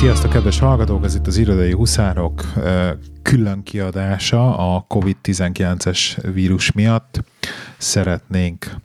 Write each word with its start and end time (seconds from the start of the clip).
Sziasztok, 0.00 0.30
kedves 0.30 0.58
hallgatók! 0.58 1.04
Ez 1.04 1.14
itt 1.14 1.26
az 1.26 1.36
Irodai 1.36 1.72
Huszárok 1.72 2.52
külön 3.22 3.62
kiadása 3.62 4.74
a 4.74 4.84
COVID-19-es 4.88 6.30
vírus 6.32 6.72
miatt. 6.72 7.22
Szeretnénk 7.78 8.76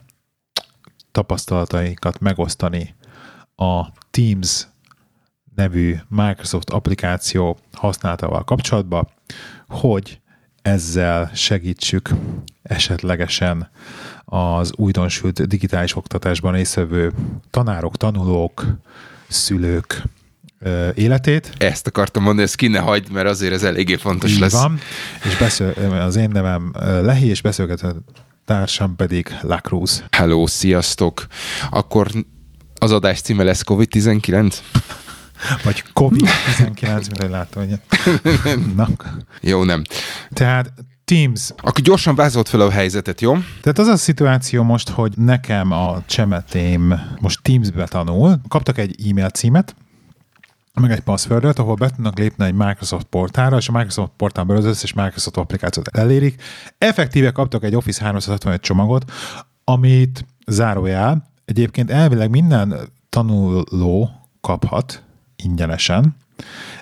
tapasztalatainkat 1.11 2.19
megosztani 2.19 2.95
a 3.55 3.85
Teams 4.11 4.67
nevű 5.55 5.95
Microsoft 6.07 6.69
applikáció 6.69 7.57
használatával 7.73 8.43
kapcsolatban, 8.43 9.07
hogy 9.67 10.21
ezzel 10.61 11.31
segítsük 11.33 12.09
esetlegesen 12.63 13.69
az 14.25 14.73
újdonsült 14.77 15.47
digitális 15.47 15.95
oktatásban 15.95 16.53
részvevő 16.53 17.13
tanárok, 17.49 17.97
tanulók, 17.97 18.65
szülők 19.27 20.03
életét. 20.95 21.51
Ezt 21.57 21.87
akartam 21.87 22.23
mondani, 22.23 22.45
ezt 22.45 22.55
ki 22.55 22.67
ne 22.67 22.79
hagyd, 22.79 23.11
mert 23.11 23.27
azért 23.27 23.53
ez 23.53 23.63
eléggé 23.63 23.95
fontos 23.95 24.31
Így 24.31 24.39
lesz. 24.39 24.51
van, 24.51 24.79
és 25.25 25.37
beszél, 25.37 25.73
az 26.01 26.15
én 26.15 26.29
nevem 26.29 26.73
Lehi, 27.01 27.27
és 27.27 27.41
beszélgető 27.41 27.95
társam 28.45 28.95
pedig 28.95 29.35
Lacruz. 29.41 30.03
Hello, 30.11 30.47
sziasztok! 30.47 31.27
Akkor 31.69 32.07
az 32.79 32.91
adás 32.91 33.21
címe 33.21 33.43
lesz 33.43 33.61
COVID-19? 33.65 34.55
Vagy 35.63 35.83
COVID-19, 35.93 36.81
mint 36.81 37.21
hogy 37.21 37.29
látom, 37.29 37.63
hogy... 37.67 37.79
Na. 38.75 38.87
Jó, 39.41 39.63
nem. 39.63 39.81
Tehát 40.33 40.73
Teams. 41.05 41.49
Akkor 41.57 41.81
gyorsan 41.81 42.15
vázolt 42.15 42.49
fel 42.49 42.59
a 42.59 42.71
helyzetet, 42.71 43.21
jó? 43.21 43.33
Tehát 43.61 43.79
az 43.79 43.87
a 43.87 43.97
szituáció 43.97 44.63
most, 44.63 44.89
hogy 44.89 45.13
nekem 45.17 45.71
a 45.71 46.03
csemetém 46.05 47.01
most 47.19 47.41
Teams-be 47.41 47.85
tanul, 47.85 48.39
kaptak 48.47 48.77
egy 48.77 49.09
e-mail 49.09 49.29
címet, 49.29 49.75
meg 50.81 50.91
egy 50.91 50.99
passwordot, 50.99 51.59
ahol 51.59 51.75
be 51.75 51.89
tudnak 51.89 52.17
lépni 52.17 52.45
egy 52.45 52.53
Microsoft 52.53 53.05
portára, 53.05 53.57
és 53.57 53.67
a 53.69 53.71
Microsoft 53.71 54.11
portálban 54.17 54.57
az 54.57 54.65
összes 54.65 54.93
Microsoft 54.93 55.37
applikációt 55.37 55.87
elérik. 55.87 56.41
Effektíve 56.77 57.31
kaptak 57.31 57.63
egy 57.63 57.75
Office 57.75 58.03
365 58.03 58.61
csomagot, 58.61 59.11
amit 59.63 60.25
zárójel, 60.47 61.31
egyébként 61.45 61.91
elvileg 61.91 62.29
minden 62.29 62.75
tanuló 63.09 64.09
kaphat 64.41 65.03
ingyenesen. 65.35 66.15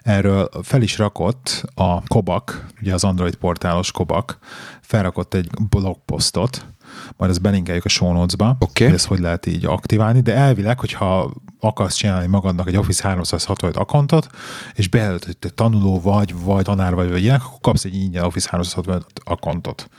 Erről 0.02 0.50
fel 0.61 0.81
is 0.81 0.97
rakott 0.97 1.63
a 1.75 2.03
Kobak, 2.03 2.67
ugye 2.81 2.94
az 2.94 3.03
Android 3.03 3.35
portálos 3.35 3.91
Kobak, 3.91 4.38
felrakott 4.81 5.33
egy 5.33 5.50
blogposztot, 5.69 6.66
majd 7.17 7.31
ezt 7.31 7.41
belinkeljük 7.41 7.85
a 7.85 7.89
show 7.89 8.11
notes-ba, 8.13 8.55
okay. 8.59 8.85
hogy 8.88 8.95
ezt 8.95 9.05
hogy 9.05 9.19
lehet 9.19 9.45
így 9.45 9.66
aktiválni, 9.66 10.22
de 10.22 10.35
elvileg, 10.35 10.80
hogyha 10.80 11.33
akarsz 11.64 11.95
csinálni 11.95 12.28
magadnak 12.28 12.67
egy 12.67 12.78
Office 12.78 13.08
365 13.08 13.78
akontot, 13.78 14.28
és 14.73 14.88
bejelölt, 14.88 15.25
hogy 15.25 15.38
te 15.38 15.50
tanuló 15.50 16.02
vagy, 16.02 16.33
vagy 16.44 16.64
tanár 16.64 16.95
vagy, 16.95 17.09
vagy 17.09 17.22
ilyen, 17.22 17.36
akkor 17.36 17.59
kapsz 17.61 17.86
egy 17.86 17.95
ingyen 17.95 18.23
Office 18.23 18.50
365 18.52 19.06
akontot. 19.23 19.89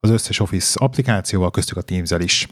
Az 0.00 0.10
összes 0.10 0.40
Office 0.40 0.84
applikációval, 0.84 1.50
köztük 1.50 1.76
a 1.76 1.82
teams 1.82 2.10
is. 2.18 2.48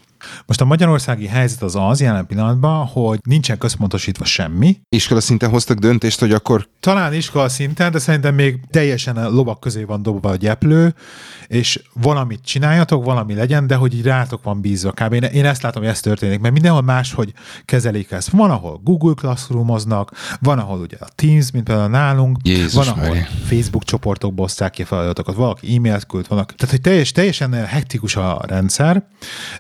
Most 0.47 0.61
a 0.61 0.65
magyarországi 0.65 1.27
helyzet 1.27 1.63
az 1.63 1.77
az 1.77 2.01
jelen 2.01 2.27
pillanatban, 2.27 2.87
hogy 2.87 3.19
nincsen 3.23 3.59
központosítva 3.59 4.25
semmi. 4.25 4.81
Iskola 4.89 5.21
szinten 5.21 5.51
hoztak 5.51 5.79
döntést, 5.79 6.21
hogy 6.21 6.33
akkor... 6.33 6.69
Talán 6.81 7.15
iskola 7.15 7.49
szinten, 7.49 7.93
de 7.93 7.99
szerintem 7.99 8.35
még 8.35 8.61
teljesen 8.71 9.17
a 9.17 9.29
lovak 9.29 9.61
közé 9.61 9.83
van 9.83 10.03
dobva 10.03 10.31
a 10.31 10.37
gyeplő, 10.37 10.95
és 11.47 11.83
valamit 11.93 12.41
csináljatok, 12.45 13.05
valami 13.05 13.35
legyen, 13.35 13.67
de 13.67 13.75
hogy 13.75 13.95
így 13.95 14.05
rátok 14.05 14.43
van 14.43 14.61
bízva. 14.61 14.93
Kb. 14.93 15.13
Én 15.13 15.45
ezt 15.45 15.63
látom, 15.63 15.83
hogy 15.83 15.91
ez 15.91 16.01
történik, 16.01 16.41
mert 16.41 16.55
mindenhol 16.55 16.83
máshogy 16.83 17.33
kezelik 17.65 18.11
ezt. 18.11 18.31
Van, 18.31 18.51
ahol 18.51 18.81
Google 18.85 19.15
Classroomoznak, 19.15 20.11
van, 20.41 20.59
ahol 20.59 20.79
ugye 20.79 20.97
a 21.01 21.09
Teams, 21.15 21.51
mint 21.51 21.65
például 21.65 21.89
nálunk, 21.89 22.39
Jézus 22.43 22.75
van, 22.75 22.89
ahol 22.89 23.09
Mária. 23.09 23.27
Facebook 23.45 23.85
csoportokból 23.85 24.45
osztják 24.45 24.71
ki 24.71 24.85
feladatokat, 24.85 25.35
valaki 25.35 25.77
e-mailt 25.77 26.07
küld, 26.07 26.29
vannak. 26.29 26.55
Tehát, 26.55 26.75
hogy 26.75 26.81
teljes, 26.81 27.13
teljesen 27.13 27.53
hektikus 27.53 28.17
a 28.17 28.41
rendszer. 28.47 29.05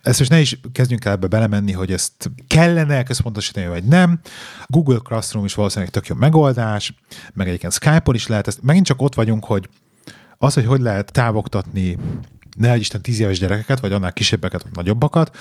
Ezt 0.03 0.19
most 0.19 0.31
ne 0.31 0.41
is 0.41 0.54
kezdjünk 0.73 1.05
el 1.05 1.13
ebbe 1.13 1.27
belemenni, 1.27 1.73
hogy 1.73 1.93
ezt 1.93 2.31
kellene 2.47 3.03
központosítani, 3.03 3.67
vagy 3.67 3.85
nem. 3.85 4.21
Google 4.67 4.99
Classroom 5.03 5.45
is 5.45 5.55
valószínűleg 5.55 5.93
tök 5.93 6.07
jó 6.07 6.17
megoldás, 6.17 6.95
meg 7.33 7.47
egyébként 7.47 7.73
Skype-on 7.73 8.15
is 8.15 8.27
lehet. 8.27 8.47
Ezt 8.47 8.63
megint 8.63 8.87
csak 8.87 9.03
ott 9.03 9.15
vagyunk, 9.15 9.45
hogy 9.45 9.69
az, 10.39 10.55
hogy 10.55 10.67
hogy 10.67 10.81
lehet 10.81 11.13
távoktatni 11.13 11.97
ne 12.57 12.73
egy 12.73 12.81
Isten 12.81 13.03
tíz 13.03 13.21
éves 13.21 13.39
gyerekeket, 13.39 13.81
vagy 13.81 13.93
annál 13.93 14.13
kisebbeket, 14.13 14.63
vagy 14.63 14.73
nagyobbakat, 14.75 15.37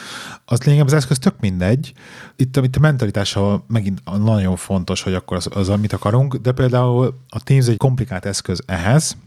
az 0.46 0.64
lényegében 0.64 0.88
az 0.88 0.94
eszköz 0.94 1.20
tök 1.20 1.40
mindegy. 1.40 1.94
Itt, 2.36 2.58
itt 2.58 2.76
a 2.76 2.80
mentalitással 2.80 3.66
megint 3.68 4.02
nagyon 4.18 4.56
fontos, 4.56 5.02
hogy 5.02 5.14
akkor 5.14 5.38
az, 5.38 5.50
az, 5.54 5.70
amit 5.70 5.94
akarunk, 5.94 6.36
de 6.36 6.52
például 6.52 7.20
a 7.30 7.44
Teams 7.44 7.68
egy 7.68 7.78
komplikált 7.78 8.26
eszköz 8.26 8.64
ehhez, 8.66 9.18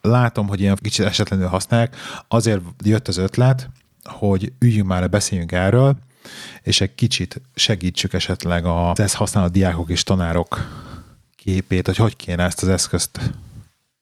látom, 0.00 0.48
hogy 0.48 0.60
ilyen 0.60 0.78
kicsit 0.82 1.04
esetlenül 1.04 1.46
használják, 1.46 1.96
azért 2.28 2.60
jött 2.84 3.08
az 3.08 3.16
ötlet, 3.16 3.70
hogy 4.08 4.52
üljünk 4.58 4.88
már, 4.88 5.10
beszéljünk 5.10 5.52
erről, 5.52 5.96
és 6.62 6.80
egy 6.80 6.94
kicsit 6.94 7.40
segítsük 7.54 8.12
esetleg 8.12 8.64
az 8.64 9.00
ezt 9.00 9.14
használó 9.14 9.48
diákok 9.48 9.90
és 9.90 10.02
tanárok 10.02 10.68
képét, 11.36 11.86
hogy 11.86 11.96
hogy 11.96 12.16
kéne 12.16 12.44
ezt 12.44 12.62
az 12.62 12.68
eszközt, 12.68 13.18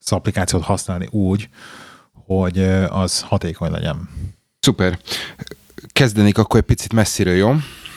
az 0.00 0.12
applikációt 0.12 0.62
használni 0.62 1.08
úgy, 1.10 1.48
hogy 2.12 2.58
az 2.88 3.20
hatékony 3.20 3.70
legyen. 3.70 4.08
Szuper. 4.60 4.98
Kezdenék 5.92 6.38
akkor 6.38 6.60
egy 6.60 6.66
picit 6.66 6.92
messziről, 6.92 7.34
jó? 7.34 7.54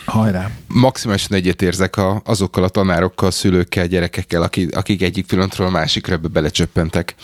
Hajrá! 0.10 0.50
Maximálisan 0.68 1.38
egyetérzek 1.38 1.98
a, 1.98 2.22
azokkal 2.26 2.64
a 2.64 2.70
tanárokkal, 2.70 3.32
szülőkkel, 3.32 3.88
gyerekekkel, 3.88 4.42
akik, 4.42 4.76
akik 4.76 5.02
egyik 5.02 5.26
pillanatról 5.26 5.68
a 5.68 5.70
másikra 5.70 6.14
ebbe 6.14 6.28
belecsöppentek. 6.28 7.16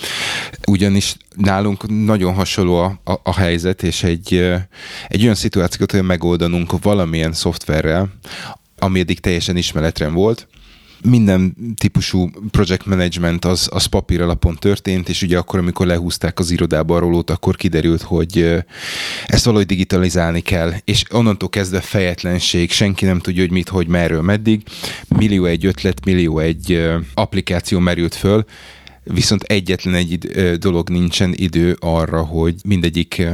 Ugyanis 0.68 1.16
nálunk 1.36 2.06
nagyon 2.06 2.34
hasonló 2.34 2.76
a, 2.76 3.00
a, 3.04 3.20
a 3.24 3.34
helyzet, 3.34 3.84
és 3.84 4.04
egy, 4.04 4.34
egy 5.08 5.24
olyan 5.24 5.36
szituációt 5.36 5.92
kell 5.92 6.02
megoldanunk 6.02 6.82
valamilyen 6.82 7.34
szoftverrel, 7.34 8.08
ami 8.80 9.00
eddig 9.00 9.20
teljesen 9.20 9.58
ismeretlen 9.58 10.14
volt, 10.14 10.48
minden 11.06 11.56
típusú 11.76 12.30
project 12.52 12.86
management 12.86 13.46
az, 13.46 13.70
az 13.72 13.86
papír 13.86 14.22
alapon 14.22 14.56
történt, 14.56 15.10
és 15.10 15.22
ugye 15.22 15.38
akkor, 15.38 15.60
amikor 15.60 15.86
lehúzták 15.86 16.40
az 16.40 16.52
irodába 16.52 16.96
a 16.96 17.00
rolót, 17.00 17.30
akkor 17.30 17.56
kiderült, 17.56 18.02
hogy 18.02 18.64
ezt 19.26 19.46
valahogy 19.46 19.66
digitalizálni 19.66 20.42
kell, 20.42 20.74
és 20.84 21.04
onnantól 21.12 21.50
kezdve 21.50 21.82
fejetlenség, 21.82 22.72
senki 22.72 23.06
nem 23.06 23.20
tudja, 23.20 23.42
hogy 23.42 23.52
mit, 23.52 23.70
hogy 23.70 23.88
merről, 23.88 24.22
meddig, 24.22 24.64
millió 25.18 25.46
egy 25.46 25.66
ötlet, 25.66 26.06
millió 26.06 26.40
egy 26.40 26.90
applikáció 27.14 27.80
merült 27.80 28.16
föl, 28.16 28.46
viszont 29.04 29.44
egyetlen 29.44 29.94
egy 29.94 30.18
dolog 30.58 30.90
nincsen 30.90 31.34
idő 31.36 31.78
arra, 31.80 32.24
hogy 32.24 32.56
mindegyik 32.64 33.28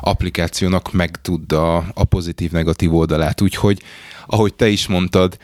applikációnak 0.00 0.92
megtudda 0.92 1.76
a 1.76 2.04
pozitív-negatív 2.04 2.94
oldalát, 2.94 3.40
úgyhogy 3.40 3.82
ahogy 4.26 4.54
te 4.54 4.68
is 4.68 4.86
mondtad, 4.86 5.36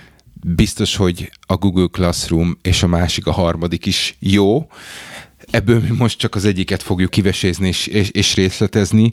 biztos, 0.44 0.96
hogy 0.96 1.30
a 1.46 1.56
Google 1.56 1.88
Classroom 1.92 2.58
és 2.62 2.82
a 2.82 2.86
másik, 2.86 3.26
a 3.26 3.32
harmadik 3.32 3.86
is 3.86 4.16
jó. 4.18 4.66
Ebből 5.50 5.80
mi 5.80 5.96
most 5.96 6.18
csak 6.18 6.34
az 6.34 6.44
egyiket 6.44 6.82
fogjuk 6.82 7.10
kivesézni 7.10 7.68
és, 7.68 7.86
és, 7.86 8.10
és 8.10 8.34
részletezni, 8.34 9.12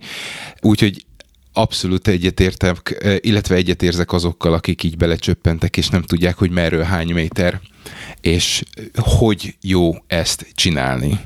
úgyhogy 0.62 1.06
abszolút 1.54 2.08
egyetértek, 2.08 3.06
illetve 3.20 3.56
egyetérzek 3.56 4.12
azokkal, 4.12 4.54
akik 4.54 4.84
így 4.84 4.98
belecsöppentek, 4.98 5.78
és 5.78 5.90
nem 5.90 6.02
tudják, 6.02 6.38
hogy 6.38 6.50
merről 6.50 6.84
hány 6.84 7.14
méter, 7.14 7.62
és 8.22 8.64
hogy 8.96 9.56
jó 9.62 9.94
ezt 10.08 10.48
csinálni, 10.56 11.20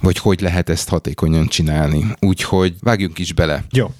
vagy 0.00 0.18
hogy 0.18 0.40
lehet 0.40 0.68
ezt 0.68 0.88
hatékonyan 0.88 1.46
csinálni. 1.46 2.04
Úgyhogy 2.20 2.74
vágjunk 2.80 3.18
is 3.18 3.32
bele. 3.32 3.64
Jó. 3.70 3.94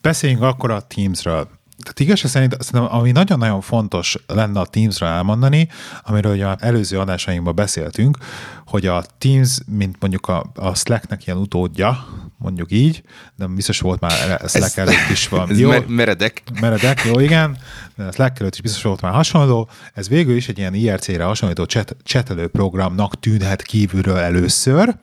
Beszéljünk 0.00 0.42
akkor 0.42 0.70
a 0.70 0.80
Teamsről. 0.80 1.57
Tehát 1.82 2.00
igazság 2.00 2.30
szerint 2.30 2.62
szerintem, 2.62 2.96
ami 2.98 3.10
nagyon-nagyon 3.10 3.60
fontos 3.60 4.16
lenne 4.26 4.60
a 4.60 4.66
Teams-ra 4.66 5.06
elmondani, 5.06 5.68
amiről 6.02 6.32
ugye 6.32 6.54
előző 6.58 6.98
adásainkban 6.98 7.54
beszéltünk, 7.54 8.18
hogy 8.66 8.86
a 8.86 9.04
Teams, 9.18 9.58
mint 9.66 9.96
mondjuk 10.00 10.28
a, 10.28 10.50
a 10.54 10.74
Slacknek 10.74 11.26
ilyen 11.26 11.38
utódja, 11.38 12.06
mondjuk 12.36 12.72
így, 12.72 13.02
de 13.36 13.46
biztos 13.46 13.80
volt 13.80 14.00
már 14.00 14.40
Slack 14.46 14.76
ez, 14.76 14.78
előtt 14.78 15.10
is 15.10 15.28
van. 15.28 15.50
Ez 15.50 15.58
jó, 15.58 15.70
meredek. 15.86 16.42
Meredek, 16.60 17.04
jó, 17.04 17.20
igen. 17.20 17.58
De 17.96 18.10
Slack 18.10 18.40
előtt 18.40 18.54
is 18.54 18.60
biztos 18.60 18.82
volt 18.82 19.00
már 19.00 19.12
hasonló. 19.12 19.68
Ez 19.94 20.08
végül 20.08 20.36
is 20.36 20.48
egy 20.48 20.58
ilyen 20.58 20.74
IRC-re 20.74 21.24
hasonlító 21.24 21.64
chat, 21.64 21.96
csetelő 22.02 22.46
programnak 22.46 23.20
tűnhet 23.20 23.62
kívülről 23.62 24.16
először. 24.16 24.96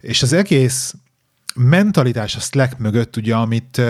És 0.00 0.22
az 0.22 0.32
egész 0.32 0.94
mentalitás 1.54 2.36
a 2.36 2.40
Slack 2.40 2.78
mögött, 2.78 3.16
ugye, 3.16 3.34
amit, 3.34 3.80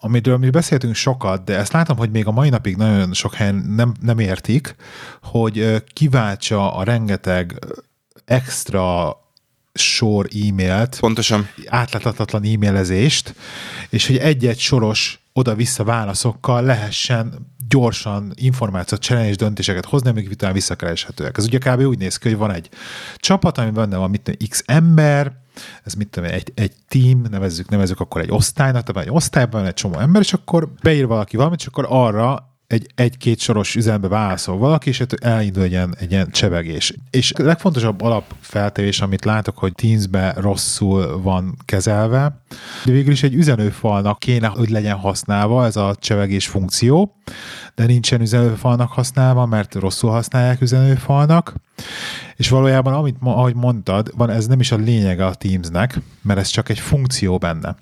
amiről 0.00 0.36
mi 0.36 0.50
beszéltünk 0.50 0.94
sokat, 0.94 1.44
de 1.44 1.56
ezt 1.56 1.72
látom, 1.72 1.96
hogy 1.96 2.10
még 2.10 2.26
a 2.26 2.30
mai 2.30 2.48
napig 2.48 2.76
nagyon 2.76 3.12
sok 3.12 3.34
helyen 3.34 3.54
nem, 3.54 3.94
nem 4.00 4.18
értik, 4.18 4.76
hogy 5.22 5.82
kiváltsa 5.92 6.74
a 6.74 6.82
rengeteg 6.82 7.58
extra 8.24 9.16
sor 9.74 10.28
e-mailt, 10.48 10.96
Pontosan. 11.00 11.48
átláthatatlan 11.66 12.44
e-mailezést, 12.44 13.34
és 13.88 14.06
hogy 14.06 14.16
egy-egy 14.16 14.58
soros 14.58 15.20
oda-vissza 15.32 15.84
válaszokkal 15.84 16.62
lehessen 16.62 17.54
gyorsan 17.68 18.32
információt 18.34 19.00
cserélni 19.00 19.28
és 19.28 19.36
döntéseket 19.36 19.84
hozni, 19.84 20.08
amik 20.08 20.30
utána 20.30 20.52
visszakereshetőek. 20.52 21.36
Ez 21.36 21.44
ugye 21.44 21.58
kb. 21.58 21.80
úgy 21.80 21.98
néz 21.98 22.16
ki, 22.16 22.28
hogy 22.28 22.38
van 22.38 22.52
egy 22.52 22.68
csapat, 23.16 23.58
ami 23.58 23.70
benne 23.70 23.96
van, 23.96 24.10
mit 24.10 24.36
x 24.48 24.62
ember, 24.66 25.32
ez 25.84 25.94
mit 25.94 26.08
tudom, 26.08 26.30
egy, 26.30 26.52
egy 26.54 26.72
team, 26.88 27.22
nevezzük, 27.30 27.68
nevezzük 27.68 28.00
akkor 28.00 28.20
egy 28.20 28.30
osztálynak, 28.30 28.82
tehát 28.82 29.08
egy 29.08 29.14
osztályban 29.14 29.60
van 29.60 29.68
egy 29.68 29.74
csomó 29.74 29.98
ember, 29.98 30.22
és 30.22 30.32
akkor 30.32 30.68
beír 30.82 31.06
valaki 31.06 31.36
valamit, 31.36 31.60
és 31.60 31.66
akkor 31.66 31.86
arra 31.88 32.54
egy, 32.66 32.86
egy-két 32.94 33.38
soros 33.38 33.74
üzenbe 33.74 34.08
válaszol 34.08 34.58
valaki, 34.58 34.88
és 34.88 35.02
elindul 35.20 35.62
egy 35.62 35.70
ilyen, 35.70 35.94
egy 35.98 36.10
ilyen 36.10 36.30
csevegés. 36.30 36.94
És 37.10 37.32
a 37.32 37.42
legfontosabb 37.42 38.00
alapfeltevés, 38.00 39.00
amit 39.00 39.24
látok, 39.24 39.58
hogy 39.58 39.72
Teams-be 39.72 40.34
rosszul 40.36 41.22
van 41.22 41.56
kezelve, 41.64 42.42
de 42.84 42.92
végül 42.92 43.12
is 43.12 43.22
egy 43.22 43.34
üzenőfalnak 43.34 44.18
kéne, 44.18 44.46
hogy 44.46 44.70
legyen 44.70 44.96
használva 44.96 45.64
ez 45.64 45.76
a 45.76 45.96
csevegés 46.00 46.46
funkció, 46.46 47.16
de 47.76 47.86
nincsen 47.86 48.20
üzenőfalnak 48.20 48.92
használva, 48.92 49.46
mert 49.46 49.74
rosszul 49.74 50.10
használják 50.10 50.60
üzenőfalnak, 50.60 51.54
és 52.36 52.48
valójában, 52.48 52.92
amit, 52.92 53.16
ahogy 53.20 53.54
mondtad, 53.54 54.12
van, 54.16 54.30
ez 54.30 54.46
nem 54.46 54.60
is 54.60 54.72
a 54.72 54.76
lényege 54.76 55.26
a 55.26 55.34
Teamsnek, 55.34 56.00
mert 56.22 56.38
ez 56.38 56.48
csak 56.48 56.68
egy 56.68 56.78
funkció 56.78 57.38
benne. 57.38 57.76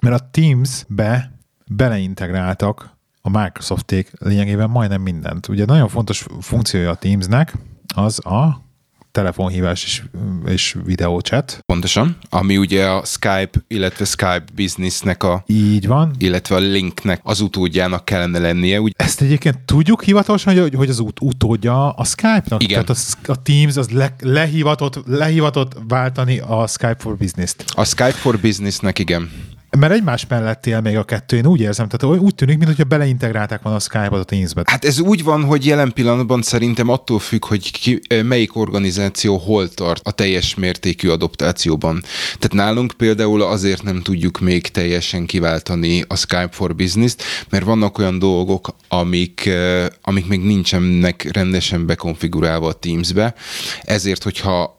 Mert 0.00 0.20
a 0.20 0.28
Teams-be 0.30 1.32
beleintegráltak 1.66 2.96
a 3.20 3.38
Microsofték 3.38 4.10
lényegében 4.18 4.70
majdnem 4.70 5.00
mindent. 5.00 5.48
Ugye 5.48 5.64
nagyon 5.64 5.88
fontos 5.88 6.26
funkciója 6.40 6.90
a 6.90 6.94
Teamsnek 6.94 7.54
az 7.94 8.26
a 8.26 8.65
telefonhívás 9.16 9.84
és, 9.84 10.02
és 10.46 10.76
videóchat. 10.84 11.58
Pontosan, 11.66 12.16
ami 12.28 12.56
ugye 12.56 12.86
a 12.86 13.04
Skype, 13.04 13.50
illetve 13.68 14.04
Skype 14.04 14.44
Businessnek 14.54 15.22
a... 15.22 15.44
Így 15.46 15.86
van. 15.86 16.14
Illetve 16.18 16.54
a 16.54 16.58
linknek 16.58 17.20
az 17.22 17.40
utódjának 17.40 18.04
kellene 18.04 18.38
lennie. 18.38 18.80
Úgy... 18.80 18.94
Ezt 18.96 19.20
egyébként 19.20 19.58
tudjuk 19.64 20.04
hivatalosan, 20.04 20.58
hogy, 20.58 20.74
hogy 20.74 20.88
az 20.88 20.98
út, 20.98 21.20
utódja 21.20 21.90
a 21.90 22.04
Skype-nak? 22.04 22.62
Igen. 22.62 22.84
Tehát 22.84 23.02
a, 23.24 23.32
a 23.32 23.42
Teams 23.42 23.76
az 23.76 23.88
le, 23.90 24.14
lehivatott, 24.20 25.02
lehivatott 25.06 25.76
váltani 25.88 26.38
a 26.38 26.66
Skype 26.66 26.96
for 26.98 27.16
Business-t. 27.16 27.64
A 27.74 27.84
Skype 27.84 28.12
for 28.12 28.38
Business-nek 28.38 28.98
igen. 28.98 29.30
Mert 29.78 29.92
egymás 29.92 30.26
mellett 30.26 30.66
él 30.66 30.80
még 30.80 30.96
a 30.96 31.04
kettő, 31.04 31.36
én 31.36 31.46
úgy 31.46 31.60
érzem, 31.60 31.88
tehát 31.88 32.18
úgy 32.18 32.34
tűnik, 32.34 32.58
mintha 32.58 32.84
beleintegrálták 32.84 33.62
volna 33.62 33.78
a 33.78 33.80
Skype-ot 33.80 34.20
a 34.20 34.24
Teams-be. 34.24 34.62
Hát 34.66 34.84
ez 34.84 35.00
úgy 35.00 35.24
van, 35.24 35.44
hogy 35.44 35.66
jelen 35.66 35.92
pillanatban 35.92 36.42
szerintem 36.42 36.88
attól 36.88 37.18
függ, 37.18 37.44
hogy 37.44 37.70
ki, 37.72 38.00
melyik 38.22 38.56
organizáció 38.56 39.36
hol 39.36 39.68
tart 39.68 40.00
a 40.04 40.10
teljes 40.10 40.54
mértékű 40.54 41.08
adoptációban. 41.08 42.02
Tehát 42.38 42.52
nálunk 42.52 42.92
például 42.92 43.42
azért 43.42 43.82
nem 43.82 44.02
tudjuk 44.02 44.40
még 44.40 44.68
teljesen 44.68 45.26
kiváltani 45.26 46.04
a 46.08 46.16
Skype 46.16 46.48
for 46.50 46.74
Business-t, 46.74 47.22
mert 47.50 47.64
vannak 47.64 47.98
olyan 47.98 48.18
dolgok, 48.18 48.74
amik, 48.88 49.50
amik 50.02 50.26
még 50.26 50.40
nincsenek 50.40 51.28
rendesen 51.32 51.86
bekonfigurálva 51.86 52.68
a 52.68 52.72
Teams-be, 52.72 53.34
ezért, 53.82 54.22
hogyha 54.22 54.75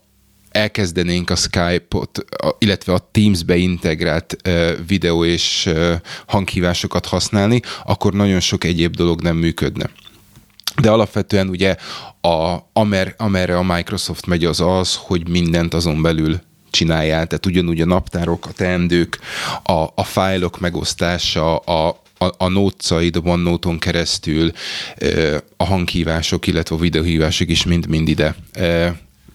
elkezdenénk 0.57 1.29
a 1.29 1.35
Skype-ot, 1.35 2.25
illetve 2.57 2.93
a 2.93 3.09
Teams-be 3.11 3.55
integrált 3.55 4.37
videó 4.87 5.25
és 5.25 5.69
hanghívásokat 6.27 7.05
használni, 7.05 7.61
akkor 7.85 8.13
nagyon 8.13 8.39
sok 8.39 8.63
egyéb 8.63 8.95
dolog 8.95 9.21
nem 9.21 9.35
működne. 9.35 9.89
De 10.81 10.91
alapvetően 10.91 11.49
ugye 11.49 11.75
a, 12.21 12.57
amer, 12.73 13.13
amerre 13.17 13.57
a 13.57 13.63
Microsoft 13.63 14.25
megy 14.25 14.45
az 14.45 14.59
az, 14.59 14.95
hogy 14.95 15.29
mindent 15.29 15.73
azon 15.73 16.01
belül 16.01 16.39
csinálják, 16.69 17.27
tehát 17.27 17.45
ugyanúgy 17.45 17.81
a 17.81 17.85
naptárok, 17.85 18.45
a 18.45 18.51
teendők, 18.51 19.19
a, 19.63 19.85
a 19.95 20.03
fájlok 20.03 20.59
megosztása, 20.59 21.57
a, 21.57 21.87
a, 22.17 22.33
a 22.37 22.47
nótcaid 22.47 23.15
a 23.15 23.19
OneNote-on 23.23 23.79
keresztül, 23.79 24.51
a 25.57 25.65
hanghívások, 25.65 26.47
illetve 26.47 26.75
a 26.75 26.79
videóhívások 26.79 27.49
is 27.49 27.65
mind-mind 27.65 28.07
ide 28.07 28.35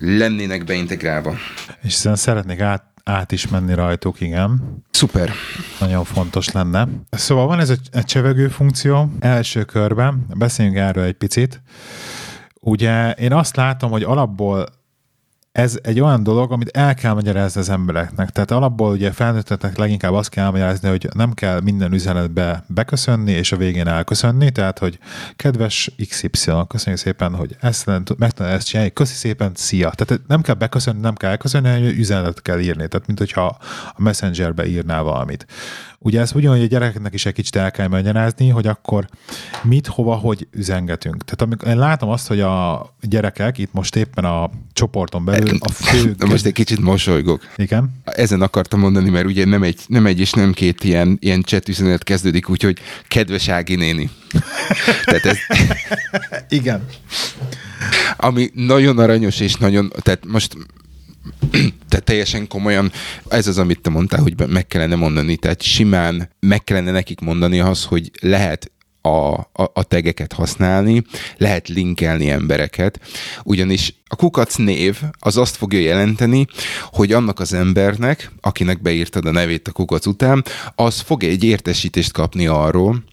lennének 0.05 0.65
beintegrálva. 0.65 1.35
És 1.83 2.09
szeretnék 2.15 2.61
át, 2.61 2.85
át 3.05 3.33
is 3.33 3.49
menni 3.49 3.75
rajtuk, 3.75 4.21
igen. 4.21 4.83
Szuper. 4.91 5.31
Nagyon 5.81 6.05
fontos 6.05 6.53
lenne. 6.53 6.89
Szóval 7.11 7.47
van 7.47 7.61
ez 7.61 7.71
egy, 7.71 7.89
egy 7.93 8.05
csevegő 8.05 8.49
funkció. 8.49 9.13
Első 9.21 9.65
körben, 9.65 10.27
beszéljünk 10.35 10.77
erről 10.77 11.05
egy 11.05 11.17
picit. 11.17 11.63
Ugye 12.61 13.13
én 13.13 13.33
azt 13.33 13.57
látom, 13.57 13.91
hogy 13.91 14.03
alapból 14.03 14.67
ez 15.53 15.79
egy 15.83 16.01
olyan 16.01 16.23
dolog, 16.23 16.53
amit 16.53 16.77
el 16.77 16.95
kell 16.95 17.13
magyarázni 17.13 17.61
az 17.61 17.69
embereknek. 17.69 18.31
Tehát 18.31 18.51
alapból 18.51 18.93
ugye 18.93 19.13
felnőtteknek 19.13 19.77
leginkább 19.77 20.13
azt 20.13 20.29
kell 20.29 20.51
magyarázni, 20.51 20.89
hogy 20.89 21.09
nem 21.15 21.33
kell 21.33 21.61
minden 21.61 21.93
üzenetbe 21.93 22.65
beköszönni, 22.67 23.33
és 23.33 23.53
a 23.53 23.57
végén 23.57 23.87
elköszönni, 23.87 24.51
tehát, 24.51 24.79
hogy 24.79 24.99
kedves 25.37 25.91
XY, 26.09 26.51
köszönjük 26.69 27.01
szépen, 27.01 27.35
hogy 27.35 27.57
ezt 27.61 27.87
meg 28.17 28.33
ezt 28.39 28.67
csinálni, 28.67 28.93
köszi 28.93 29.15
szépen, 29.15 29.53
szia. 29.55 29.91
Tehát 29.91 30.23
nem 30.27 30.41
kell 30.41 30.55
beköszönni, 30.55 31.01
nem 31.01 31.15
kell 31.15 31.31
elköszönni, 31.31 31.69
hanem 31.69 31.85
üzenetet 31.85 32.43
kell 32.43 32.59
írni. 32.59 32.89
Tehát, 32.89 33.07
mint 33.07 33.19
hogyha 33.19 33.59
a 33.95 34.03
Messengerbe 34.03 34.67
írnál 34.67 35.03
valamit. 35.03 35.47
Ugye 36.05 36.21
ez 36.21 36.35
ugyanúgy 36.35 36.63
a 36.63 36.67
gyerekeknek 36.67 37.15
is 37.15 37.27
egy 37.27 37.33
kicsit 37.33 37.57
el 37.57 37.71
kell 37.71 37.89
magyarázni, 37.89 38.49
hogy 38.49 38.67
akkor 38.67 39.09
mit, 39.63 39.87
hova, 39.87 40.15
hogy 40.15 40.47
üzengetünk. 40.51 41.25
Tehát 41.25 41.43
amikor 41.43 41.69
én 41.69 41.79
látom 41.79 42.09
azt, 42.09 42.27
hogy 42.27 42.41
a 42.41 42.87
gyerekek 43.01 43.59
itt 43.59 43.73
most 43.73 43.97
éppen 43.97 44.25
a 44.25 44.51
csoporton 44.73 45.25
belül 45.25 45.59
a 45.61 45.71
fő... 45.87 46.15
Na 46.19 46.27
most 46.27 46.47
egy 46.47 46.53
kicsit 46.53 46.81
mosolygok. 46.81 47.47
Igen. 47.57 48.01
Ezen 48.05 48.43
akartam 48.43 48.81
mondani, 48.81 49.11
mert 49.11 49.27
ugye 49.27 49.45
nem 49.45 49.63
egy, 49.63 49.81
nem 49.87 50.07
egy 50.07 50.21
és 50.21 50.33
nem 50.33 50.53
két 50.53 50.85
ilyen, 50.85 51.17
ilyen 51.21 51.43
chat 51.43 51.69
üzenet 51.69 52.03
kezdődik, 52.03 52.49
úgyhogy 52.49 52.79
kedves 53.09 53.49
Ági 53.49 53.75
néni. 53.75 54.11
tehát 55.05 55.25
ez... 55.25 55.37
Igen. 56.49 56.87
Ami 58.17 58.51
nagyon 58.55 58.99
aranyos, 58.99 59.41
és 59.41 59.55
nagyon, 59.55 59.93
tehát 60.03 60.27
most 60.27 60.57
tehát 61.89 62.05
teljesen 62.05 62.49
komolyan, 62.49 62.93
ez 63.29 63.47
az, 63.47 63.59
amit 63.59 63.81
te 63.81 63.91
mondtál, 63.91 64.21
hogy 64.21 64.49
meg 64.49 64.67
kellene 64.67 64.95
mondani, 64.95 65.37
tehát 65.37 65.63
simán 65.63 66.31
meg 66.41 66.65
kellene 66.65 66.91
nekik 66.91 67.21
mondani 67.21 67.61
az, 67.61 67.85
hogy 67.85 68.11
lehet 68.21 68.71
a, 69.03 69.35
a, 69.35 69.71
a 69.73 69.83
tegeket 69.83 70.33
használni, 70.33 71.03
lehet 71.37 71.69
linkelni 71.69 72.31
embereket, 72.31 73.01
ugyanis 73.45 73.95
a 74.07 74.17
kukac 74.17 74.57
név 74.57 75.01
az 75.19 75.37
azt 75.37 75.57
fogja 75.57 75.79
jelenteni, 75.79 76.47
hogy 76.91 77.13
annak 77.13 77.41
az 77.41 77.53
embernek, 77.53 78.33
akinek 78.41 78.83
beírtad 78.83 79.27
a 79.27 79.31
nevét 79.31 79.69
a 79.69 79.73
kukac 79.73 80.07
után, 80.07 80.45
az 80.75 81.01
fog 81.01 81.25
egy 81.25 81.45
értesítést 81.45 82.13
kapni 82.13 82.47
arról, 82.47 83.05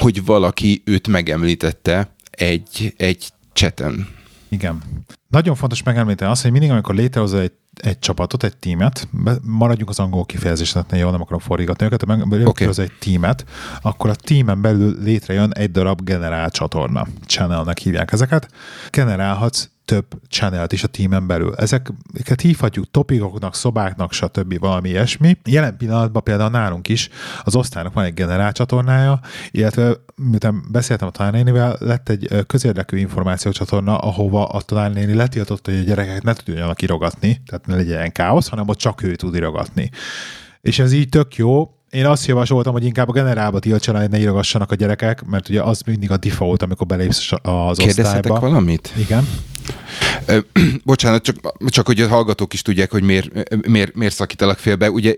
hogy 0.00 0.24
valaki 0.24 0.82
őt 0.84 1.08
megemlítette 1.08 2.14
egy, 2.30 2.94
egy 2.96 3.28
cseten. 3.52 4.08
Igen. 4.48 4.82
Nagyon 5.28 5.54
fontos 5.54 5.82
megemlíteni 5.82 6.30
azt, 6.30 6.42
hogy 6.42 6.50
mindig, 6.50 6.70
amikor 6.70 6.94
létrehozol 6.94 7.40
egy, 7.40 7.52
egy 7.74 7.98
csapatot, 7.98 8.44
egy 8.44 8.56
tímet, 8.56 9.08
maradjunk 9.42 9.90
az 9.90 9.98
angol 9.98 10.24
kifejezéset, 10.24 10.90
ne 10.90 10.96
jó, 10.96 11.10
nem 11.10 11.20
akarom 11.20 11.40
forrigatni 11.40 11.86
őket, 11.86 12.06
de 12.06 12.14
létrehozol 12.14 12.68
okay. 12.68 12.84
egy 12.84 12.98
tímet, 12.98 13.44
akkor 13.82 14.10
a 14.10 14.14
tímen 14.14 14.60
belül 14.60 14.96
létrejön 15.02 15.52
egy 15.52 15.70
darab 15.70 16.04
generál 16.04 16.50
csatorna. 16.50 17.06
Channelnek 17.26 17.78
hívják 17.78 18.12
ezeket. 18.12 18.48
Generálhatsz 18.90 19.70
több 19.86 20.06
channelt 20.28 20.72
is 20.72 20.82
a 20.82 20.86
tímen 20.86 21.26
belül. 21.26 21.54
Ezeket 21.54 22.40
hívhatjuk 22.40 22.90
topikoknak, 22.90 23.54
szobáknak, 23.54 24.12
stb. 24.12 24.58
valami 24.58 24.88
ilyesmi. 24.88 25.36
Jelen 25.44 25.76
pillanatban 25.76 26.22
például 26.22 26.50
nálunk 26.50 26.88
is 26.88 27.08
az 27.44 27.56
osztálynak 27.56 27.92
van 27.92 28.04
egy 28.04 28.14
generál 28.14 28.52
csatornája, 28.52 29.20
illetve 29.50 29.96
miután 30.14 30.64
beszéltem 30.70 31.08
a 31.08 31.10
tanárnénivel, 31.10 31.76
lett 31.80 32.08
egy 32.08 32.46
közérdekű 32.46 32.98
információcsatorna, 32.98 33.98
ahova 33.98 34.44
a 34.44 34.60
tanárnéni 34.60 35.14
letiltott, 35.14 35.66
hogy 35.66 35.74
a 35.74 35.82
gyerekek 35.82 36.22
ne 36.22 36.32
tudjanak 36.32 36.82
irogatni, 36.82 37.42
tehát 37.46 37.66
ne 37.66 37.74
legyen 37.74 38.12
káosz, 38.12 38.48
hanem 38.48 38.68
ott 38.68 38.78
csak 38.78 39.02
ő 39.02 39.14
tud 39.14 39.34
irogatni. 39.34 39.90
És 40.60 40.78
ez 40.78 40.92
így 40.92 41.08
tök 41.08 41.36
jó, 41.36 41.70
én 41.90 42.06
azt 42.06 42.26
javasoltam, 42.26 42.72
hogy 42.72 42.84
inkább 42.84 43.08
a 43.08 43.12
generálba 43.12 43.58
tiltsanak, 43.58 44.00
hogy 44.00 44.10
ne 44.10 44.18
írogassanak 44.18 44.70
a 44.70 44.74
gyerekek, 44.74 45.24
mert 45.24 45.48
ugye 45.48 45.62
az 45.62 45.80
mindig 45.86 46.10
a 46.10 46.16
default, 46.16 46.62
amikor 46.62 46.86
belépsz 46.86 47.30
az 47.42 47.80
osztályba. 47.80 48.40
valamit? 48.40 48.92
Igen. 48.96 49.26
Bocsánat, 50.84 51.22
csak, 51.22 51.36
csak 51.66 51.86
hogy 51.86 52.00
a 52.00 52.08
hallgatók 52.08 52.52
is 52.52 52.62
tudják, 52.62 52.90
hogy 52.90 53.02
miért, 53.02 53.66
miért, 53.66 53.94
miért 53.94 54.14
szakítalak 54.14 54.58
félbe. 54.58 54.90
Ugye 54.90 55.14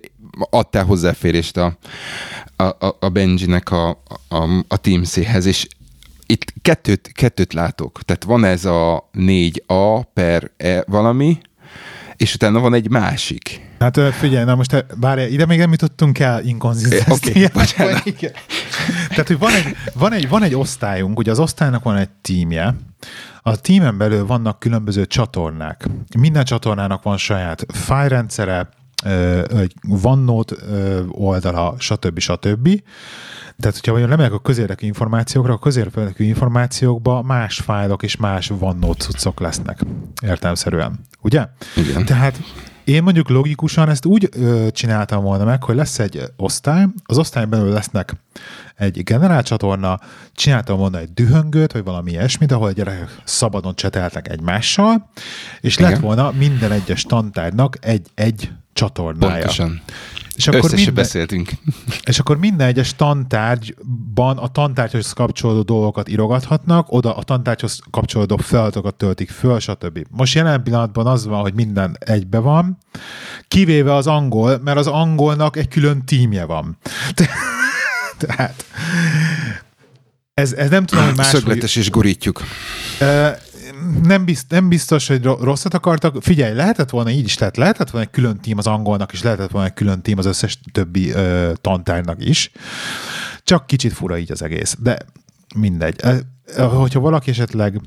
adtál 0.50 0.84
hozzáférést 0.84 1.56
a, 1.56 1.78
a, 2.56 2.96
a 3.00 3.08
Benjinek 3.08 3.70
a, 3.70 3.88
a, 4.28 4.64
a 4.68 4.76
Teams-éhez, 4.76 5.46
és 5.46 5.66
itt 6.26 6.52
kettőt, 6.62 7.10
kettőt 7.12 7.52
látok. 7.52 8.00
Tehát 8.02 8.24
van 8.24 8.44
ez 8.44 8.64
a 8.64 9.10
4A 9.14 10.02
per 10.14 10.50
E 10.56 10.84
valami, 10.86 11.38
és 12.16 12.34
utána 12.34 12.60
van 12.60 12.74
egy 12.74 12.90
másik. 12.90 13.60
Hát 13.78 14.00
figyelj, 14.14 14.44
na 14.44 14.54
most 14.54 14.86
bár 14.98 15.18
ide 15.30 15.46
még 15.46 15.58
nem 15.58 15.70
jutottunk 15.70 16.18
el 16.18 16.44
inkonzisztenciába. 16.44 17.62
Okay, 17.62 18.12
Tehát, 19.08 19.26
hogy 19.26 19.38
van 19.38 19.52
egy, 19.52 19.76
van, 19.94 20.12
egy, 20.12 20.28
van 20.28 20.42
egy 20.42 20.54
osztályunk, 20.54 21.18
ugye 21.18 21.30
az 21.30 21.38
osztálynak 21.38 21.82
van 21.82 21.96
egy 21.96 22.08
tímje, 22.08 22.74
a 23.48 23.56
tímen 23.56 23.98
belül 23.98 24.26
vannak 24.26 24.58
különböző 24.58 25.06
csatornák. 25.06 25.88
Minden 26.18 26.44
csatornának 26.44 27.02
van 27.02 27.16
saját 27.16 27.66
fájrendszere, 27.68 28.68
egy 29.48 29.74
OneNote 30.02 30.54
oldala, 31.08 31.74
stb. 31.78 32.18
stb. 32.18 32.82
Tehát, 33.58 33.74
hogyha 33.74 33.90
mondjuk 33.92 34.10
lemegyek 34.10 34.32
a 34.32 34.40
közérdekű 34.40 34.86
információkra, 34.86 35.52
a 35.52 35.58
közérdekű 35.58 36.24
információkban 36.24 37.24
más 37.24 37.56
fájlok 37.56 38.02
és 38.02 38.16
más 38.16 38.50
OneNote 38.58 39.04
cuccok 39.04 39.40
lesznek 39.40 39.80
értelmszerűen. 40.22 41.00
Ugye? 41.20 41.46
Igen. 41.76 42.04
Tehát 42.04 42.40
én 42.88 43.02
mondjuk 43.02 43.28
logikusan 43.28 43.88
ezt 43.88 44.04
úgy 44.04 44.28
ö, 44.33 44.66
csináltam 44.71 45.23
volna 45.23 45.45
meg, 45.45 45.62
hogy 45.62 45.75
lesz 45.75 45.99
egy 45.99 46.23
osztály, 46.37 46.87
az 47.04 47.18
osztályon 47.18 47.50
belül 47.50 47.73
lesznek 47.73 48.12
egy 48.76 49.02
generálcsatorna, 49.02 50.00
csináltam 50.33 50.78
volna 50.78 50.99
egy 50.99 51.12
dühöngőt, 51.12 51.73
vagy 51.73 51.85
valami 51.85 52.11
ilyesmit, 52.11 52.52
ahol 52.52 52.68
a 52.68 52.73
gyerekek 52.73 53.11
szabadon 53.25 53.75
cseteltek 53.75 54.28
egymással, 54.28 55.11
és 55.61 55.76
Igen. 55.76 55.90
lett 55.90 56.00
volna 56.00 56.30
minden 56.30 56.73
egyes 56.73 57.02
tantárgynak 57.02 57.76
egy-egy 57.80 58.50
csatornája. 58.73 59.33
Pontosan. 59.33 59.83
És 60.38 60.47
Akkor 60.47 60.59
akkor, 60.59 60.73
Össze 60.73 60.85
minden... 60.85 61.02
beszéltünk. 61.02 61.50
és 62.11 62.18
akkor 62.18 62.38
minden 62.38 62.66
egyes 62.66 62.97
tantárgyban 62.97 64.38
a 64.38 64.49
tantárgyhoz 64.49 65.12
kapcsolódó 65.12 65.62
dolgokat 65.62 66.09
írogathatnak, 66.09 66.92
oda 66.92 67.16
a 67.16 67.23
tantárgyhoz 67.23 67.80
kapcsolódó 67.90 68.37
feladatokat 68.37 68.95
töltik 68.95 69.30
föl, 69.30 69.61
stb. 69.61 70.07
Most 70.11 70.35
jelen 70.35 70.62
pillanatban 70.62 71.07
az 71.07 71.26
van, 71.26 71.40
hogy 71.40 71.54
minden 71.54 71.97
egybe 72.00 72.38
van, 72.38 72.78
kivéve 73.49 73.95
az 73.95 74.07
angol, 74.07 74.61
mert 74.64 74.78
az 74.78 74.87
angolnak 74.87 75.57
egy 75.57 75.68
külön 75.68 76.04
tímje 76.04 76.45
van. 76.45 76.78
Te- 77.14 77.28
Tehát 78.26 78.64
ez, 80.35 80.52
ez 80.52 80.71
nem 80.71 80.87
tudom, 80.87 81.04
hogy 81.04 81.16
más 81.16 81.26
Szögletes 81.26 81.76
és 81.76 81.90
gorítjuk. 81.90 82.42
Nem, 84.02 84.25
bizt, 84.25 84.50
nem 84.50 84.68
biztos, 84.68 85.08
hogy 85.08 85.23
ro- 85.23 85.40
rosszat 85.40 85.75
akartak. 85.75 86.23
Figyelj, 86.23 86.54
lehetett 86.54 86.90
volna 86.90 87.11
így 87.11 87.25
is, 87.25 87.35
tehát 87.35 87.56
lehetett 87.56 87.90
volna 87.90 88.06
egy 88.06 88.12
külön 88.12 88.40
tím 88.40 88.58
az 88.58 88.66
angolnak, 88.66 89.12
és 89.12 89.23
lehetett 89.23 89.50
volna 89.50 89.66
egy 89.66 89.75
külön 89.75 90.02
tím 90.02 90.18
az 90.18 90.26
összes 90.26 90.58
többi 90.73 91.11
ö, 91.11 91.52
tantárnak 91.61 92.25
is. 92.25 92.50
Csak 93.42 93.66
kicsit 93.66 93.92
fura 93.92 94.18
így 94.18 94.32
az 94.32 94.42
egész, 94.42 94.76
de 94.80 94.99
mindegy. 95.56 96.00
Hogyha 96.56 97.00
valaki 97.00 97.30
esetleg 97.30 97.80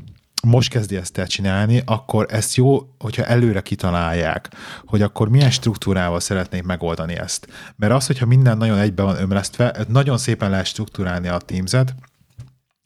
most 0.43 0.69
kezdi 0.69 0.95
ezt 0.95 1.17
el 1.17 1.27
csinálni, 1.27 1.81
akkor 1.85 2.25
ezt 2.29 2.55
jó, 2.55 2.79
hogyha 2.99 3.23
előre 3.23 3.61
kitalálják, 3.61 4.49
hogy 4.85 5.01
akkor 5.01 5.29
milyen 5.29 5.51
struktúrával 5.51 6.19
szeretnék 6.19 6.63
megoldani 6.63 7.17
ezt. 7.17 7.47
Mert 7.75 7.93
az, 7.93 8.07
hogyha 8.07 8.25
minden 8.25 8.57
nagyon 8.57 8.77
egybe 8.77 9.03
van 9.03 9.21
ömlesztve, 9.21 9.85
nagyon 9.87 10.17
szépen 10.17 10.49
lehet 10.49 10.65
struktúrálni 10.65 11.27
a 11.27 11.37
Teams-et, 11.37 11.95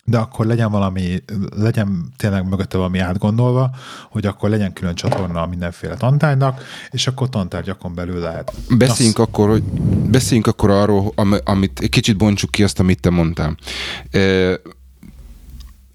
de 0.08 0.18
akkor 0.18 0.46
legyen 0.46 0.72
valami, 0.72 1.24
legyen 1.56 2.14
tényleg 2.18 2.48
mögötte 2.48 2.78
valami 2.78 3.00
átgondolva, 3.00 3.70
hogy 4.10 4.26
akkor 4.26 4.50
legyen 4.50 4.74
külön 4.74 4.96
csatorna 4.96 5.46
mindenféle 5.46 5.96
tantárgynak, 5.96 6.64
és 6.90 7.08
akkor 7.08 7.30
tantárgyakon 7.30 7.96
belül 7.96 8.20
lehet. 8.20 8.54
Beszéljünk 8.78 9.20
akkor, 9.20 9.50
hogy 9.50 9.64
beszéljünk 10.10 10.48
akkor 10.48 10.70
arról, 10.70 11.12
am- 11.16 11.42
amit 11.44 11.80
egy 11.80 11.90
kicsit 11.90 12.18
bontsuk 12.18 12.52
ki 12.52 12.64
azt, 12.64 12.80
amit 12.80 13.00
te 13.02 13.10
mondtál. 13.10 13.58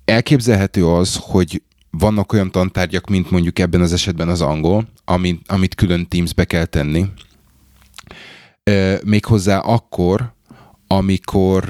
Elképzelhető 0.04 0.86
az, 0.86 1.18
hogy 1.20 1.62
vannak 1.90 2.32
olyan 2.32 2.50
tantárgyak, 2.50 3.08
mint 3.08 3.30
mondjuk 3.30 3.58
ebben 3.58 3.80
az 3.80 3.92
esetben 3.92 4.28
az 4.28 4.40
angol, 4.40 4.88
amit, 5.04 5.50
amit 5.50 5.74
külön 5.74 6.08
Teamsbe 6.08 6.44
kell 6.44 6.64
tenni. 6.64 7.06
Méghozzá 9.04 9.58
akkor, 9.58 10.32
amikor 10.86 11.64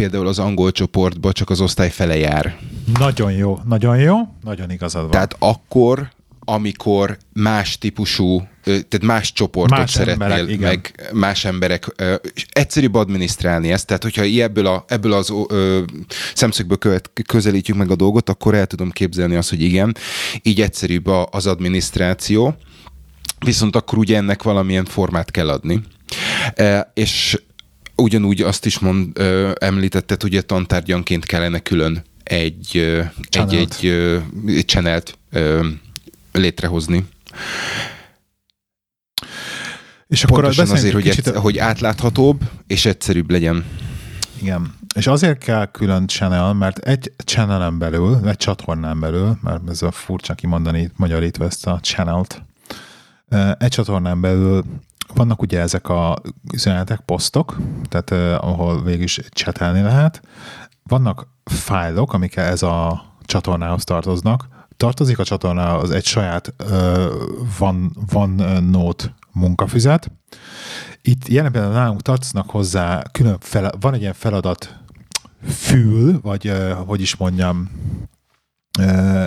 például 0.00 0.26
az 0.26 0.38
angol 0.38 0.72
csoportba 0.72 1.32
csak 1.32 1.50
az 1.50 1.60
osztály 1.60 1.90
fele 1.90 2.16
jár. 2.16 2.56
Nagyon 2.98 3.32
jó, 3.32 3.58
nagyon 3.64 3.98
jó, 3.98 4.16
nagyon 4.44 4.70
igazad 4.70 5.02
van. 5.02 5.10
Tehát 5.10 5.36
akkor, 5.38 6.10
amikor 6.44 7.18
más 7.32 7.78
típusú, 7.78 8.42
tehát 8.62 9.02
más 9.02 9.32
csoportot 9.32 9.78
Más 9.78 9.90
szeretnél, 9.90 10.26
emberek, 10.26 10.48
igen. 10.48 10.68
meg 10.68 11.10
más 11.12 11.44
emberek, 11.44 11.86
és 12.34 12.46
egyszerűbb 12.50 12.94
adminisztrálni 12.94 13.72
ezt, 13.72 13.86
tehát 13.86 14.02
hogyha 14.02 14.22
ebből, 14.22 14.66
a, 14.66 14.84
ebből 14.88 15.12
az 15.12 15.32
ö, 15.48 15.82
szemszögből 16.34 16.78
követ, 16.78 17.10
közelítjük 17.26 17.76
meg 17.76 17.90
a 17.90 17.96
dolgot, 17.96 18.28
akkor 18.28 18.54
el 18.54 18.66
tudom 18.66 18.90
képzelni 18.90 19.34
azt, 19.34 19.50
hogy 19.50 19.62
igen, 19.62 19.96
így 20.42 20.60
egyszerűbb 20.60 21.06
az 21.30 21.46
adminisztráció, 21.46 22.54
viszont 23.44 23.76
akkor 23.76 23.98
ugye 23.98 24.16
ennek 24.16 24.42
valamilyen 24.42 24.84
formát 24.84 25.30
kell 25.30 25.48
adni. 25.48 25.80
E, 26.54 26.90
és 26.94 27.38
ugyanúgy 28.00 28.40
azt 28.40 28.66
is 28.66 28.78
mond, 28.78 29.18
ö, 29.18 29.50
említetted, 29.58 30.22
hogy 30.22 30.36
a 30.36 30.42
tantárgyanként 30.42 31.26
kellene 31.26 31.58
külön 31.58 32.02
egy, 32.22 32.70
ö, 32.74 33.02
egy, 33.30 33.54
egy, 33.54 33.86
ö, 33.86 34.18
egy 34.46 34.66
channelt 34.66 35.18
ö, 35.30 35.66
létrehozni. 36.32 37.04
és 40.06 40.24
akkor 40.24 40.42
Pontosan 40.42 40.70
azért, 40.70 40.94
hogy, 40.94 41.02
kicsit, 41.02 41.26
egy, 41.26 41.34
hogy 41.34 41.58
átláthatóbb 41.58 42.40
és 42.66 42.84
egyszerűbb 42.84 43.30
legyen. 43.30 43.64
Igen. 44.40 44.74
És 44.94 45.06
azért 45.06 45.38
kell 45.38 45.66
külön 45.66 46.06
channel, 46.06 46.52
mert 46.52 46.78
egy 46.78 47.12
channelen 47.24 47.78
belül, 47.78 48.20
egy 48.28 48.36
csatornán 48.36 49.00
belül, 49.00 49.38
mert 49.42 49.68
ez 49.68 49.82
a 49.82 49.90
furcsa 49.90 50.34
kimondani 50.34 50.90
magyarítva 50.96 51.44
ezt 51.44 51.66
a 51.66 51.80
channelt, 51.82 52.42
egy 53.58 53.68
csatornán 53.68 54.20
belül 54.20 54.64
vannak 55.14 55.42
ugye 55.42 55.60
ezek 55.60 55.88
a 55.88 56.18
üzenetek, 56.52 57.00
posztok, 57.00 57.56
tehát 57.88 58.10
eh, 58.10 58.44
ahol 58.44 58.82
végül 58.82 59.02
is 59.02 59.20
csetelni 59.28 59.82
lehet. 59.82 60.22
Vannak 60.82 61.26
fájlok, 61.44 62.12
amik 62.12 62.36
ez 62.36 62.62
a 62.62 63.04
csatornához 63.22 63.84
tartoznak. 63.84 64.48
Tartozik 64.76 65.18
a 65.18 65.24
csatornához 65.24 65.90
egy 65.90 66.04
saját 66.04 66.54
uh, 66.64 67.04
van, 67.58 67.96
van 68.10 68.30
note 68.64 69.14
munkafüzet, 69.32 70.10
itt 71.02 71.28
jelen 71.28 71.52
pillanatban 71.52 71.82
nálunk 71.82 72.02
tartoznak 72.02 72.50
hozzá 72.50 73.02
külön 73.12 73.36
fel, 73.40 73.72
van 73.80 73.94
egy 73.94 74.00
ilyen 74.00 74.12
feladat 74.12 74.78
fül, 75.48 76.20
vagy 76.22 76.48
uh, 76.48 76.70
hogy 76.70 77.00
is 77.00 77.16
mondjam, 77.16 77.70
uh, 78.78 79.26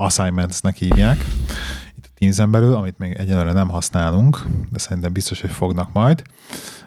assignmentsnek 0.00 0.76
hívják 0.76 1.24
Teams-en 2.18 2.50
belül, 2.50 2.74
amit 2.74 2.98
még 2.98 3.12
egyelőre 3.12 3.52
nem 3.52 3.68
használunk, 3.68 4.46
de 4.72 4.78
szerintem 4.78 5.12
biztos, 5.12 5.40
hogy 5.40 5.50
fognak 5.50 5.92
majd. 5.92 6.22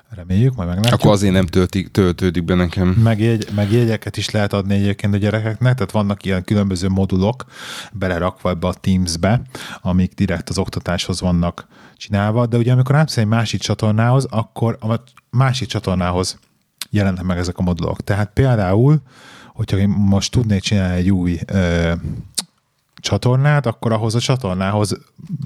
Reméljük, 0.10 0.56
majd 0.56 0.68
meglátjuk. 0.68 1.00
Akkor 1.00 1.12
azért 1.12 1.34
nem 1.34 1.46
töltik, 1.46 1.92
töltődik 1.92 2.44
be 2.44 2.56
nekem. 2.56 2.88
Megjegy, 2.88 3.48
megjegyeket 3.56 4.18
is 4.18 4.30
lehet 4.30 4.54
adni 4.54 4.74
egyébként 4.74 5.14
a 5.14 5.18
gyerekeknek, 5.18 5.74
tehát 5.74 5.92
vannak 5.92 6.26
ilyen 6.26 6.44
különböző 6.44 6.88
modulok 6.88 7.46
belerakva 7.94 8.50
ebbe 8.50 8.68
a 8.68 8.74
Teams-be, 8.74 9.42
amik 9.82 10.14
direkt 10.14 10.50
az 10.50 10.58
oktatáshoz 10.58 11.22
vannak 11.22 11.68
csinálva, 11.98 12.46
de 12.46 12.58
ugye 12.58 12.72
amikor 12.72 12.96
átmész 12.96 13.18
egy 13.18 13.26
másik 13.26 13.62
csatornához, 13.62 14.26
akkor 14.30 14.78
a 14.82 14.96
másik 15.30 15.68
csatornához 15.68 16.40
jelennek 16.90 17.24
meg 17.24 17.38
ezek 17.38 17.58
a 17.58 17.62
modulok. 17.62 18.04
Tehát 18.04 18.32
például, 18.34 19.02
hogyha 19.54 19.78
én 19.78 19.90
most 19.90 20.32
tudnék 20.32 20.62
csinálni 20.62 20.96
egy 20.96 21.12
új 21.12 21.40
ö, 21.46 21.94
csatornát, 23.00 23.66
akkor 23.66 23.92
ahhoz 23.92 24.16
a 24.16 24.20
csatornához, 24.20 24.98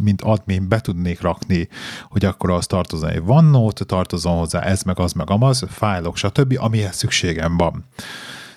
mint 0.02 0.22
admin 0.22 0.68
be 0.68 0.80
tudnék 0.80 1.22
rakni, 1.22 1.68
hogy 2.10 2.26
akkor 2.26 2.52
az 2.52 2.66
tartozom 2.66 3.10
egy 3.10 3.22
OneNote, 3.26 3.84
tartozom 3.84 4.38
hozzá 4.38 4.60
ez, 4.60 4.82
meg 4.84 5.00
az, 5.00 5.14
meg 5.14 5.30
amaz, 5.30 5.64
fájlok, 5.68 6.18
stb., 6.18 6.58
amihez 6.60 6.96
szükségem 6.96 7.58
van. 7.58 7.86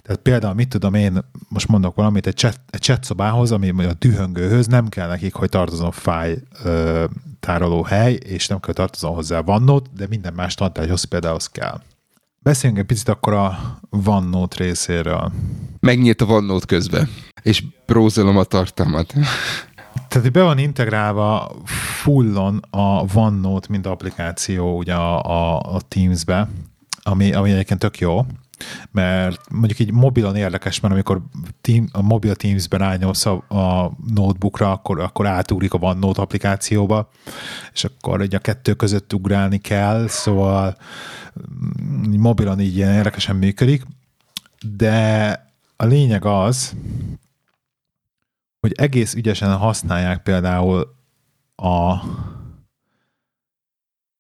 Tehát 0.03 0.21
például, 0.23 0.55
mit 0.55 0.69
tudom 0.69 0.95
én, 0.95 1.19
most 1.49 1.69
mondok 1.69 1.95
valamit, 1.95 2.27
egy 2.27 2.37
chat, 2.37 2.61
egy 2.71 2.81
chat 2.81 3.05
szobához, 3.05 3.53
ami 3.53 3.85
a 3.85 3.93
dühöngőhöz 3.99 4.67
nem 4.67 4.89
kell 4.89 5.09
nekik, 5.09 5.35
hogy 5.35 5.49
tartozom 5.49 5.91
fáj 5.91 6.39
ö, 6.65 7.05
tároló 7.41 7.83
hely, 7.83 8.13
és 8.13 8.47
nem 8.47 8.61
kell 8.61 8.75
tartozom 8.75 9.15
hozzá 9.15 9.43
OneNote, 9.45 9.91
de 9.97 10.07
minden 10.09 10.33
más 10.35 10.55
tantárgyhoz 10.55 11.05
például 11.05 11.35
az 11.35 11.47
kell. 11.47 11.81
Beszéljünk 12.47 12.81
egy 12.81 12.87
picit 12.87 13.09
akkor 13.09 13.33
a 13.33 13.79
OneNote 14.05 14.65
részéről. 14.65 15.33
Megnyílt 15.81 16.21
a 16.21 16.25
OneNote 16.25 16.67
közben, 16.67 17.09
és 17.43 17.65
brózolom 17.87 18.37
a 18.37 18.45
tartalmat. 18.45 19.15
Tehát 20.09 20.33
be 20.33 20.43
van 20.43 20.59
integrálva 20.59 21.57
fullon 22.03 22.57
a 22.71 23.05
OneNote, 23.15 23.67
mint 23.71 23.87
applikáció 23.87 24.77
ugye 24.77 24.95
a, 24.95 25.23
a, 25.23 25.59
a 25.75 25.81
Teams-be, 25.89 26.49
ami, 27.03 27.33
ami 27.33 27.51
egyébként 27.51 27.81
tök 27.81 27.99
jó, 27.99 28.27
mert 28.91 29.51
mondjuk 29.51 29.79
így 29.79 29.93
mobilon 29.93 30.37
érdekes, 30.37 30.81
mert 30.81 30.95
amikor 30.95 31.23
team, 31.61 31.89
a 31.93 32.03
mobil 32.03 32.35
Teams-ben 32.35 32.81
rányomsz 32.81 33.27
a, 33.27 33.33
a 33.33 33.93
notebookra, 34.15 34.71
akkor, 34.73 35.01
akkor 35.01 35.27
átugrik 35.27 35.75
a 35.75 35.79
OneNote 35.81 36.21
applikációba, 36.21 37.09
és 37.73 37.85
akkor 37.85 38.23
így 38.23 38.35
a 38.35 38.39
kettő 38.39 38.75
között 38.75 39.13
ugrálni 39.13 39.59
kell, 39.59 40.07
szóval 40.09 40.77
mm, 41.53 42.21
mobilon 42.21 42.61
így 42.61 42.77
ilyen 42.77 42.93
érdekesen 42.93 43.37
működik, 43.37 43.85
de 44.77 45.31
a 45.77 45.85
lényeg 45.85 46.25
az, 46.25 46.75
hogy 48.61 48.73
egész 48.77 49.15
ügyesen 49.15 49.57
használják 49.57 50.23
például 50.23 50.95
a 51.57 51.95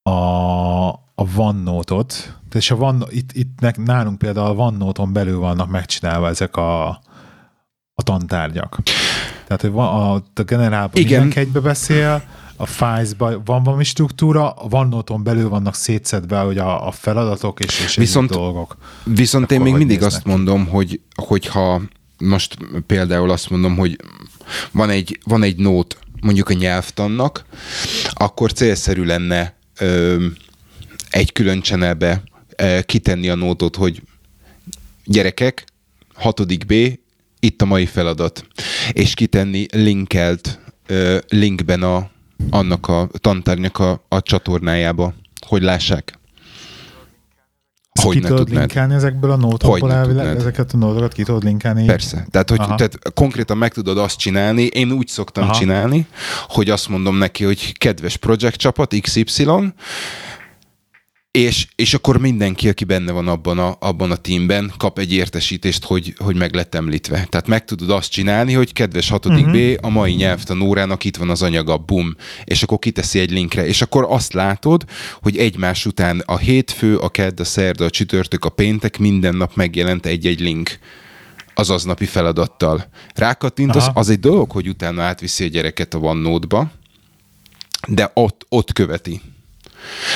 a, 0.07 0.89
a 1.15 1.37
OneNote-ot, 1.37 2.39
és 2.57 2.71
a 2.71 2.75
One, 2.75 3.05
itt, 3.11 3.33
itt 3.33 3.61
nek- 3.61 3.85
nálunk 3.85 4.19
például 4.19 4.47
a 4.47 4.65
OneNote-on 4.65 5.13
belül 5.13 5.39
vannak 5.39 5.71
megcsinálva 5.71 6.29
ezek 6.29 6.57
a, 6.57 6.89
a 7.95 8.03
tantárgyak. 8.03 8.79
Tehát, 9.47 9.61
hogy 9.63 9.71
van, 9.71 9.87
a, 9.87 10.15
a 10.15 10.43
generálban 10.43 11.01
Igen. 11.01 11.11
mindenki 11.21 11.39
egybe 11.39 11.61
beszél, 11.61 12.23
a 12.57 12.67
Files-ban 12.67 13.43
van 13.45 13.63
valami 13.63 13.85
struktúra, 13.85 14.51
a 14.51 14.67
OneNote-on 14.71 15.23
belül 15.23 15.49
vannak 15.49 15.75
szétszedve 15.75 16.39
hogy 16.39 16.59
a, 16.59 16.87
a 16.87 16.91
feladatok 16.91 17.61
és, 17.61 17.81
és 17.81 17.97
viszont, 17.97 18.31
dolgok. 18.31 18.77
Viszont 19.05 19.45
Akkor 19.45 19.57
én 19.57 19.63
még 19.63 19.75
mindig 19.75 20.03
azt 20.03 20.23
ki? 20.23 20.29
mondom, 20.31 20.67
hogy 20.67 21.01
hogyha 21.15 21.83
most 22.19 22.57
például 22.87 23.31
azt 23.31 23.51
mondom, 23.51 23.77
hogy 23.77 23.97
van 24.71 24.91
egy, 24.91 25.21
van 25.25 25.43
egy 25.43 25.57
nót 25.57 25.99
mondjuk 26.21 26.49
a 26.49 26.53
nyelvtannak, 26.55 27.45
akkor 28.13 28.53
célszerű 28.53 29.05
lenne 29.05 29.55
ö, 29.79 30.25
egy 31.11 31.33
külön 31.33 31.63
channelbe 31.63 32.23
ö, 32.25 32.36
kitenni 32.87 33.29
a 33.29 33.35
nótot, 33.35 33.77
hogy 33.77 34.03
gyerekek, 35.05 35.65
hatodik 36.15 36.67
B, 36.67 36.73
itt 37.41 37.63
a 37.63 37.65
mai 37.65 37.87
feladat, 37.87 38.47
és 38.93 39.15
kitenni 39.15 39.67
linkelt 39.73 40.59
ö, 40.87 41.19
linkben 41.29 41.83
a, 41.83 42.11
annak 42.51 42.89
a 42.89 43.09
tantárnak 43.19 43.79
a, 43.79 44.05
a 44.09 44.23
csatornájába, 44.23 45.15
hogy 45.47 45.63
lássák. 45.63 46.19
Hogy 48.03 48.15
ki 48.17 48.21
tudod 48.21 48.37
tudnád? 48.37 48.59
linkelni 48.59 48.95
ezekből 48.95 49.31
a 49.31 49.37
nótokból 49.37 49.93
elvileg, 49.93 50.37
ezeket 50.37 50.73
a 50.73 50.77
nótokat 50.77 51.13
ki 51.13 51.23
tudod 51.23 51.45
linkelni? 51.45 51.85
Persze. 51.85 52.27
Tehát, 52.31 52.51
hogy 52.51 52.59
tehát 52.59 52.99
konkrétan 53.15 53.57
meg 53.57 53.73
tudod 53.73 53.99
azt 53.99 54.19
csinálni, 54.19 54.63
én 54.63 54.93
úgy 54.93 55.09
szoktam 55.09 55.45
Aha. 55.45 55.53
csinálni, 55.53 56.07
hogy 56.49 56.71
azt 56.71 56.89
mondom 56.89 57.17
neki, 57.17 57.45
hogy 57.45 57.79
kedves 57.79 58.17
projekt 58.17 58.57
csapat 58.57 58.95
XY, 59.01 59.47
és, 61.37 61.67
és 61.75 61.95
akkor 61.95 62.19
mindenki, 62.19 62.69
aki 62.69 62.85
benne 62.85 63.13
van 63.13 63.29
abban 63.29 63.59
a, 63.59 63.77
abban 63.81 64.11
a 64.11 64.17
teamben, 64.17 64.73
kap 64.77 64.99
egy 64.99 65.13
értesítést, 65.13 65.85
hogy, 65.85 66.15
hogy 66.19 66.37
meg 66.37 66.55
lett 66.55 66.75
említve. 66.75 67.27
Tehát 67.29 67.47
meg 67.47 67.65
tudod 67.65 67.91
azt 67.91 68.11
csinálni, 68.11 68.53
hogy 68.53 68.73
kedves 68.73 69.09
hatodik 69.09 69.47
uh-huh. 69.47 69.75
B, 69.75 69.85
a 69.85 69.89
mai 69.89 70.13
nyelvtanórának 70.13 71.05
itt 71.05 71.17
van 71.17 71.31
az 71.31 71.43
anyaga, 71.43 71.77
bum, 71.77 72.17
és 72.45 72.63
akkor 72.63 72.79
kiteszi 72.79 73.19
egy 73.19 73.31
linkre, 73.31 73.67
és 73.67 73.83
akkor 73.83 74.07
azt 74.09 74.33
látod, 74.33 74.85
hogy 75.23 75.37
egymás 75.37 75.87
után 75.87 76.23
a 76.27 76.37
hétfő, 76.37 76.97
a 76.97 77.09
kedd, 77.09 77.41
a 77.41 77.45
szerda, 77.45 77.85
a 77.85 77.91
csütörtök, 77.91 78.45
a 78.45 78.49
péntek 78.49 78.99
minden 78.99 79.37
nap 79.37 79.55
megjelent 79.55 80.07
egy-egy 80.07 80.41
link 80.41 80.79
az 81.55 81.71
aznapi 81.71 82.05
feladattal. 82.05 82.89
Rákattintasz, 83.15 83.89
az 83.95 84.09
egy 84.09 84.21
dolog, 84.21 84.51
hogy 84.51 84.69
utána 84.69 85.03
átviszi 85.03 85.45
a 85.45 85.49
gyereket 85.49 85.95
a 85.95 85.99
OneNote-ba, 85.99 86.71
de 87.89 88.11
ott, 88.15 88.47
ott 88.49 88.73
követi. 88.73 89.21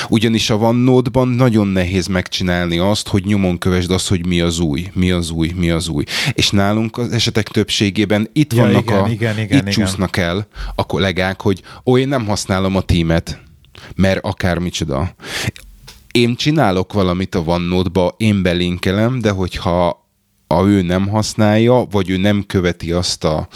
Ugyanis 0.09 0.51
a 0.51 0.55
OneNote-ban 0.55 1.29
nagyon 1.29 1.67
nehéz 1.67 2.07
megcsinálni 2.07 2.79
azt, 2.79 3.09
hogy 3.09 3.25
nyomon 3.25 3.59
kövesd 3.59 3.91
azt, 3.91 4.09
hogy 4.09 4.27
mi 4.27 4.41
az 4.41 4.59
új, 4.59 4.91
mi 4.93 5.11
az 5.11 5.31
új, 5.31 5.53
mi 5.57 5.71
az 5.71 5.89
új. 5.89 6.05
És 6.33 6.51
nálunk 6.51 6.99
az 6.99 7.13
esetek 7.13 7.49
többségében 7.49 8.29
itt 8.33 8.53
ja, 8.53 8.63
vannak 8.63 8.83
igen, 8.83 9.03
a, 9.03 9.09
igen, 9.09 9.39
igen, 9.39 9.45
itt 9.45 9.69
igen. 9.69 9.71
csúsznak 9.71 10.17
el 10.17 10.47
a 10.75 10.87
kollégák, 10.87 11.41
hogy 11.41 11.63
ó, 11.87 11.99
én 11.99 12.09
nem 12.09 12.27
használom 12.27 12.77
a 12.77 12.81
tímet, 12.81 13.41
mert 13.95 14.25
akármicsoda. 14.25 15.15
Én 16.11 16.37
csinálok 16.37 16.93
valamit 16.93 17.35
a 17.35 17.43
OneNote-ba, 17.45 18.15
én 18.17 18.43
belinkelem, 18.43 19.21
de 19.21 19.31
hogyha 19.31 20.09
a 20.47 20.63
ő 20.67 20.83
nem 20.83 21.09
használja, 21.09 21.87
vagy 21.91 22.11
ő 22.11 22.17
nem 22.17 22.45
követi 22.47 22.93
azt 22.93 23.25
a 23.25 23.49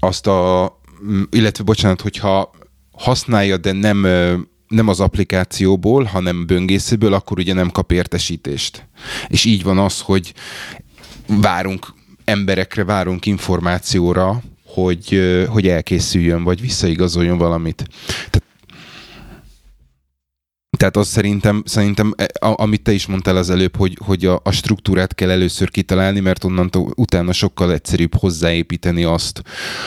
azt 0.00 0.26
a 0.26 0.80
illetve 1.30 1.64
bocsánat, 1.64 2.00
hogyha 2.00 2.50
használja, 2.92 3.56
de 3.56 3.72
nem 3.72 4.06
nem 4.70 4.88
az 4.88 5.00
applikációból, 5.00 6.04
hanem 6.04 6.46
böngészőből, 6.46 7.12
akkor 7.12 7.38
ugye 7.38 7.52
nem 7.52 7.70
kap 7.70 7.92
értesítést. 7.92 8.86
És 9.28 9.44
így 9.44 9.62
van 9.62 9.78
az, 9.78 10.00
hogy 10.00 10.32
várunk 11.26 11.94
emberekre, 12.24 12.84
várunk 12.84 13.26
információra, 13.26 14.42
hogy, 14.66 15.20
hogy 15.48 15.68
elkészüljön, 15.68 16.44
vagy 16.44 16.60
visszaigazoljon 16.60 17.38
valamit. 17.38 17.88
Tehát 18.06 18.42
tehát 20.80 20.96
az 20.96 21.08
szerintem, 21.08 21.62
szerintem 21.66 22.14
e, 22.16 22.26
amit 22.40 22.82
te 22.82 22.92
is 22.92 23.06
mondtál 23.06 23.36
az 23.36 23.50
előbb, 23.50 23.76
hogy, 23.76 23.98
hogy 24.04 24.24
a, 24.24 24.40
a 24.44 24.50
struktúrát 24.50 25.14
kell 25.14 25.30
először 25.30 25.70
kitalálni, 25.70 26.20
mert 26.20 26.44
onnantól 26.44 26.92
utána 26.96 27.32
sokkal 27.32 27.72
egyszerűbb 27.72 28.14
hozzáépíteni 28.14 29.04
azt, 29.04 29.42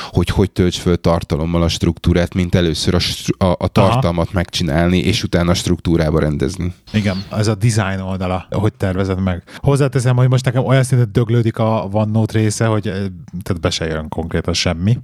hogy 0.10 0.30
hogy 0.30 0.52
tölts 0.52 0.80
föl 0.80 0.98
tartalommal 0.98 1.62
a 1.62 1.68
struktúrát, 1.68 2.34
mint 2.34 2.56
először 2.56 2.96
a, 2.96 3.46
a, 3.46 3.56
a 3.60 3.68
tartalmat 3.68 4.26
Aha. 4.26 4.34
megcsinálni, 4.34 4.98
és 4.98 5.24
utána 5.24 5.52
a 5.52 5.54
struktúrába 5.54 6.20
rendezni. 6.20 6.74
Igen, 6.92 7.24
ez 7.32 7.48
a 7.48 7.56
design 7.56 8.00
oldala, 8.00 8.48
hogy 8.50 8.74
tervezed 8.74 9.24
meg. 9.24 9.44
Hozzáteszem, 9.58 10.16
hogy 10.16 10.30
most 10.30 10.46
nekem 10.46 10.66
olyan 10.66 10.84
szinten 10.84 11.10
döglődik 11.12 11.58
a 11.58 11.88
OneNote 11.92 12.40
része, 12.40 12.66
hogy 12.66 12.88
eh, 12.88 12.94
tehát 13.44 13.62
be 13.62 13.70
se 13.70 13.86
jön 13.86 14.10
konkrétan 14.10 14.54
semmi. 14.54 14.98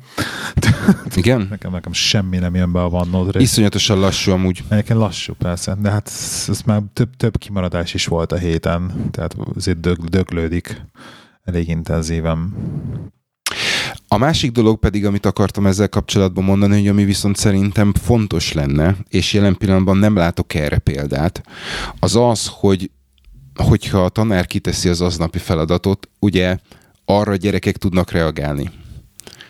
Igen? 1.15 1.47
nekem, 1.49 1.71
nekem 1.71 1.93
semmi 1.93 2.37
nem 2.37 2.55
jön 2.55 2.71
be 2.71 2.81
a 2.81 2.87
OneNote 2.87 3.31
része. 3.31 3.39
Iszonyatosan 3.39 3.99
lassú 3.99 4.31
amúgy. 4.31 4.63
Egyébként 4.69 4.99
lassú, 4.99 5.33
persze 5.33 5.77
de 5.81 5.89
hát 5.89 6.11
ez 6.47 6.61
már 6.65 6.81
több, 6.93 7.15
több 7.17 7.37
kimaradás 7.37 7.93
is 7.93 8.05
volt 8.05 8.31
a 8.31 8.37
héten, 8.37 9.09
tehát 9.11 9.35
azért 9.55 9.79
dög, 9.79 9.97
döglődik 9.97 10.81
elég 11.43 11.67
intenzíven. 11.67 12.53
A 14.07 14.17
másik 14.17 14.51
dolog 14.51 14.79
pedig, 14.79 15.05
amit 15.05 15.25
akartam 15.25 15.65
ezzel 15.65 15.89
kapcsolatban 15.89 16.43
mondani, 16.43 16.79
hogy 16.79 16.87
ami 16.87 17.03
viszont 17.03 17.35
szerintem 17.35 17.93
fontos 17.93 18.53
lenne, 18.53 18.95
és 19.09 19.33
jelen 19.33 19.57
pillanatban 19.57 19.97
nem 19.97 20.15
látok 20.15 20.53
erre 20.53 20.77
példát, 20.77 21.43
az 21.99 22.15
az, 22.15 22.49
hogy 22.51 22.91
hogyha 23.55 24.03
a 24.03 24.09
tanár 24.09 24.45
kiteszi 24.45 24.89
az 24.89 25.01
aznapi 25.01 25.37
feladatot, 25.37 26.09
ugye 26.19 26.57
arra 27.05 27.31
a 27.31 27.35
gyerekek 27.35 27.77
tudnak 27.77 28.11
reagálni. 28.11 28.71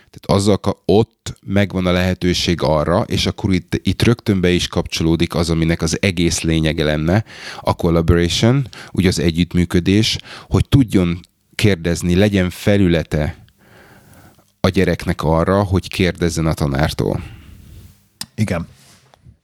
Tehát 0.09 0.39
azzal 0.41 0.59
ott 0.85 1.37
megvan 1.45 1.85
a 1.85 1.91
lehetőség 1.91 2.61
arra, 2.61 3.01
és 3.01 3.25
akkor 3.25 3.53
itt, 3.53 3.79
itt 3.83 4.01
rögtön 4.01 4.41
be 4.41 4.49
is 4.49 4.67
kapcsolódik 4.67 5.35
az, 5.35 5.49
aminek 5.49 5.81
az 5.81 5.97
egész 6.01 6.41
lényege 6.41 6.83
lenne, 6.83 7.23
a 7.59 7.75
collaboration, 7.75 8.67
ugye 8.91 9.07
az 9.07 9.19
együttműködés, 9.19 10.17
hogy 10.47 10.65
tudjon 10.69 11.19
kérdezni, 11.55 12.15
legyen 12.15 12.49
felülete 12.49 13.45
a 14.59 14.69
gyereknek 14.69 15.23
arra, 15.23 15.63
hogy 15.63 15.87
kérdezzen 15.87 16.45
a 16.45 16.53
tanártól. 16.53 17.23
Igen. 18.35 18.67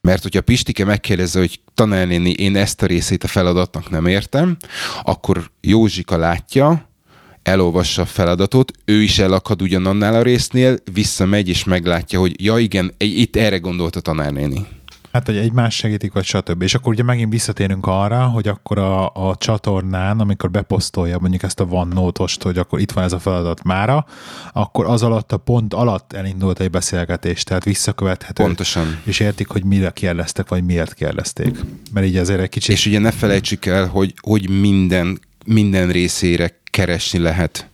Mert 0.01 0.21
hogyha 0.21 0.41
Pistike 0.41 0.85
megkérdezze, 0.85 1.39
hogy 1.39 1.59
tanárnéni, 1.73 2.29
én 2.29 2.55
ezt 2.55 2.81
a 2.81 2.85
részét 2.85 3.23
a 3.23 3.27
feladatnak 3.27 3.89
nem 3.89 4.05
értem, 4.05 4.57
akkor 5.03 5.51
Józsika 5.61 6.17
látja, 6.17 6.89
elolvassa 7.45 8.01
a 8.01 8.05
feladatot, 8.05 8.71
ő 8.85 9.01
is 9.01 9.19
elakad 9.19 9.61
ugyanannál 9.61 10.15
a 10.15 10.21
résznél, 10.21 10.77
visszamegy 10.93 11.49
és 11.49 11.63
meglátja, 11.63 12.19
hogy 12.19 12.43
ja 12.43 12.57
igen, 12.57 12.93
itt 12.97 13.35
erre 13.35 13.57
gondolt 13.57 13.95
a 13.95 13.99
tanárnéni. 13.99 14.65
Hát, 15.11 15.25
hogy 15.25 15.37
egymás 15.37 15.75
segítik, 15.75 16.13
vagy 16.13 16.23
stb. 16.23 16.61
És 16.61 16.73
akkor 16.73 16.93
ugye 16.93 17.03
megint 17.03 17.31
visszatérünk 17.31 17.85
arra, 17.87 18.25
hogy 18.25 18.47
akkor 18.47 18.77
a, 18.77 19.09
a 19.29 19.35
csatornán, 19.37 20.19
amikor 20.19 20.51
beposztolja 20.51 21.19
mondjuk 21.19 21.43
ezt 21.43 21.59
a 21.59 21.63
OneNote-ost, 21.69 22.43
hogy 22.43 22.57
akkor 22.57 22.79
itt 22.79 22.91
van 22.91 23.03
ez 23.03 23.13
a 23.13 23.19
feladat 23.19 23.63
mára, 23.63 24.05
akkor 24.53 24.85
az 24.85 25.03
alatt 25.03 25.31
a 25.31 25.37
pont 25.37 25.73
alatt 25.73 26.13
elindult 26.13 26.59
egy 26.59 26.69
beszélgetés, 26.69 27.43
tehát 27.43 27.63
visszakövethető. 27.63 28.43
Pontosan. 28.43 28.99
És 29.03 29.19
értik, 29.19 29.47
hogy 29.47 29.63
mire 29.63 29.89
kérdeztek, 29.89 30.49
vagy 30.49 30.65
miért 30.65 30.93
kérdezték. 30.93 31.59
Mert 31.93 32.05
így 32.05 32.17
ezért 32.17 32.41
egy 32.41 32.49
kicsit... 32.49 32.75
És 32.75 32.85
ugye 32.85 32.99
ne 32.99 33.11
felejtsük 33.11 33.65
el, 33.65 33.87
hogy, 33.87 34.13
hogy 34.21 34.49
minden, 34.49 35.19
minden 35.45 35.91
részére 35.91 36.63
keresni 36.75 37.19
lehet. 37.19 37.69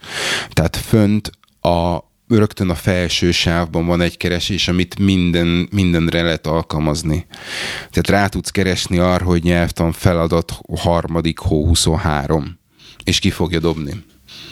Tehát 0.49 0.75
fönt 0.75 1.31
a 1.61 1.97
rögtön 2.27 2.69
a 2.69 2.75
felső 2.75 3.31
sávban 3.31 3.85
van 3.85 4.01
egy 4.01 4.17
keresés, 4.17 4.67
amit 4.67 4.99
minden, 4.99 5.67
mindenre 5.71 6.21
lehet 6.21 6.47
alkalmazni. 6.47 7.25
Tehát 7.91 8.09
rá 8.09 8.27
tudsz 8.27 8.49
keresni 8.49 8.97
arra, 8.97 9.25
hogy 9.25 9.43
nyelvtan 9.43 9.91
feladat 9.91 10.59
harmadik 10.77 11.39
hó 11.39 11.65
23, 11.65 12.59
és 13.03 13.19
ki 13.19 13.29
fogja 13.29 13.59
dobni. 13.59 14.03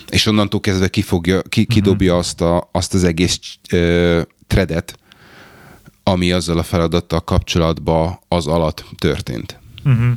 És 0.10 0.26
onnantól 0.26 0.60
kezdve 0.60 0.88
ki 0.88 1.02
fogja, 1.02 1.42
ki, 1.42 1.66
kidobja 1.66 2.12
mhm. 2.12 2.20
azt, 2.20 2.42
a, 2.42 2.70
azt 2.72 2.94
az 2.94 3.04
egész 3.04 3.40
ö, 3.72 4.22
tredet, 4.48 4.98
ami 6.04 6.32
azzal 6.32 6.58
a 6.58 6.64
feladattal 6.64 7.22
kapcsolatban 7.22 8.20
az 8.28 8.48
alatt 8.48 8.86
történt. 8.98 9.60
Uh-huh. 9.86 10.12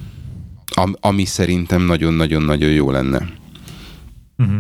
Am, 0.75 0.97
ami 1.01 1.25
szerintem 1.25 1.83
nagyon-nagyon-nagyon 1.83 2.71
jó 2.71 2.91
lenne. 2.91 3.41
Uh-huh. 4.39 4.59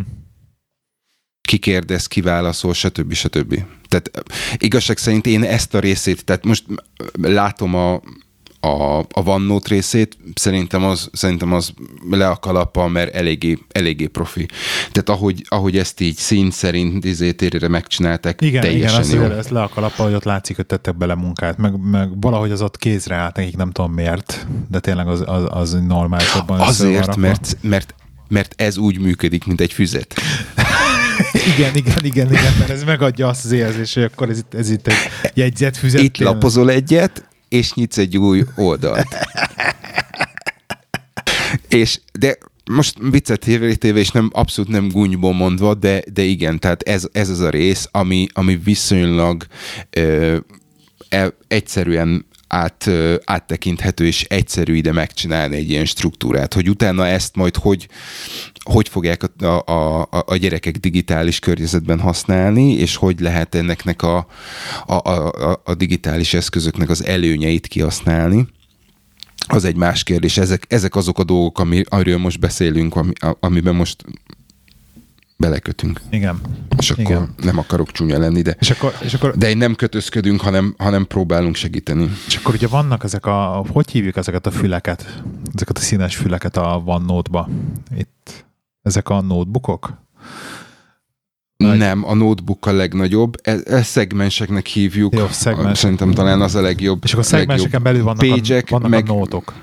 Ki 1.40 1.58
kérdez, 1.58 2.06
ki 2.06 2.20
válaszol, 2.20 2.74
stb. 2.74 3.12
stb. 3.12 3.64
Tehát 3.88 4.24
igazság 4.56 4.96
szerint 4.98 5.26
én 5.26 5.42
ezt 5.42 5.74
a 5.74 5.78
részét, 5.78 6.24
tehát 6.24 6.44
most 6.44 6.64
látom 7.20 7.74
a, 7.74 8.02
a, 8.66 8.98
a 8.98 9.22
OneNote 9.24 9.68
részét, 9.68 10.16
szerintem 10.34 10.84
az, 10.84 11.08
szerintem 11.12 11.52
az 11.52 11.72
le 12.10 12.28
a 12.28 12.36
kalappal, 12.36 12.88
mert 12.88 13.14
eléggé, 13.14 13.58
eléggé 13.72 14.06
profi. 14.06 14.46
Tehát 14.92 15.08
ahogy, 15.08 15.44
ahogy 15.48 15.78
ezt 15.78 16.00
így 16.00 16.16
szín 16.16 16.50
szerint 16.50 17.04
izétérére 17.04 17.68
megcsinálták, 17.68 18.40
igen, 18.40 18.60
teljesen 18.60 19.04
igen, 19.04 19.16
jó. 19.16 19.24
Igen, 19.24 19.38
ez 19.38 19.48
le 19.48 19.62
a 19.62 19.68
kalappal, 19.68 20.06
hogy 20.06 20.14
ott 20.14 20.24
látszik, 20.24 20.56
hogy 20.56 20.66
tettek 20.66 20.96
bele 20.96 21.14
munkát, 21.14 21.58
meg, 21.58 21.80
meg 21.90 22.20
valahogy 22.20 22.50
az 22.50 22.62
ott 22.62 22.76
kézre 22.76 23.14
állt, 23.14 23.36
nekik 23.36 23.56
nem 23.56 23.70
tudom 23.70 23.92
miért, 23.92 24.46
de 24.70 24.80
tényleg 24.80 25.08
az, 25.08 25.22
az, 25.26 25.44
az 25.48 25.72
normálisabban 25.72 26.60
Azért, 26.60 27.16
mert, 27.16 27.56
mert 27.60 27.94
mert 28.32 28.54
ez 28.56 28.76
úgy 28.76 28.98
működik, 28.98 29.44
mint 29.44 29.60
egy 29.60 29.72
füzet. 29.72 30.20
igen, 31.56 31.74
igen, 31.74 32.04
igen, 32.04 32.32
igen, 32.32 32.54
mert 32.58 32.70
ez 32.70 32.84
megadja 32.84 33.28
azt 33.28 33.44
az 33.44 33.52
érzést, 33.52 33.94
hogy 33.94 34.02
akkor 34.02 34.30
ez 34.30 34.38
itt, 34.38 34.54
ez 34.54 34.70
itt 34.70 34.86
egy 34.86 34.96
jegyzetfüzet. 35.34 36.02
Itt 36.02 36.18
lapozol 36.18 36.70
egyet, 36.70 37.28
és 37.48 37.72
nyitsz 37.72 37.98
egy 37.98 38.18
új 38.18 38.44
oldalt. 38.56 39.16
és, 41.68 42.00
de 42.18 42.38
most 42.64 42.96
viccet 43.10 43.40
téve, 43.78 43.98
és 43.98 44.10
nem, 44.10 44.30
abszolút 44.32 44.70
nem 44.70 44.88
gúnyból 44.88 45.34
mondva, 45.34 45.74
de, 45.74 46.02
de 46.12 46.22
igen, 46.22 46.58
tehát 46.58 46.82
ez, 46.82 47.08
ez 47.12 47.28
az 47.28 47.40
a 47.40 47.50
rész, 47.50 47.88
ami, 47.90 48.26
ami 48.32 48.56
viszonylag 48.56 49.46
ö, 49.90 50.36
e, 51.08 51.32
egyszerűen 51.48 52.26
át, 52.54 52.90
áttekinthető 53.24 54.06
és 54.06 54.24
egyszerű 54.24 54.74
ide 54.74 54.92
megcsinálni 54.92 55.56
egy 55.56 55.70
ilyen 55.70 55.84
struktúrát, 55.84 56.54
hogy 56.54 56.68
utána 56.68 57.06
ezt 57.06 57.36
majd 57.36 57.56
hogy, 57.56 57.88
hogy 58.64 58.88
fogják 58.88 59.22
a, 59.42 59.46
a, 59.46 60.00
a, 60.00 60.24
a 60.26 60.36
gyerekek 60.36 60.76
digitális 60.76 61.38
környezetben 61.38 62.00
használni, 62.00 62.72
és 62.72 62.96
hogy 62.96 63.20
lehet 63.20 63.54
ennek 63.54 64.02
a, 64.02 64.26
a, 64.86 64.94
a, 64.94 65.60
a 65.64 65.74
digitális 65.74 66.34
eszközöknek 66.34 66.88
az 66.88 67.04
előnyeit 67.04 67.66
kihasználni 67.66 68.46
az 69.46 69.64
egy 69.64 69.76
más 69.76 70.02
kérdés. 70.02 70.36
Ezek, 70.36 70.64
ezek 70.68 70.94
azok 70.94 71.18
a 71.18 71.24
dolgok, 71.24 71.58
ami, 71.58 71.82
amiről 71.88 72.18
most 72.18 72.40
beszélünk, 72.40 72.96
ami, 72.96 73.12
amiben 73.40 73.74
most 73.74 74.04
belekötünk. 75.42 76.00
Igen. 76.10 76.40
És 76.78 76.90
akkor 76.90 77.04
Igen. 77.04 77.34
nem 77.42 77.58
akarok 77.58 77.92
csúnya 77.92 78.18
lenni, 78.18 78.42
de, 78.42 78.56
és 78.60 78.70
akkor, 78.70 78.94
és 79.00 79.14
akkor, 79.14 79.36
de 79.36 79.54
nem 79.54 79.74
kötözködünk, 79.74 80.40
hanem, 80.40 80.74
hanem 80.78 81.06
próbálunk 81.06 81.54
segíteni. 81.54 82.10
És 82.26 82.36
akkor 82.36 82.54
ugye 82.54 82.68
vannak 82.68 83.04
ezek 83.04 83.26
a, 83.26 83.64
hogy 83.68 83.90
hívjuk 83.90 84.16
ezeket 84.16 84.46
a 84.46 84.50
füleket, 84.50 85.22
ezeket 85.54 85.78
a 85.78 85.80
színes 85.80 86.16
füleket 86.16 86.56
a 86.56 86.82
OneNote-ba? 86.84 87.48
Itt 87.96 88.44
ezek 88.82 89.08
a 89.08 89.20
notebookok? 89.20 90.00
Nagy. 91.56 91.78
Nem, 91.78 92.04
a 92.04 92.14
notebook 92.14 92.66
a 92.66 92.72
legnagyobb. 92.72 93.36
Ez, 93.42 93.64
ez 93.64 93.86
szegmenseknek 93.86 94.66
hívjuk. 94.66 95.14
Jó, 95.14 95.26
szegmens. 95.30 95.78
Szerintem 95.78 96.10
talán 96.10 96.40
az 96.40 96.54
a 96.54 96.60
legjobb. 96.60 97.00
És 97.04 97.12
akkor 97.12 97.24
a 97.24 97.28
szegmenseken 97.28 97.82
belül 97.82 98.02
vannak, 98.02 98.28
Page-ek, 98.28 98.66
a, 98.66 98.70
vannak 98.70 98.90
meg, 98.90 99.08
a 99.08 99.12
nótok. 99.12 99.54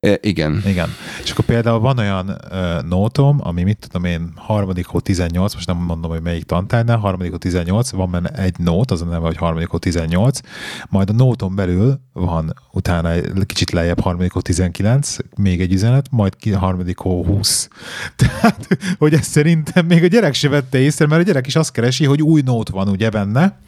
E, 0.00 0.18
igen. 0.20 0.62
Igen. 0.66 0.88
És 1.22 1.30
akkor 1.30 1.44
például 1.44 1.78
van 1.78 1.98
olyan 1.98 2.28
uh, 2.28 2.82
nótom, 2.82 3.38
ami 3.42 3.62
mit 3.62 3.78
tudom 3.78 4.04
én, 4.04 4.32
harmadik 4.36 4.86
hó 4.86 5.00
18, 5.00 5.54
most 5.54 5.66
nem 5.66 5.76
mondom, 5.76 6.10
hogy 6.10 6.22
melyik 6.22 6.44
tantárnál, 6.44 6.96
harmadik 6.96 7.30
hó 7.30 7.36
18, 7.36 7.90
van 7.90 8.10
benne 8.10 8.28
egy 8.28 8.58
nót, 8.58 8.90
az 8.90 9.02
a 9.02 9.04
neve, 9.04 9.26
hogy 9.26 9.36
harmadik 9.36 9.68
hó 9.68 9.78
18, 9.78 10.40
majd 10.88 11.10
a 11.10 11.12
nóton 11.12 11.54
belül 11.54 12.00
van 12.12 12.54
utána 12.72 13.10
egy 13.10 13.46
kicsit 13.46 13.70
lejjebb 13.70 14.00
harmadik 14.00 14.32
hó 14.32 14.40
19, 14.40 15.16
még 15.36 15.60
egy 15.60 15.72
üzenet, 15.72 16.06
majd 16.10 16.36
ki 16.36 16.50
harmadik 16.50 16.98
hó 16.98 17.24
20. 17.24 17.68
Tehát, 18.16 18.78
hogy 18.98 19.14
ezt 19.14 19.30
szerintem 19.30 19.86
még 19.86 20.02
a 20.04 20.06
gyerek 20.06 20.34
se 20.34 20.48
vette 20.48 20.78
észre, 20.78 21.06
mert 21.06 21.20
a 21.20 21.24
gyerek 21.24 21.46
is 21.46 21.56
azt 21.56 21.72
keresi, 21.72 22.04
hogy 22.04 22.22
új 22.22 22.40
nót 22.44 22.68
van 22.68 22.88
ugye 22.88 23.10
benne 23.10 23.58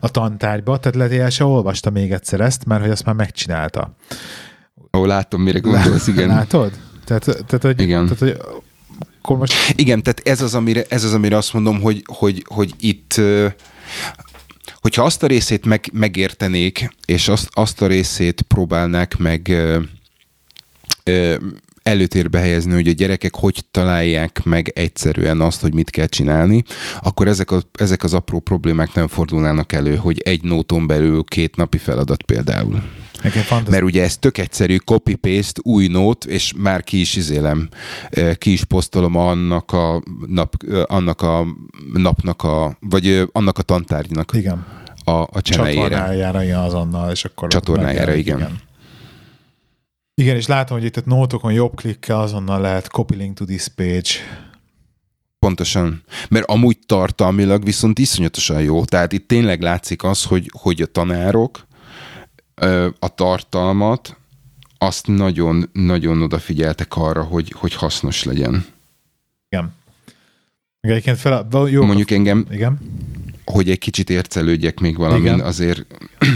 a 0.00 0.08
tantárgyba, 0.08 0.78
tehát 0.78 0.96
lehet, 0.96 1.12
hogy 1.12 1.20
el 1.20 1.30
se 1.30 1.44
olvasta 1.44 1.90
még 1.90 2.12
egyszer 2.12 2.40
ezt, 2.40 2.64
mert 2.64 2.80
hogy 2.80 2.90
azt 2.90 3.04
már 3.04 3.14
megcsinálta. 3.14 3.94
Ó, 4.92 5.04
látom, 5.04 5.42
mire 5.42 5.58
gondolsz, 5.58 6.06
igen. 6.06 6.28
Látod? 6.36 6.72
Tehát, 7.04 7.24
tehát, 7.24 7.62
hogy, 7.62 7.80
igen. 7.80 8.04
Tehát, 8.04 8.18
hogy 8.18 8.36
akkor 9.22 9.36
most... 9.36 9.72
Igen, 9.76 10.02
tehát 10.02 10.20
ez 10.24 10.42
az, 10.42 10.54
amire, 10.54 10.84
ez 10.88 11.04
az, 11.04 11.14
amire 11.14 11.36
azt 11.36 11.52
mondom, 11.52 11.80
hogy, 11.80 12.02
hogy, 12.06 12.44
hogy 12.48 12.74
itt 12.78 13.20
hogyha 14.80 15.04
azt 15.04 15.22
a 15.22 15.26
részét 15.26 15.66
meg, 15.66 15.90
megértenék, 15.92 16.90
és 17.04 17.28
azt, 17.28 17.48
azt 17.50 17.82
a 17.82 17.86
részét 17.86 18.42
próbálnák 18.42 19.16
meg 19.16 19.56
előtérbe 21.90 22.38
helyezni, 22.38 22.72
hogy 22.72 22.88
a 22.88 22.92
gyerekek 22.92 23.34
hogy 23.34 23.64
találják 23.70 24.44
meg 24.44 24.72
egyszerűen 24.74 25.40
azt, 25.40 25.60
hogy 25.60 25.74
mit 25.74 25.90
kell 25.90 26.06
csinálni, 26.06 26.62
akkor 27.00 27.28
ezek, 27.28 27.50
a, 27.50 27.62
ezek 27.72 28.04
az 28.04 28.14
apró 28.14 28.40
problémák 28.40 28.94
nem 28.94 29.08
fordulnának 29.08 29.72
elő, 29.72 29.96
hogy 29.96 30.20
egy 30.20 30.42
nóton 30.42 30.86
belül 30.86 31.24
két 31.24 31.56
napi 31.56 31.78
feladat 31.78 32.22
például. 32.22 32.82
Mert 33.68 33.82
ugye 33.82 34.02
ez 34.02 34.16
tök 34.16 34.38
egyszerű, 34.38 34.76
copy-paste, 34.76 35.60
új 35.64 35.86
nót, 35.86 36.24
és 36.24 36.52
már 36.56 36.82
ki 36.82 37.00
is 37.00 37.16
izélem, 37.16 37.68
ki 38.34 38.52
is 38.52 38.64
posztolom 38.64 39.16
annak 39.16 39.72
a, 39.72 40.02
nap, 40.26 40.54
annak 40.84 41.22
a 41.22 41.46
napnak 41.92 42.42
a, 42.42 42.76
vagy 42.80 43.28
annak 43.32 43.58
a 43.58 43.62
tantárgynak 43.62 44.30
igen. 44.34 44.66
a, 45.04 45.10
a 45.10 45.40
csemeljére. 45.42 45.88
Csatornájára 45.88 46.42
igen, 46.42 46.58
azonnal, 46.58 47.10
és 47.10 47.24
akkor... 47.24 47.48
Csatornájára, 47.48 48.14
igen. 48.14 48.38
igen. 48.38 48.68
Igen, 50.14 50.36
és 50.36 50.46
látom, 50.46 50.78
hogy 50.78 50.86
itt 50.86 50.96
a 50.96 51.02
nótokon 51.04 51.52
jobb 51.52 51.74
klikkel 51.74 52.20
azonnal 52.20 52.60
lehet 52.60 52.86
copy 52.86 53.16
link 53.16 53.36
to 53.36 53.44
this 53.44 53.68
page. 53.68 54.10
Pontosan. 55.38 56.02
Mert 56.28 56.44
amúgy 56.44 56.78
tartalmilag 56.86 57.64
viszont 57.64 57.98
iszonyatosan 57.98 58.62
jó. 58.62 58.84
Tehát 58.84 59.12
itt 59.12 59.28
tényleg 59.28 59.62
látszik 59.62 60.02
az, 60.02 60.24
hogy, 60.24 60.50
hogy 60.52 60.82
a 60.82 60.86
tanárok 60.86 61.66
a 62.98 63.14
tartalmat 63.14 64.16
azt 64.78 65.06
nagyon-nagyon 65.06 66.22
odafigyeltek 66.22 66.96
arra, 66.96 67.22
hogy, 67.22 67.52
hogy 67.56 67.74
hasznos 67.74 68.24
legyen. 68.24 68.66
Igen. 69.48 69.74
Egyébként 70.80 71.18
fel, 71.18 71.48
jó, 71.70 71.84
Mondjuk 71.84 72.10
engem, 72.10 72.46
igen. 72.50 72.78
Hogy 73.50 73.70
egy 73.70 73.78
kicsit 73.78 74.10
ércelődjek 74.10 74.80
még 74.80 74.96
valamin, 74.96 75.22
igen. 75.22 75.40
azért 75.40 75.86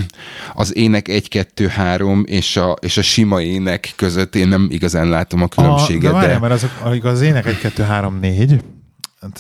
az 0.55 0.77
ének 0.77 1.07
1-2-3 1.11 2.27
és 2.27 2.57
a, 2.57 2.77
és 2.81 2.97
a 2.97 3.03
sima 3.03 3.43
ének 3.43 3.93
között 3.97 4.35
én 4.35 4.49
nem 4.49 4.69
igazán 4.71 5.09
látom 5.09 5.43
a 5.43 5.49
különbséget. 5.49 6.05
A, 6.05 6.07
de, 6.07 6.13
várjál, 6.13 6.41
de... 6.41 6.49
mert 6.49 6.53
azok, 6.53 7.05
az 7.05 7.21
ének 7.21 7.59
1-2-3-4, 7.63 8.49
Hát 8.49 8.65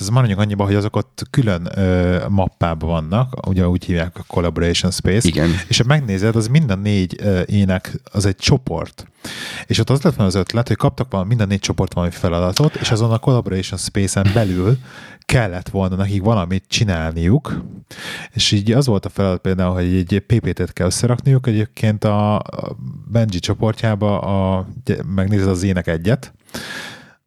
ez 0.00 0.08
maradjunk 0.08 0.40
annyiba, 0.40 0.64
hogy 0.64 0.74
azok 0.74 0.96
ott 0.96 1.26
külön 1.30 1.68
ö, 1.74 2.24
mappában 2.28 2.88
vannak, 2.88 3.46
ugye 3.48 3.68
úgy 3.68 3.84
hívják 3.84 4.18
a 4.18 4.24
Collaboration 4.26 4.90
Space, 4.90 5.28
Igen. 5.28 5.50
és 5.68 5.78
ha 5.78 5.84
megnézed, 5.86 6.36
az 6.36 6.46
minden 6.46 6.78
négy 6.78 7.16
ö, 7.22 7.40
ének, 7.46 8.00
az 8.12 8.26
egy 8.26 8.36
csoport. 8.36 9.06
És 9.66 9.78
ott 9.78 9.90
az 9.90 10.02
lett 10.02 10.14
volna 10.14 10.30
az 10.30 10.38
ötlet, 10.38 10.68
hogy 10.68 10.76
kaptak 10.76 11.10
valami, 11.10 11.28
minden 11.28 11.48
négy 11.48 11.60
csoport 11.60 11.94
valami 11.94 12.12
feladatot, 12.12 12.74
és 12.74 12.90
azon 12.90 13.10
a 13.10 13.18
Collaboration 13.18 13.78
Space-en 13.78 14.30
belül 14.34 14.78
kellett 15.20 15.68
volna 15.68 15.96
nekik 15.96 16.22
valamit 16.22 16.64
csinálniuk, 16.68 17.62
és 18.32 18.52
így 18.52 18.72
az 18.72 18.86
volt 18.86 19.04
a 19.04 19.08
feladat 19.08 19.40
például, 19.40 19.74
hogy 19.74 19.84
egy 19.84 20.22
PPT-t 20.26 20.72
kell 20.72 20.86
összerakniuk, 20.86 21.46
egyébként 21.46 22.04
a 22.04 22.42
Benji 23.10 23.38
csoportjába 23.38 24.18
a, 24.20 24.66
megnézed 25.14 25.48
az 25.48 25.62
ének 25.62 25.86
egyet, 25.86 26.32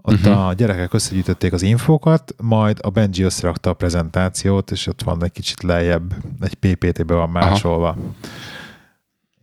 ott 0.07 0.25
uh-huh. 0.25 0.47
a 0.47 0.53
gyerekek 0.53 0.93
összegyűjtötték 0.93 1.53
az 1.53 1.61
infókat, 1.61 2.35
majd 2.41 2.77
a 2.81 2.89
Benji 2.89 3.23
összerakta 3.23 3.69
a 3.69 3.73
prezentációt, 3.73 4.71
és 4.71 4.87
ott 4.87 5.01
van 5.01 5.23
egy 5.23 5.31
kicsit 5.31 5.63
lejjebb, 5.63 6.15
egy 6.41 6.53
PPT-be 6.53 7.13
van 7.13 7.29
másolva. 7.29 7.87
Aha. 7.87 7.99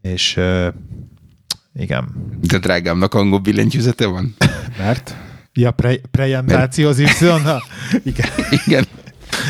És 0.01 0.37
uh, 0.37 0.67
igen. 1.75 2.09
De 2.41 2.59
drágámnak 2.59 3.15
angol 3.15 3.39
billentyűzete 3.39 4.07
van? 4.07 4.35
Mert? 4.79 5.17
Ja, 5.53 5.71
pre, 5.71 5.97
prezentáció 6.11 6.89
az 6.89 6.99
y 6.99 7.07
Igen. 8.03 8.29
igen. 8.67 8.85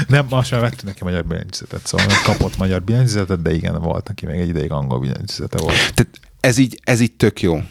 Nem, 0.08 0.26
most 0.30 0.50
már 0.50 0.60
vettünk 0.60 0.84
neki 0.84 1.04
magyar 1.04 1.24
billentyűzetet, 1.24 1.86
szóval 1.86 2.06
kapott 2.24 2.56
magyar 2.56 2.82
billentyűzetet, 2.82 3.42
de 3.42 3.54
igen, 3.54 3.80
volt 3.80 4.08
neki 4.08 4.26
még 4.26 4.40
egy 4.40 4.48
ideig 4.48 4.70
angol 4.70 5.00
billentyűzete 5.00 5.58
volt. 5.58 5.94
Tehát 5.94 6.20
ez 6.40 6.58
így, 6.58 6.80
ez 6.84 7.00
így 7.00 7.12
tök 7.12 7.40
jó. 7.40 7.62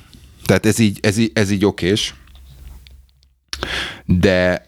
Tehát 0.46 0.66
ez 0.66 0.80
így, 0.80 1.00
ez 1.02 1.18
így, 1.18 1.32
ez 1.34 1.52
így 1.52 1.66
okés. 1.66 2.16
De, 4.06 4.64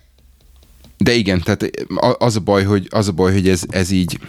de 0.97 1.13
igen, 1.13 1.41
tehát 1.41 1.71
az 2.17 2.35
a 2.35 2.39
baj, 2.39 2.63
hogy, 2.63 2.87
az 2.89 3.07
a 3.07 3.11
baj, 3.11 3.33
hogy 3.33 3.49
ez, 3.49 3.63
ez 3.69 3.91
így 3.91 4.19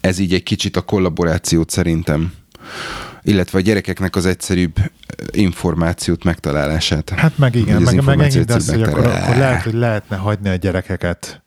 ez 0.00 0.18
így 0.18 0.34
egy 0.34 0.42
kicsit 0.42 0.76
a 0.76 0.80
kollaborációt 0.80 1.70
szerintem 1.70 2.32
illetve 3.22 3.58
a 3.58 3.60
gyerekeknek 3.60 4.16
az 4.16 4.26
egyszerűbb 4.26 4.76
információt 5.30 6.24
megtalálását. 6.24 7.10
Hát 7.10 7.38
meg 7.38 7.54
igen, 7.54 7.82
meg, 7.82 8.04
meg 8.04 8.16
megint 8.16 8.50
az, 8.50 8.70
hogy 8.70 8.82
akkor, 8.82 9.06
akkor 9.06 9.36
lehet, 9.36 9.62
hogy 9.62 9.72
lehetne 9.72 10.16
hagyni 10.16 10.48
a 10.48 10.54
gyerekeket 10.54 11.42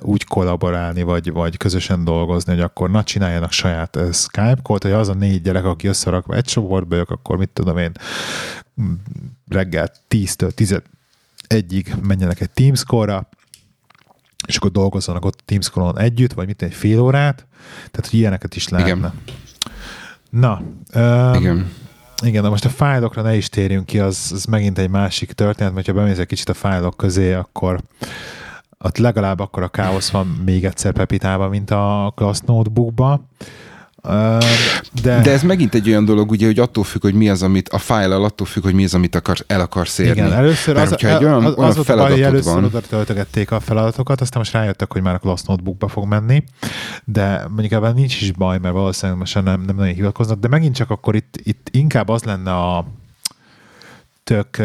úgy 0.00 0.24
kollaborálni, 0.24 1.02
vagy, 1.02 1.32
vagy 1.32 1.56
közösen 1.56 2.04
dolgozni, 2.04 2.52
hogy 2.52 2.62
akkor 2.62 2.90
na 2.90 3.02
csináljanak 3.02 3.52
saját 3.52 3.98
Skype 4.12 4.58
kód, 4.62 4.82
hogy 4.82 4.92
az 4.92 5.08
a 5.08 5.14
négy 5.14 5.42
gyerek, 5.42 5.64
aki 5.64 5.86
összerakva 5.86 6.34
egy 6.34 6.44
csoportba, 6.44 6.96
ők 6.96 7.10
akkor 7.10 7.36
mit 7.36 7.50
tudom 7.52 7.78
én, 7.78 7.92
reggel 9.48 9.90
10-től 10.08 10.50
egyig 11.48 11.94
menjenek 12.02 12.40
egy 12.40 12.50
Teams-korra, 12.50 13.28
és 14.46 14.56
akkor 14.56 14.70
dolgozzanak 14.70 15.24
ott 15.24 15.42
Teams-koron 15.44 15.98
együtt, 15.98 16.32
vagy 16.32 16.46
mit 16.46 16.62
egy 16.62 16.74
fél 16.74 17.00
órát, 17.00 17.46
tehát 17.74 18.10
hogy 18.10 18.18
ilyeneket 18.18 18.56
is 18.56 18.68
lehetne. 18.68 18.92
Igen. 18.96 19.12
Na, 20.30 20.62
um, 20.94 21.34
Igen. 21.34 21.70
Igen, 22.22 22.42
de 22.42 22.48
most 22.48 22.64
a 22.64 22.68
fájlokra 22.68 23.22
ne 23.22 23.36
is 23.36 23.48
térjünk 23.48 23.86
ki, 23.86 23.98
az, 23.98 24.30
az 24.34 24.44
megint 24.44 24.78
egy 24.78 24.90
másik 24.90 25.32
történet, 25.32 25.74
mert 25.74 25.86
ha 25.86 25.92
bemész 25.92 26.18
egy 26.18 26.26
kicsit 26.26 26.48
a 26.48 26.54
fájlok 26.54 26.96
közé, 26.96 27.32
akkor 27.32 27.80
ott 28.78 28.96
legalább 28.96 29.40
akkor 29.40 29.62
a 29.62 29.68
káosz 29.68 30.10
van 30.10 30.26
még 30.26 30.64
egyszer 30.64 30.92
Pepitában, 30.92 31.48
mint 31.48 31.70
a 31.70 32.12
Class 32.16 32.38
Notebookba. 32.46 33.20
De, 35.02 35.20
de 35.20 35.30
ez 35.30 35.42
megint 35.42 35.74
egy 35.74 35.88
olyan 35.88 36.04
dolog, 36.04 36.30
ugye, 36.30 36.46
hogy 36.46 36.58
attól 36.58 36.84
függ, 36.84 37.02
hogy 37.02 37.14
mi 37.14 37.28
az, 37.28 37.42
amit 37.42 37.68
a 37.68 37.78
file 37.78 38.14
attól 38.14 38.46
függ, 38.46 38.62
hogy 38.62 38.74
mi 38.74 38.84
az, 38.84 38.94
amit 38.94 39.14
akar, 39.14 39.36
el 39.46 39.60
akarsz 39.60 39.98
érni. 39.98 40.12
Igen, 40.12 40.32
először 40.32 40.74
Mert, 40.74 40.92
az, 40.92 41.04
egy 41.04 41.24
olyan, 41.24 41.44
az, 41.44 41.54
olyan 41.54 41.70
az 41.70 41.84
feladatod 41.84 42.16
baj, 42.16 42.26
először 42.26 42.52
van. 42.54 42.64
oda 42.64 42.80
töltögették 42.80 43.50
a 43.50 43.60
feladatokat, 43.60 44.20
aztán 44.20 44.38
most 44.38 44.52
rájöttek, 44.52 44.92
hogy 44.92 45.02
már 45.02 45.14
a 45.14 45.18
Class 45.18 45.42
Notebookba 45.42 45.88
fog 45.88 46.06
menni, 46.06 46.44
de 47.04 47.44
mondjuk 47.48 47.72
ebben 47.72 47.94
nincs 47.94 48.20
is 48.20 48.32
baj, 48.32 48.58
mert 48.58 48.74
valószínűleg 48.74 49.18
most 49.18 49.34
nem, 49.34 49.44
nem 49.44 49.76
nagyon 49.76 49.94
hivatkoznak, 49.94 50.38
de 50.38 50.48
megint 50.48 50.74
csak 50.74 50.90
akkor 50.90 51.14
itt, 51.14 51.40
itt 51.42 51.68
inkább 51.70 52.08
az 52.08 52.22
lenne 52.22 52.54
a 52.54 52.86
tök 54.24 54.58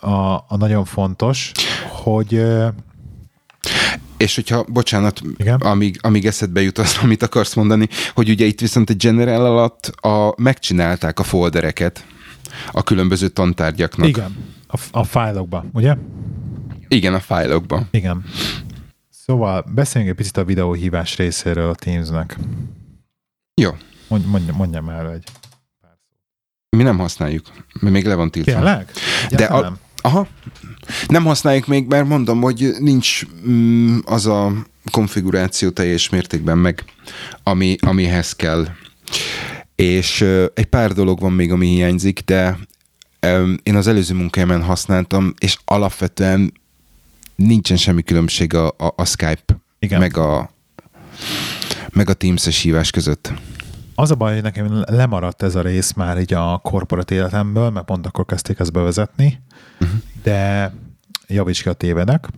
a, 0.00 0.34
a 0.34 0.56
nagyon 0.56 0.84
fontos, 0.84 1.52
hogy 1.88 2.46
és 4.20 4.34
hogyha, 4.34 4.64
bocsánat, 4.68 5.20
Igen? 5.36 5.60
Amíg, 5.60 5.98
amíg 6.00 6.26
eszedbe 6.26 6.60
jut 6.60 6.78
az, 6.78 6.98
amit 7.02 7.22
akarsz 7.22 7.54
mondani, 7.54 7.88
hogy 8.14 8.28
ugye 8.28 8.44
itt 8.44 8.60
viszont 8.60 8.90
egy 8.90 8.96
general 8.96 9.44
alatt 9.44 9.86
a, 9.86 10.34
megcsinálták 10.36 11.18
a 11.18 11.22
foldereket 11.22 12.04
a 12.72 12.82
különböző 12.82 13.28
tantárgyaknak. 13.28 14.08
Igen, 14.08 14.36
a, 14.66 14.78
a 14.90 15.04
fájlokba, 15.04 15.64
ugye? 15.72 15.96
Igen, 16.88 17.14
a 17.14 17.20
fájlokba. 17.20 17.86
Igen. 17.90 18.24
Szóval 19.10 19.64
beszéljünk 19.74 20.12
egy 20.12 20.18
picit 20.18 20.36
a 20.36 20.44
videóhívás 20.44 21.16
részéről 21.16 21.70
a 21.70 21.74
Teamsnek. 21.74 22.36
Jó. 23.54 23.70
Mondj, 24.08 24.26
mondj, 24.26 24.50
mondjam 24.50 24.88
el 24.88 25.12
egy. 25.12 25.24
Mi 26.76 26.82
nem 26.82 26.98
használjuk, 26.98 27.46
mert 27.80 27.94
még 27.94 28.06
le 28.06 28.14
van 28.14 28.30
tiltva. 28.30 28.52
Tényleg? 28.52 28.90
De 29.30 29.44
a, 29.44 29.78
Aha. 30.00 30.28
Nem 31.08 31.24
használjuk 31.24 31.66
még, 31.66 31.86
mert 31.86 32.08
mondom, 32.08 32.40
hogy 32.40 32.70
nincs 32.78 33.22
mm, 33.48 33.98
az 34.04 34.26
a 34.26 34.52
konfiguráció 34.90 35.70
teljes 35.70 36.08
mértékben 36.08 36.58
meg, 36.58 36.84
ami, 37.42 37.76
amihez 37.80 38.32
kell. 38.32 38.66
És 39.74 40.20
uh, 40.20 40.44
egy 40.54 40.66
pár 40.66 40.92
dolog 40.92 41.20
van 41.20 41.32
még, 41.32 41.52
ami 41.52 41.66
hiányzik, 41.66 42.20
de 42.20 42.58
um, 43.26 43.56
én 43.62 43.76
az 43.76 43.86
előző 43.86 44.14
munkájában 44.14 44.62
használtam, 44.62 45.34
és 45.38 45.58
alapvetően 45.64 46.52
nincsen 47.36 47.76
semmi 47.76 48.02
különbség 48.02 48.54
a, 48.54 48.66
a, 48.66 48.92
a 48.96 49.04
Skype 49.04 49.60
Igen. 49.78 50.00
meg 50.00 50.16
a 50.16 50.50
meg 51.92 52.08
a 52.08 52.14
Teams-es 52.14 52.60
hívás 52.60 52.90
között. 52.90 53.32
Az 54.00 54.10
a 54.10 54.14
baj, 54.14 54.32
hogy 54.32 54.42
nekem 54.42 54.84
lemaradt 54.86 55.42
ez 55.42 55.54
a 55.54 55.60
rész 55.60 55.92
már 55.92 56.20
így 56.20 56.34
a 56.34 56.58
korporat 56.58 57.10
életemből, 57.10 57.70
mert 57.70 57.86
pont 57.86 58.06
akkor 58.06 58.24
kezdték 58.24 58.58
ezt 58.58 58.72
bevezetni, 58.72 59.40
uh-huh. 59.80 59.98
de 60.22 60.72
javíts 61.26 61.62
ki 61.62 61.68
a 61.68 61.72
tévedek. 61.72 62.28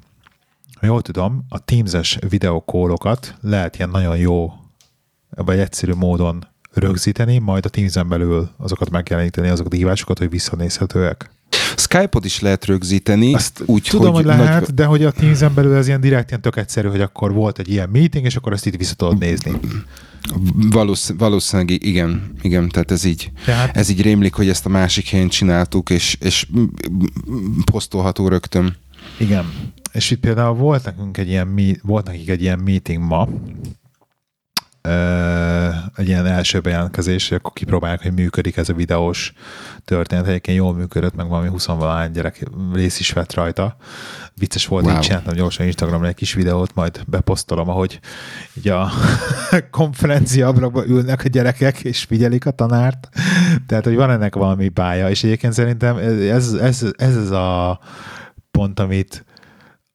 Ha 0.81 0.87
jól 0.87 1.03
tudom, 1.03 1.44
a 1.48 1.59
Teams-es 1.59 2.18
videokólokat 2.29 3.35
lehet 3.40 3.77
ilyen 3.77 3.90
nagyon 3.90 4.16
jó, 4.16 4.53
vagy 5.31 5.59
egyszerű 5.59 5.92
módon 5.92 6.46
rögzíteni, 6.72 7.38
majd 7.38 7.64
a 7.64 7.68
Teams-en 7.68 8.09
belül 8.09 8.48
azokat 8.57 8.90
megjeleníteni, 8.90 9.48
azokat 9.48 9.72
a 9.72 9.77
hívásokat, 9.77 10.18
hogy 10.18 10.31
visszanézhetőek. 10.31 11.31
Skype-ot 11.77 12.25
is 12.25 12.40
lehet 12.40 12.64
rögzíteni. 12.64 13.35
Azt 13.35 13.62
úgy, 13.66 13.87
tudom, 13.90 14.12
hogy, 14.12 14.25
hogy 14.25 14.35
lehet, 14.37 14.61
nagy... 14.61 14.75
de 14.75 14.85
hogy 14.85 15.05
a 15.05 15.11
Teams-en 15.11 15.55
belül 15.55 15.77
ez 15.77 15.87
ilyen 15.87 16.01
direkt, 16.01 16.29
ilyen 16.29 16.42
tök 16.42 16.57
egyszerű, 16.57 16.88
hogy 16.88 17.01
akkor 17.01 17.33
volt 17.33 17.59
egy 17.59 17.68
ilyen 17.68 17.88
meeting, 17.88 18.25
és 18.25 18.37
akkor 18.37 18.53
ezt 18.53 18.66
itt 18.66 18.77
vissza 18.77 18.94
tudod 18.94 19.18
nézni. 19.18 19.61
Valósz, 20.54 21.12
valószínűleg 21.18 21.85
igen, 21.85 22.32
igen, 22.42 22.68
tehát 22.68 22.90
ez 22.90 23.04
így, 23.04 23.30
tehát... 23.44 23.76
ez 23.76 23.88
így 23.88 24.02
rémlik, 24.02 24.35
hogy 24.35 24.48
ezt 24.48 24.66
a 24.66 24.68
másik 24.68 25.08
helyen 25.08 25.28
csináltuk, 25.28 25.90
és, 25.90 26.16
és 26.20 26.46
posztolható 27.64 28.28
rögtön. 28.28 28.76
Igen, 29.18 29.52
és 29.92 30.11
itt 30.11 30.20
például 30.20 30.54
volt 30.54 30.85
nekünk 30.85 31.16
egy 31.18 31.28
ilyen, 31.28 31.78
volt 31.82 32.06
nekik 32.06 32.28
egy 32.28 32.42
ilyen 32.42 32.58
meeting 32.58 33.02
ma, 33.02 33.28
egy 35.96 36.08
ilyen 36.08 36.26
első 36.26 36.61
bejelentkezés, 36.61 37.28
hogy 37.28 37.37
akkor 37.37 37.52
kipróbálják, 37.52 38.02
hogy 38.02 38.14
működik 38.14 38.56
ez 38.56 38.68
a 38.68 38.74
videós 38.74 39.32
történet. 39.85 40.26
Egyébként 40.26 40.58
jól 40.58 40.74
működött, 40.74 41.14
meg 41.14 41.28
valami 41.28 41.48
20 41.48 41.66
valahány 41.66 42.11
gyerek 42.11 42.48
rész 42.72 43.00
is 43.00 43.12
vett 43.12 43.35
rajta. 43.35 43.76
Vicces 44.34 44.66
volt, 44.66 44.84
wow. 44.84 44.94
így 44.94 45.00
csináltam 45.00 45.34
gyorsan 45.34 45.66
Instagramra 45.66 46.08
egy 46.08 46.14
kis 46.14 46.34
videót, 46.34 46.74
majd 46.74 47.04
beposztolom, 47.06 47.68
ahogy 47.68 48.00
így 48.54 48.68
a 48.68 48.90
konferencia 49.70 50.48
ablakban 50.48 50.88
ülnek 50.88 51.24
a 51.24 51.28
gyerekek, 51.28 51.80
és 51.80 52.04
figyelik 52.04 52.46
a 52.46 52.50
tanárt. 52.50 53.08
Tehát, 53.66 53.84
hogy 53.84 53.94
van 53.94 54.10
ennek 54.10 54.34
valami 54.34 54.68
bája, 54.68 55.10
és 55.10 55.24
egyébként 55.24 55.52
szerintem 55.52 55.96
ez, 55.96 56.52
ez, 56.52 56.52
ez, 56.52 56.86
ez 56.96 57.30
a 57.30 57.80
pont, 58.50 58.80
amit 58.80 59.24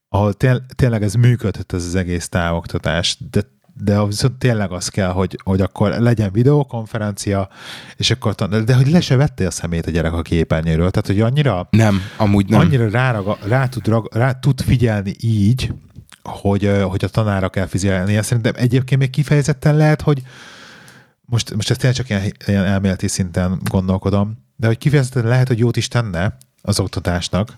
ahol 0.10 0.34
tényleg 0.76 1.04
ez 1.04 1.13
működhet 1.13 1.73
ez 1.73 1.86
az 1.86 1.95
egész 1.95 2.30
távoktatás, 2.30 3.17
de 3.32 3.41
de 3.80 4.06
viszont 4.06 4.34
tényleg 4.34 4.72
az 4.72 4.88
kell, 4.88 5.12
hogy, 5.12 5.40
hogy 5.44 5.62
akkor 5.62 5.90
legyen 6.00 6.32
videokonferencia, 6.32 7.50
és 7.98 8.12
akkor, 8.12 8.36
de 8.36 8.76
hogy 8.76 8.88
le 8.88 9.02
se 9.02 9.16
vette 9.16 9.48
a 9.48 9.52
szemét 9.52 9.88
a 9.88 9.92
gyerek 9.92 10.13
a 10.13 10.22
képernyőről, 10.22 10.92
tehát 10.92 11.08
hogy 11.08 11.22
annyira 11.22 11.68
nem, 11.70 12.02
amúgy 12.18 12.50
nem. 12.50 12.60
Annyira 12.60 12.90
rá, 12.90 13.22
rá, 13.48 13.68
tud, 13.68 14.08
rá 14.12 14.32
tud 14.32 14.62
figyelni 14.62 15.16
így, 15.20 15.74
hogy, 16.24 16.72
hogy 16.84 17.04
a 17.04 17.08
tanára 17.08 17.50
kell 17.50 17.66
figyelni. 17.66 18.22
Szerintem 18.22 18.54
egyébként 18.56 19.02
még 19.02 19.10
kifejezetten 19.10 19.76
lehet, 19.76 20.02
hogy 20.02 20.22
most, 21.26 21.56
most 21.56 21.70
ezt 21.70 21.80
tényleg 21.80 21.98
csak 21.98 22.10
ilyen, 22.10 22.32
ilyen 22.46 22.66
elméleti 22.66 23.08
szinten 23.08 23.60
gondolkodom, 23.63 24.46
de 24.56 24.68
hogy 24.68 24.78
kifejezetten 24.78 25.26
lehet, 25.26 25.48
hogy 25.48 25.60
jót 25.60 25.78
is 25.78 25.88
tenne 25.88 26.38
az 26.62 26.80
oktatásnak 26.80 27.58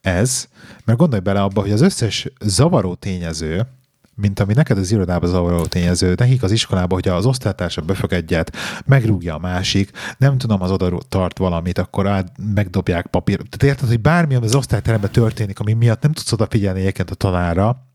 ez, 0.00 0.48
mert 0.84 0.98
gondolj 0.98 1.22
bele 1.22 1.42
abba, 1.42 1.60
hogy 1.60 1.72
az 1.72 1.80
összes 1.80 2.28
zavaró 2.40 2.94
tényező, 2.94 3.66
mint 4.20 4.40
ami 4.40 4.52
neked 4.52 4.78
az 4.78 4.92
irodába 4.92 5.26
zavaró 5.26 5.64
tényező, 5.64 6.14
nekik 6.16 6.42
az 6.42 6.50
iskolába, 6.50 6.94
hogy 6.94 7.08
az 7.08 7.26
osztálytársa 7.26 7.80
befög 7.80 8.12
egyet, 8.12 8.56
megrúgja 8.86 9.34
a 9.34 9.38
másik, 9.38 9.90
nem 10.18 10.38
tudom, 10.38 10.62
az 10.62 10.70
oda 10.70 10.98
tart 11.08 11.38
valamit, 11.38 11.78
akkor 11.78 12.06
át 12.06 12.32
megdobják 12.54 13.06
papír. 13.06 13.36
Tehát 13.36 13.62
érted, 13.62 13.88
hogy 13.88 14.00
bármi, 14.00 14.34
ami 14.34 14.44
az 14.44 14.54
osztályteremben 14.54 15.12
történik, 15.12 15.60
ami 15.60 15.72
miatt 15.72 16.02
nem 16.02 16.12
tudsz 16.12 16.32
odafigyelni 16.32 16.80
egyébként 16.80 17.10
a 17.10 17.14
tanára, 17.14 17.88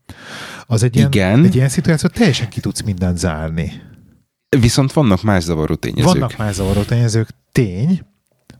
az 0.66 0.82
egy 0.82 0.96
ilyen, 0.96 1.08
Igen. 1.08 1.44
egy 1.44 1.54
ilyen 1.54 1.68
szituáció, 1.68 2.08
teljesen 2.08 2.48
ki 2.48 2.60
tudsz 2.60 2.82
mindent 2.82 3.18
zárni. 3.18 3.72
Viszont 4.60 4.92
vannak 4.92 5.22
más 5.22 5.42
zavaró 5.42 5.74
tényezők. 5.74 6.12
Vannak 6.12 6.36
más 6.36 6.54
zavaró 6.54 6.82
tényezők, 6.82 7.28
tény, 7.52 8.00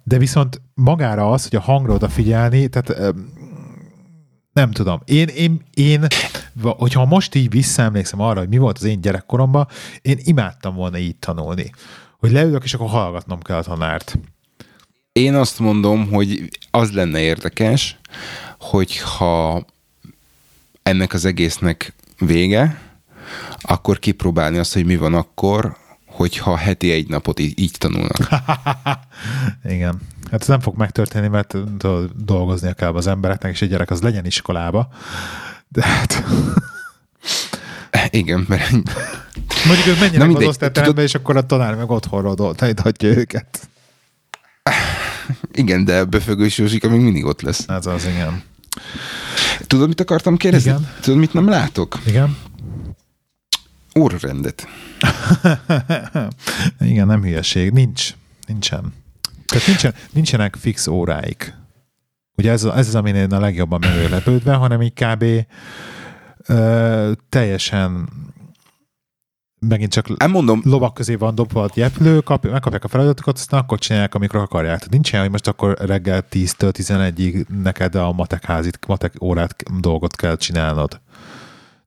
de 0.03 0.19
viszont 0.19 0.61
magára 0.75 1.31
az, 1.31 1.43
hogy 1.49 1.59
a 1.59 1.61
hangra 1.61 1.95
odafigyelni, 1.95 2.69
tehát 2.69 3.15
nem 4.57 4.71
tudom. 4.71 5.01
Én, 5.05 5.29
én, 5.29 5.61
én, 5.75 6.07
hogyha 6.63 7.05
most 7.05 7.35
így 7.35 7.51
visszaemlékszem 7.51 8.21
arra, 8.21 8.39
hogy 8.39 8.49
mi 8.49 8.59
volt 8.59 8.77
az 8.77 8.85
én 8.85 9.01
gyerekkoromban, 9.01 9.69
én 10.03 10.19
imádtam 10.23 10.75
volna 10.75 10.99
így 10.99 11.17
tanulni. 11.17 11.73
Hogy 12.19 12.31
leülök, 12.31 12.65
és 12.65 12.75
akkor 12.75 12.89
hallgatnom 12.89 13.43
kell 13.43 13.57
a 13.57 13.63
tanárt. 13.63 14.19
Én 15.13 15.35
azt 15.35 15.59
mondom, 15.59 16.09
hogy 16.11 16.49
az 16.71 16.93
lenne 16.93 17.21
érdekes, 17.21 17.99
hogyha 18.59 19.65
ennek 20.83 21.13
az 21.13 21.25
egésznek 21.25 21.95
vége, 22.19 22.81
akkor 23.61 23.99
kipróbálni 23.99 24.59
azt, 24.59 24.73
hogy 24.73 24.85
mi 24.85 24.97
van 24.97 25.15
akkor, 25.15 25.77
hogyha 26.17 26.57
heti 26.57 26.91
egy 26.91 27.09
napot 27.09 27.39
így, 27.39 27.61
így 27.61 27.75
tanulnak. 27.79 28.29
Igen. 29.75 30.01
Hát 30.31 30.41
ez 30.41 30.47
nem 30.47 30.61
fog 30.61 30.77
megtörténni, 30.77 31.29
mert 31.29 31.57
dolgoznia 32.25 32.73
kell 32.73 32.95
az 32.95 33.07
embereknek, 33.07 33.53
és 33.53 33.63
egy 33.63 33.69
gyerek 33.69 33.91
az 33.91 34.01
legyen 34.01 34.27
iskolába. 34.27 34.89
De 35.69 35.83
hát... 35.87 36.25
Igen, 38.11 38.45
mert... 38.49 38.71
Mondjuk 39.67 39.87
ők 39.87 39.99
menjenek 40.01 40.27
mindegy, 40.27 40.43
az 40.43 40.49
osztályterembe, 40.49 40.95
tudod... 40.95 41.09
és 41.09 41.15
akkor 41.15 41.37
a 41.37 41.47
tanár 41.47 41.75
meg 41.75 41.91
otthonról 41.91 42.55
taníthatja 42.55 43.09
őket. 43.09 43.69
Igen, 45.53 45.85
de 45.85 46.05
befögős 46.05 46.59
Józsika 46.59 46.89
még 46.89 47.01
mindig 47.01 47.25
ott 47.25 47.41
lesz. 47.41 47.65
Ez 47.69 47.87
az, 47.87 48.05
igen. 48.05 48.43
Tudod, 49.67 49.89
mit 49.89 50.01
akartam 50.01 50.37
kérdezni? 50.37 50.71
Igen. 50.71 50.89
Tudod, 51.01 51.19
mit 51.19 51.33
nem 51.33 51.49
látok? 51.49 51.99
Igen. 52.07 52.37
Órarendet. 53.99 54.69
igen, 56.91 57.07
nem 57.07 57.23
hülyeség. 57.23 57.71
Nincs. 57.71 58.15
Nincsen. 58.47 58.95
Tehát 59.47 59.67
nincsen, 59.67 59.95
nincsenek 60.13 60.57
fix 60.57 60.87
óráik. 60.87 61.55
Ugye 62.37 62.51
ez, 62.51 62.65
ez 62.65 62.87
az, 62.89 62.95
amin 62.95 63.15
én 63.15 63.33
a 63.33 63.41
legjobban 63.41 63.81
meglepődve, 63.81 64.55
hanem 64.55 64.83
így 64.83 64.93
kb. 64.93 65.25
Ö, 66.47 67.13
teljesen 67.29 68.09
megint 69.59 69.93
csak 69.93 70.17
Nem 70.17 70.31
mondom. 70.31 70.61
lovak 70.65 70.95
közé 70.95 71.15
van 71.15 71.35
dobva 71.35 71.63
a 71.63 71.71
jeplő, 71.75 72.21
kap, 72.21 72.47
megkapják 72.47 72.85
a 72.85 72.89
feladatokat, 72.89 73.37
aztán 73.37 73.61
akkor 73.61 73.79
csinálják, 73.79 74.15
amikor 74.15 74.41
akarják. 74.41 74.79
Tehát 74.79 74.93
nincsen, 74.93 75.21
hogy 75.21 75.31
most 75.31 75.49
akkor 75.49 75.77
reggel 75.79 76.25
10-től 76.31 76.73
11-ig 76.79 77.47
neked 77.63 77.95
a 77.95 78.13
matek 78.13 78.45
házit, 78.45 78.87
matek 78.87 79.15
órát 79.21 79.63
dolgot 79.81 80.17
kell 80.17 80.37
csinálnod. 80.37 80.89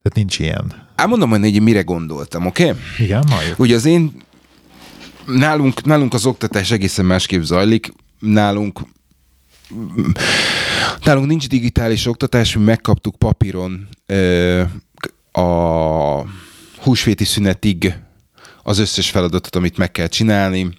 Tehát 0.01 0.13
nincs 0.13 0.39
ilyen. 0.39 0.87
Elmondom, 0.99 1.29
hogy 1.29 1.61
mire 1.61 1.81
gondoltam, 1.81 2.45
oké? 2.45 2.63
Okay? 2.63 2.81
Igen, 2.97 3.23
majd. 3.29 3.53
Ugye 3.57 3.75
az 3.75 3.85
én 3.85 4.11
nálunk, 5.25 5.83
nálunk 5.83 6.13
az 6.13 6.25
oktatás 6.25 6.71
egészen 6.71 7.05
másképp 7.05 7.41
zajlik. 7.41 7.93
Nálunk 8.19 8.79
nálunk 11.03 11.27
nincs 11.27 11.47
digitális 11.47 12.05
oktatás, 12.05 12.55
mi 12.55 12.63
megkaptuk 12.63 13.15
papíron 13.15 13.87
ö, 14.05 14.61
a 15.31 15.41
húsvéti 16.77 17.25
szünetig 17.25 17.93
az 18.63 18.77
összes 18.77 19.09
feladatot, 19.09 19.55
amit 19.55 19.77
meg 19.77 19.91
kell 19.91 20.07
csinálni, 20.07 20.69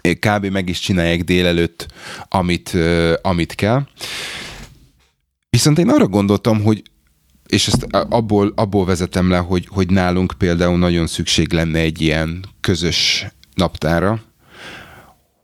kb. 0.00 0.46
meg 0.46 0.68
is 0.68 0.78
csinálják 0.78 1.24
délelőtt, 1.24 1.86
amit, 2.28 2.76
amit 3.22 3.54
kell. 3.54 3.86
Viszont 5.50 5.78
én 5.78 5.88
arra 5.88 6.06
gondoltam, 6.06 6.62
hogy 6.62 6.82
és 7.50 7.66
ezt 7.66 7.86
abból, 7.92 8.52
abból 8.56 8.84
vezetem 8.84 9.30
le, 9.30 9.38
hogy, 9.38 9.66
hogy 9.70 9.90
nálunk 9.90 10.34
például 10.38 10.78
nagyon 10.78 11.06
szükség 11.06 11.52
lenne 11.52 11.78
egy 11.78 12.00
ilyen 12.00 12.44
közös 12.60 13.26
naptára, 13.54 14.22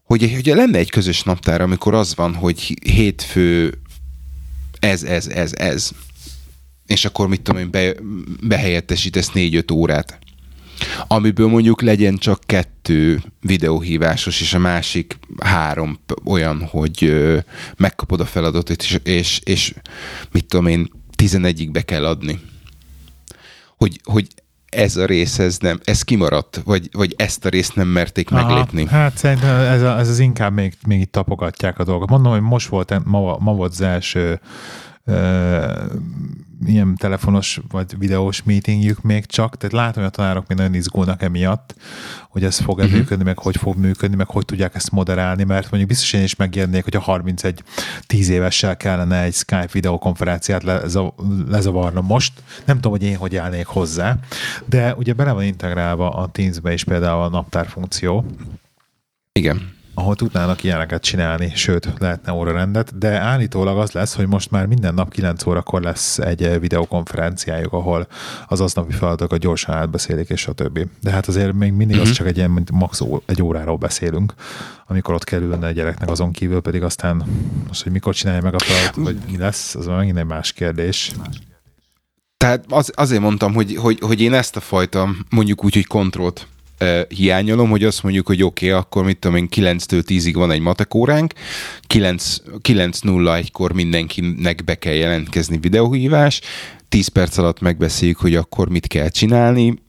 hogy, 0.04 0.32
hogy 0.34 0.46
lenne 0.46 0.78
egy 0.78 0.90
közös 0.90 1.22
naptár, 1.22 1.60
amikor 1.60 1.94
az 1.94 2.14
van, 2.14 2.34
hogy 2.34 2.78
hétfő 2.84 3.78
ez, 4.78 5.02
ez, 5.02 5.26
ez, 5.26 5.52
ez, 5.54 5.90
és 6.86 7.04
akkor 7.04 7.28
mit 7.28 7.40
tudom 7.42 7.60
én, 7.60 7.70
be, 7.70 7.94
behelyettesítesz 8.42 9.30
négy-öt 9.30 9.70
órát. 9.70 10.18
Amiből 11.06 11.48
mondjuk 11.48 11.82
legyen 11.82 12.16
csak 12.16 12.40
kettő 12.46 13.22
videóhívásos, 13.40 14.40
és 14.40 14.54
a 14.54 14.58
másik 14.58 15.18
három 15.38 15.98
olyan, 16.24 16.62
hogy 16.64 17.14
megkapod 17.76 18.20
a 18.20 18.26
feladatot, 18.26 18.82
és, 18.82 18.98
és, 19.02 19.40
és 19.44 19.74
mit 20.32 20.44
tudom 20.44 20.66
én, 20.66 20.90
tizenegyig 21.16 21.70
be 21.70 21.82
kell 21.82 22.06
adni. 22.06 22.40
Hogy, 23.76 24.00
hogy 24.04 24.26
ez 24.76 24.96
a 24.96 25.06
rész, 25.06 25.38
ez 25.38 25.58
nem, 25.58 25.80
ez 25.84 26.02
kimaradt, 26.02 26.60
vagy, 26.64 26.88
vagy 26.92 27.14
ezt 27.16 27.44
a 27.44 27.48
részt 27.48 27.74
nem 27.74 27.88
merték 27.88 28.30
Aha, 28.30 28.46
meglépni. 28.46 28.86
Hát 28.86 29.16
szerintem 29.16 29.56
ez, 29.56 29.82
a, 29.82 29.98
ez 29.98 30.08
az 30.08 30.18
inkább 30.18 30.52
még, 30.52 30.76
még 30.86 31.00
itt 31.00 31.12
tapogatják 31.12 31.78
a 31.78 31.84
dolgot. 31.84 32.10
Mondom, 32.10 32.32
hogy 32.32 32.40
most 32.40 32.68
volt, 32.68 33.04
ma, 33.04 33.36
ma 33.38 33.54
volt 33.54 33.70
az 33.70 33.80
első 33.80 34.40
ilyen 36.64 36.94
telefonos 36.94 37.60
vagy 37.70 37.98
videós 37.98 38.42
meetingjük 38.42 39.02
még 39.02 39.26
csak, 39.26 39.56
tehát 39.56 39.74
látom, 39.74 40.02
hogy 40.02 40.12
a 40.12 40.16
tanárok 40.16 40.46
még 40.46 40.58
nagyon 40.58 40.74
izgulnak 40.74 41.22
emiatt, 41.22 41.74
hogy 42.28 42.44
ez 42.44 42.58
fog 42.58 42.78
uh-huh. 42.78 42.92
működni, 42.92 43.24
meg 43.24 43.38
hogy 43.38 43.56
fog 43.56 43.76
működni, 43.76 44.16
meg 44.16 44.26
hogy 44.26 44.44
tudják 44.44 44.74
ezt 44.74 44.90
moderálni, 44.90 45.44
mert 45.44 45.70
mondjuk 45.70 45.88
biztos 45.88 46.12
én 46.12 46.22
is 46.22 46.36
megérnék, 46.36 46.84
hogy 46.84 46.96
a 46.96 47.00
31 47.00 47.62
10 48.06 48.28
évessel 48.28 48.76
kellene 48.76 49.22
egy 49.22 49.34
Skype 49.34 49.68
videokonferenciát 49.72 50.62
lezavarnom 51.48 52.06
most. 52.06 52.42
Nem 52.64 52.76
tudom, 52.76 52.92
hogy 52.92 53.02
én 53.02 53.16
hogy 53.16 53.36
állnék 53.36 53.66
hozzá, 53.66 54.16
de 54.64 54.94
ugye 54.94 55.12
bele 55.12 55.32
van 55.32 55.44
integrálva 55.44 56.10
a 56.10 56.28
Teams-be 56.28 56.72
is 56.72 56.84
például 56.84 57.22
a 57.22 57.28
naptár 57.28 57.66
funkció. 57.66 58.26
Igen 59.32 59.75
ahol 59.98 60.14
tudnának 60.14 60.62
ilyeneket 60.62 61.02
csinálni, 61.02 61.52
sőt, 61.54 61.88
lehetne 61.98 62.32
órarendet, 62.32 62.98
de 62.98 63.18
állítólag 63.20 63.78
az 63.78 63.92
lesz, 63.92 64.14
hogy 64.14 64.26
most 64.26 64.50
már 64.50 64.66
minden 64.66 64.94
nap 64.94 65.12
9 65.12 65.46
órakor 65.46 65.82
lesz 65.82 66.18
egy 66.18 66.42
eh, 66.42 66.58
videokonferenciájuk, 66.58 67.72
ahol 67.72 68.06
az 68.46 68.60
aznapi 68.60 68.92
feladatokat 68.92 69.38
gyorsan 69.38 69.74
átbeszélik, 69.74 70.28
és 70.28 70.46
a 70.46 70.52
többi. 70.52 70.86
De 71.00 71.10
hát 71.10 71.26
azért 71.26 71.52
még 71.52 71.72
mindig 71.72 71.96
uh-huh. 71.96 72.02
az 72.02 72.08
mhm. 72.08 72.16
csak 72.16 72.26
egy 72.26 72.36
ilyen, 72.36 72.50
mint 72.50 72.70
max 72.70 73.00
egy 73.26 73.42
óráról 73.42 73.76
beszélünk, 73.76 74.34
amikor 74.86 75.14
ott 75.14 75.24
kell 75.24 75.40
ülni 75.40 75.64
a 75.64 75.70
gyereknek, 75.70 76.10
azon 76.10 76.32
kívül 76.32 76.60
pedig 76.60 76.82
aztán 76.82 77.22
most, 77.66 77.82
hogy 77.82 77.92
mikor 77.92 78.14
csinálja 78.14 78.42
meg 78.42 78.54
a 78.54 78.58
feladatot, 78.58 79.04
vagy 79.04 79.18
mi 79.30 79.36
lesz, 79.36 79.74
az 79.74 79.86
már 79.86 79.96
megint 79.96 80.18
egy 80.18 80.26
más 80.26 80.52
kérdés. 80.52 81.12
Tehát 82.36 82.64
az, 82.68 82.92
azért 82.94 83.20
mondtam, 83.20 83.54
hogy, 83.54 83.76
hogy, 83.76 83.98
hogy 84.00 84.20
én 84.20 84.32
ezt 84.32 84.56
a 84.56 84.60
fajta, 84.60 85.08
mondjuk 85.30 85.64
úgy, 85.64 85.74
hogy 85.74 85.86
kontrollt 85.86 86.46
hiányolom, 87.08 87.70
hogy 87.70 87.84
azt 87.84 88.02
mondjuk, 88.02 88.26
hogy 88.26 88.42
oké, 88.42 88.66
okay, 88.66 88.80
akkor 88.80 89.04
mit 89.04 89.18
tudom 89.18 89.36
én, 89.36 89.48
9-től 89.50 90.02
10-ig 90.06 90.32
van 90.34 90.50
egy 90.50 90.60
matekóránk, 90.60 91.32
9.01-kor 91.94 93.72
mindenkinek 93.72 94.64
be 94.64 94.74
kell 94.74 94.92
jelentkezni 94.94 95.58
videóhívás, 95.58 96.40
10 96.88 97.08
perc 97.08 97.38
alatt 97.38 97.60
megbeszéljük, 97.60 98.18
hogy 98.18 98.34
akkor 98.34 98.68
mit 98.68 98.86
kell 98.86 99.08
csinálni, 99.08 99.82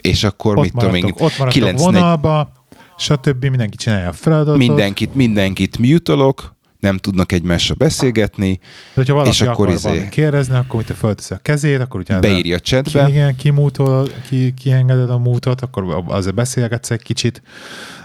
és 0.00 0.24
akkor 0.24 0.56
ott 0.56 0.64
mit 0.64 0.72
tudom 0.72 0.94
én, 0.94 1.14
ott 1.18 1.48
9 1.48 1.80
vonalba, 1.80 2.52
stb. 2.98 3.44
mindenki 3.44 3.76
csinálja 3.76 4.08
a 4.08 4.12
feladatot. 4.12 4.58
Mindenkit, 4.58 5.14
mindenkit 5.14 5.78
mutolok, 5.78 6.56
nem 6.80 6.96
tudnak 6.96 7.32
egymásra 7.32 7.74
beszélgetni. 7.74 8.52
De 8.52 8.92
hogyha 8.94 9.14
valaki 9.14 9.30
és 9.30 9.40
akkor 9.40 9.68
akar 9.68 9.92
izé... 9.92 10.08
kérdezni, 10.08 10.54
akkor 10.54 10.82
te 10.82 10.94
fölteszi 10.94 11.34
a 11.34 11.38
kezét, 11.42 11.80
akkor 11.80 12.00
utána 12.00 12.20
beírja 12.20 12.56
a 12.56 12.60
chatbe. 12.60 13.04
Ki, 13.04 13.10
igen, 13.10 13.36
kimútol, 13.36 14.08
ki, 14.28 14.54
kiengeded 14.62 15.10
a 15.10 15.18
mútot, 15.18 15.60
akkor 15.60 16.04
azért 16.06 16.34
beszélgetsz 16.34 16.90
egy 16.90 17.02
kicsit, 17.02 17.42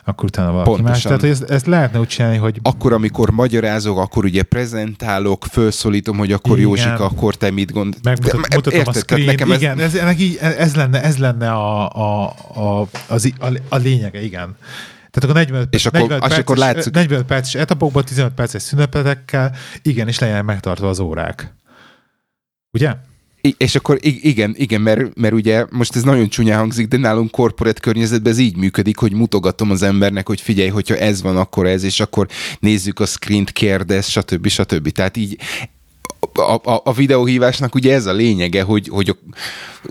akkor 0.06 0.26
utána 0.26 0.52
valaki 0.52 0.70
Pontosan. 0.70 0.92
más. 0.92 1.02
Tehát 1.02 1.24
ezt, 1.24 1.52
ezt 1.52 1.66
lehetne 1.66 2.00
úgy 2.00 2.08
csinálni, 2.08 2.38
hogy... 2.38 2.60
Akkor, 2.62 2.94
amikor 2.94 3.30
magyarázok, 3.30 3.98
akkor 3.98 4.26
ugye 4.26 4.44
prezentálok, 4.44 5.46
felszólítom, 5.50 6.18
hogy 6.18 6.32
akkor 6.32 6.58
igen. 6.58 6.70
Józsika, 6.70 7.06
akkor 7.06 7.36
te 7.36 7.52
mit 7.52 7.72
gond... 7.72 7.96
Megmutatom 8.04 8.82
a 8.86 8.94
screen, 8.94 9.26
nekem 9.26 9.52
ez... 9.52 9.58
igen, 9.62 9.80
ez, 9.80 9.96
ez, 9.96 10.56
ez, 10.58 10.76
lenne, 10.76 11.04
ez 11.04 11.18
lenne 11.18 11.52
a, 11.52 11.90
a, 11.90 12.34
a, 12.56 12.88
az, 13.08 13.34
a, 13.40 13.48
a 13.70 13.78
lényege, 13.78 14.24
igen. 14.24 14.56
Tehát 15.14 15.30
akkor 15.30 15.34
40, 15.34 15.68
és 15.72 15.86
akkor, 15.86 16.00
45, 16.00 16.20
perces, 16.22 16.40
akkor 16.40 16.58
látszik... 16.58 16.94
45 16.94 17.26
perces 17.26 17.56
etapokban, 17.56 18.06
15 18.06 18.34
perces 18.34 18.62
szünepetekkel, 18.62 19.56
igen, 19.82 20.08
és 20.08 20.20
legyen 20.20 20.46
megtartva 20.46 20.90
az 20.90 21.00
órák. 21.00 21.56
Ugye? 22.72 22.94
I- 23.42 23.56
és 23.58 23.76
akkor 23.76 23.98
igen, 24.02 24.54
igen, 24.58 24.82
mert, 24.82 25.16
mert 25.16 25.34
ugye 25.34 25.66
most 25.70 25.96
ez 25.96 26.04
nagyon 26.04 26.28
csúnya 26.28 26.58
hangzik, 26.58 26.88
de 26.88 26.98
nálunk 26.98 27.32
korporát 27.32 27.80
környezetben 27.80 28.32
ez 28.32 28.38
így 28.38 28.58
működik, 28.58 28.98
hogy 28.98 29.14
mutogatom 29.14 29.72
az 29.72 29.82
embernek, 29.82 30.28
hogy 30.28 30.42
figyelj, 30.42 30.70
hogyha 30.70 30.96
ez 30.96 31.22
van, 31.22 31.38
akkor 31.38 31.68
ez, 31.68 31.84
és 31.84 32.00
akkor 32.00 32.28
nézzük 32.60 33.00
a 33.00 33.06
screen 33.06 33.46
kérdez, 33.46 34.08
stb. 34.08 34.48
stb. 34.48 34.90
Tehát 34.90 35.18
így 35.18 35.40
a, 36.38 36.62
a, 36.64 36.82
a 36.84 36.94
videóhívásnak 36.94 37.76
ugye 37.76 37.94
ez 37.94 38.06
a 38.06 38.14
lényege, 38.14 38.64
hogy, 38.64 38.88
hogy 38.88 39.10
a 39.10 39.16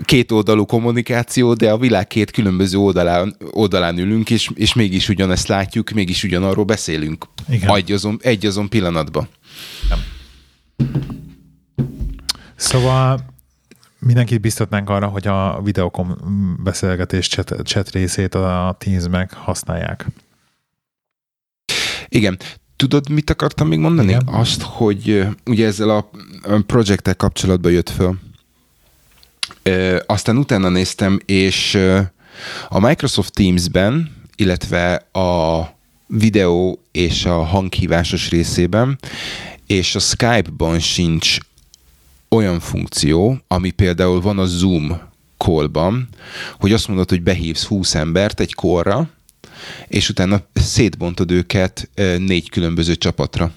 két 0.03 0.31
oldalú 0.31 0.65
kommunikáció, 0.65 1.53
de 1.53 1.71
a 1.71 1.77
világ 1.77 2.07
két 2.07 2.31
különböző 2.31 2.77
oldalán, 2.77 3.35
oldalán 3.51 3.97
ülünk, 3.97 4.29
és, 4.29 4.49
és 4.55 4.73
mégis 4.73 5.09
ugyanezt 5.09 5.47
látjuk, 5.47 5.89
mégis 5.89 6.23
ugyanarról 6.23 6.65
beszélünk. 6.65 7.25
Igen. 7.49 7.75
Egy 7.75 7.91
azon, 7.91 8.19
egy 8.21 8.45
azon 8.45 8.69
pillanatban. 8.69 9.27
Igen. 9.85 9.99
Szóval 12.55 13.19
mindenkit 13.99 14.41
biztatnánk 14.41 14.89
arra, 14.89 15.07
hogy 15.07 15.27
a 15.27 15.61
videokom 15.63 16.15
beszélgetés 16.63 17.27
chat, 17.27 17.55
chat 17.63 17.91
részét 17.91 18.35
a 18.35 18.75
Teams 18.79 19.07
meg 19.07 19.33
használják. 19.33 20.05
Igen. 22.07 22.37
Tudod, 22.83 23.09
mit 23.09 23.29
akartam 23.29 23.67
még 23.67 23.79
mondani? 23.79 24.07
Igen. 24.07 24.27
Azt, 24.27 24.61
hogy 24.61 25.27
ugye 25.45 25.65
ezzel 25.65 25.89
a 25.89 26.09
projekttel 26.67 27.15
kapcsolatban 27.15 27.71
jött 27.71 27.89
föl. 27.89 28.17
Aztán 30.05 30.37
utána 30.37 30.69
néztem, 30.69 31.19
és 31.25 31.79
a 32.69 32.79
Microsoft 32.79 33.33
Teams-ben, 33.33 34.11
illetve 34.35 34.93
a 35.11 35.61
videó 36.07 36.79
és 36.91 37.25
a 37.25 37.43
hanghívásos 37.43 38.29
részében, 38.29 38.99
és 39.67 39.95
a 39.95 39.99
Skype-ban 39.99 40.79
sincs 40.79 41.37
olyan 42.29 42.59
funkció, 42.59 43.37
ami 43.47 43.71
például 43.71 44.21
van 44.21 44.39
a 44.39 44.45
Zoom 44.45 45.01
callban, 45.37 46.07
hogy 46.59 46.73
azt 46.73 46.87
mondod, 46.87 47.09
hogy 47.09 47.21
behívsz 47.21 47.63
20 47.63 47.95
embert 47.95 48.39
egy 48.39 48.53
korra, 48.53 49.09
és 49.87 50.09
utána 50.09 50.41
szétbontod 50.53 51.31
őket 51.31 51.89
négy 52.17 52.49
különböző 52.49 52.95
csapatra. 52.95 53.51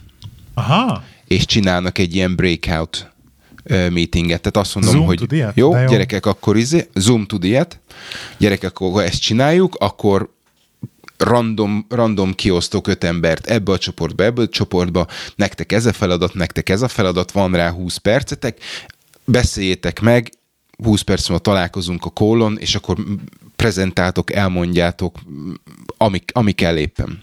Aha. 0.55 1.03
És 1.27 1.45
csinálnak 1.45 1.99
egy 1.99 2.15
ilyen 2.15 2.37
breakout 2.37 3.11
meetinget. 3.69 4.41
Tehát 4.41 4.57
azt 4.57 4.75
mondom, 4.75 4.93
Zoom 4.93 5.07
hogy 5.07 5.27
jó, 5.31 5.49
jó, 5.55 5.87
gyerekek, 5.87 6.27
akkor 6.27 6.57
izé, 6.57 6.89
Zoom 6.95 7.27
tud 7.27 7.45
ilyet, 7.45 7.81
gyerekek, 8.39 8.81
akkor 8.81 9.03
ezt 9.03 9.21
csináljuk, 9.21 9.75
akkor 9.75 10.35
random, 11.17 11.87
random 11.89 12.35
kiosztok 12.35 12.87
öt 12.87 13.05
embert 13.05 13.47
ebbe 13.47 13.73
a 13.73 13.79
csoportba, 13.79 14.25
ebbe 14.25 14.43
a 14.43 14.49
csoportba, 14.49 15.07
nektek 15.37 15.73
ez 15.73 15.87
a 15.87 15.93
feladat, 15.93 16.35
nektek 16.35 16.69
ez 16.69 16.83
a 16.83 16.89
feladat, 16.89 17.31
van 17.31 17.53
rá 17.53 17.71
20 17.71 17.97
percetek, 17.97 18.59
beszéljétek 19.25 20.01
meg, 20.01 20.33
20 20.83 21.01
perc 21.01 21.29
múlva 21.29 21.43
találkozunk 21.43 22.05
a 22.05 22.11
kólon, 22.11 22.59
és 22.59 22.75
akkor 22.75 22.97
prezentáltok, 23.57 24.33
elmondjátok, 24.33 25.19
ami, 25.97 26.21
ami 26.33 26.53
kell 26.53 26.77
éppen. 26.77 27.23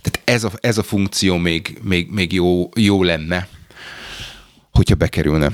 Tehát 0.00 0.20
ez 0.24 0.44
a, 0.44 0.50
ez 0.60 0.78
a 0.78 0.82
funkció 0.82 1.36
még, 1.36 1.78
még, 1.82 2.10
még 2.10 2.32
jó, 2.32 2.68
jó 2.74 3.02
lenne, 3.02 3.48
hogyha 4.70 4.94
bekerülne. 4.94 5.50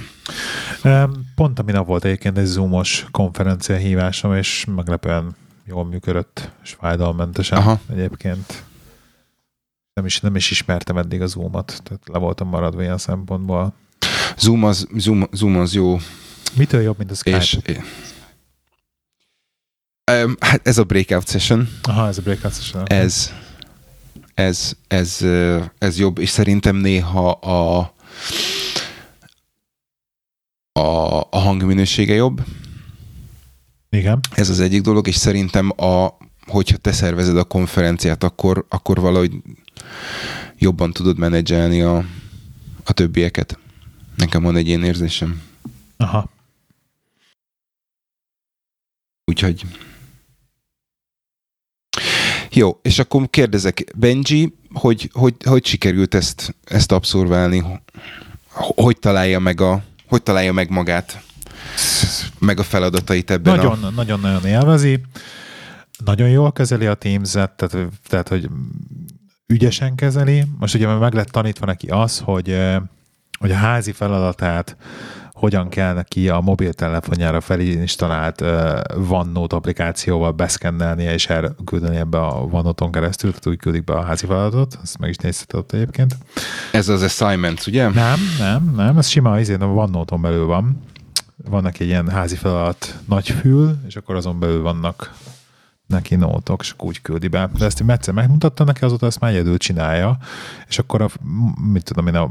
Pont 1.34 1.58
a 1.58 1.62
minap 1.62 1.86
volt 1.86 2.04
egyébként 2.04 2.38
egy 2.38 2.44
zoomos 2.44 3.06
konferencia 3.10 3.76
hívásom, 3.76 4.34
és 4.34 4.64
meglepően 4.74 5.36
jól 5.64 5.84
működött, 5.84 6.50
és 6.62 6.76
fájdalmentesen 6.80 7.58
Aha. 7.58 7.80
egyébként. 7.90 8.62
Nem 9.94 10.06
is, 10.06 10.20
nem 10.20 10.36
is 10.36 10.50
ismertem 10.50 10.96
eddig 10.96 11.22
a 11.22 11.26
Zoom-ot, 11.26 11.80
tehát 11.84 12.02
le 12.12 12.18
voltam 12.18 12.48
maradva 12.48 12.82
ilyen 12.82 12.98
szempontból. 12.98 13.74
Zoom 14.36 14.64
az, 14.64 14.88
Zoom, 14.96 15.28
Zoom 15.32 15.56
az 15.56 15.74
jó. 15.74 15.98
Mitől 16.56 16.80
jobb, 16.80 16.98
mint 16.98 17.10
a 17.10 17.14
Skype? 17.14 17.36
És, 17.36 17.58
um, 20.08 20.36
hát 20.40 20.66
ez 20.66 20.78
a 20.78 20.84
breakout 20.84 21.28
session. 21.28 21.68
Aha, 21.82 22.06
ez 22.06 22.18
a 22.18 22.22
breakout 22.22 22.54
session. 22.54 22.86
Ez, 22.86 23.32
ez, 24.34 24.72
ez, 24.88 25.24
ez 25.78 25.98
jobb, 25.98 26.18
és 26.18 26.28
szerintem 26.28 26.76
néha 26.76 27.30
a, 27.30 27.94
a, 30.72 31.20
a 31.30 31.38
hangminősége 31.38 32.14
jobb 32.14 32.42
Igen. 33.90 34.20
Ez 34.34 34.48
az 34.48 34.60
egyik 34.60 34.82
dolog, 34.82 35.06
és 35.06 35.14
szerintem 35.14 35.70
a, 35.76 36.16
hogyha 36.46 36.76
te 36.76 36.92
szervezed 36.92 37.36
a 37.36 37.44
konferenciát, 37.44 38.22
akkor, 38.22 38.66
akkor 38.68 39.00
valahogy 39.00 39.32
jobban 40.58 40.92
tudod 40.92 41.18
menedzselni 41.18 41.82
a, 41.82 42.04
a 42.84 42.92
többieket. 42.92 43.58
Nekem 44.16 44.42
van 44.42 44.56
egy 44.56 44.66
ilyen 44.66 44.84
érzésem. 44.84 45.42
Aha. 45.96 46.30
Úgyhogy... 49.24 49.64
Jó, 52.50 52.78
és 52.82 52.98
akkor 52.98 53.30
kérdezek, 53.30 53.84
Benji, 53.96 54.54
hogy, 54.72 55.10
hogy, 55.12 55.34
hogy 55.44 55.66
sikerült 55.66 56.14
ezt, 56.14 56.56
ezt 56.64 56.92
abszorválni? 56.92 57.64
Hogy 58.74 58.98
találja 58.98 59.38
meg 59.38 59.60
a, 59.60 59.82
hogy 60.08 60.22
találja 60.22 60.52
meg 60.52 60.70
magát? 60.70 61.22
Meg 62.38 62.58
a 62.58 62.62
feladatait 62.62 63.30
ebben 63.30 63.56
nagyon, 63.56 63.84
a... 63.84 63.90
Nagyon-nagyon 63.90 64.44
élvezi. 64.44 65.00
Nagyon 66.04 66.28
jól 66.28 66.52
kezeli 66.52 66.86
a 66.86 66.94
Teams-et, 66.94 67.50
tehát, 67.50 67.88
tehát 68.08 68.28
hogy 68.28 68.48
ügyesen 69.46 69.94
kezeli. 69.94 70.44
Most 70.58 70.74
ugye 70.74 70.86
meg 70.86 71.14
lett 71.14 71.28
tanítva 71.28 71.66
neki 71.66 71.86
az, 71.86 72.18
hogy, 72.18 72.56
hogy 73.38 73.50
a 73.50 73.54
házi 73.54 73.92
feladatát 73.92 74.76
hogyan 75.38 75.68
kell 75.68 75.94
neki 75.94 76.28
a 76.28 76.40
mobiltelefonjára 76.40 77.40
uh, 78.40 79.12
OneNote 79.12 79.56
applikációval 79.56 80.32
beszkennelnie 80.32 81.12
és 81.12 81.26
elküldeni 81.26 81.96
ebbe 81.96 82.18
a 82.18 82.42
OneNote-on 82.50 82.92
keresztül, 82.92 83.30
tehát 83.30 83.46
úgy 83.46 83.56
küldik 83.56 83.84
be 83.84 83.92
a 83.92 84.02
házi 84.02 84.26
feladatot, 84.26 84.78
ezt 84.82 84.98
meg 84.98 85.10
is 85.10 85.16
nézheted 85.16 85.58
ott 85.58 85.72
egyébként. 85.72 86.16
Ez 86.72 86.88
az 86.88 87.02
assignment, 87.02 87.66
ugye? 87.66 87.88
Nem, 87.88 88.18
nem, 88.38 88.72
nem, 88.76 88.98
ez 88.98 89.08
sima, 89.08 89.40
izén 89.40 89.62
a 89.62 89.66
OneNote-on 89.66 90.20
belül 90.20 90.46
van. 90.46 90.82
Vannak 91.36 91.78
egy 91.78 91.86
ilyen 91.86 92.08
házi 92.08 92.36
feladat 92.36 92.98
nagy 93.08 93.28
fül, 93.28 93.78
és 93.86 93.96
akkor 93.96 94.14
azon 94.16 94.38
belül 94.38 94.62
vannak 94.62 95.14
neki 95.86 96.14
nótok, 96.14 96.60
és 96.60 96.74
úgy 96.78 97.02
küldi 97.02 97.28
be. 97.28 97.50
De 97.58 97.64
ezt 97.64 97.82
egyszer 97.86 98.14
megmutatta 98.14 98.64
neki, 98.64 98.84
azóta 98.84 99.06
ezt 99.06 99.20
már 99.20 99.30
egyedül 99.30 99.56
csinálja, 99.56 100.18
és 100.68 100.78
akkor 100.78 101.02
a, 101.02 101.08
mit 101.72 101.84
tudom 101.84 102.06
én, 102.06 102.14
a 102.14 102.30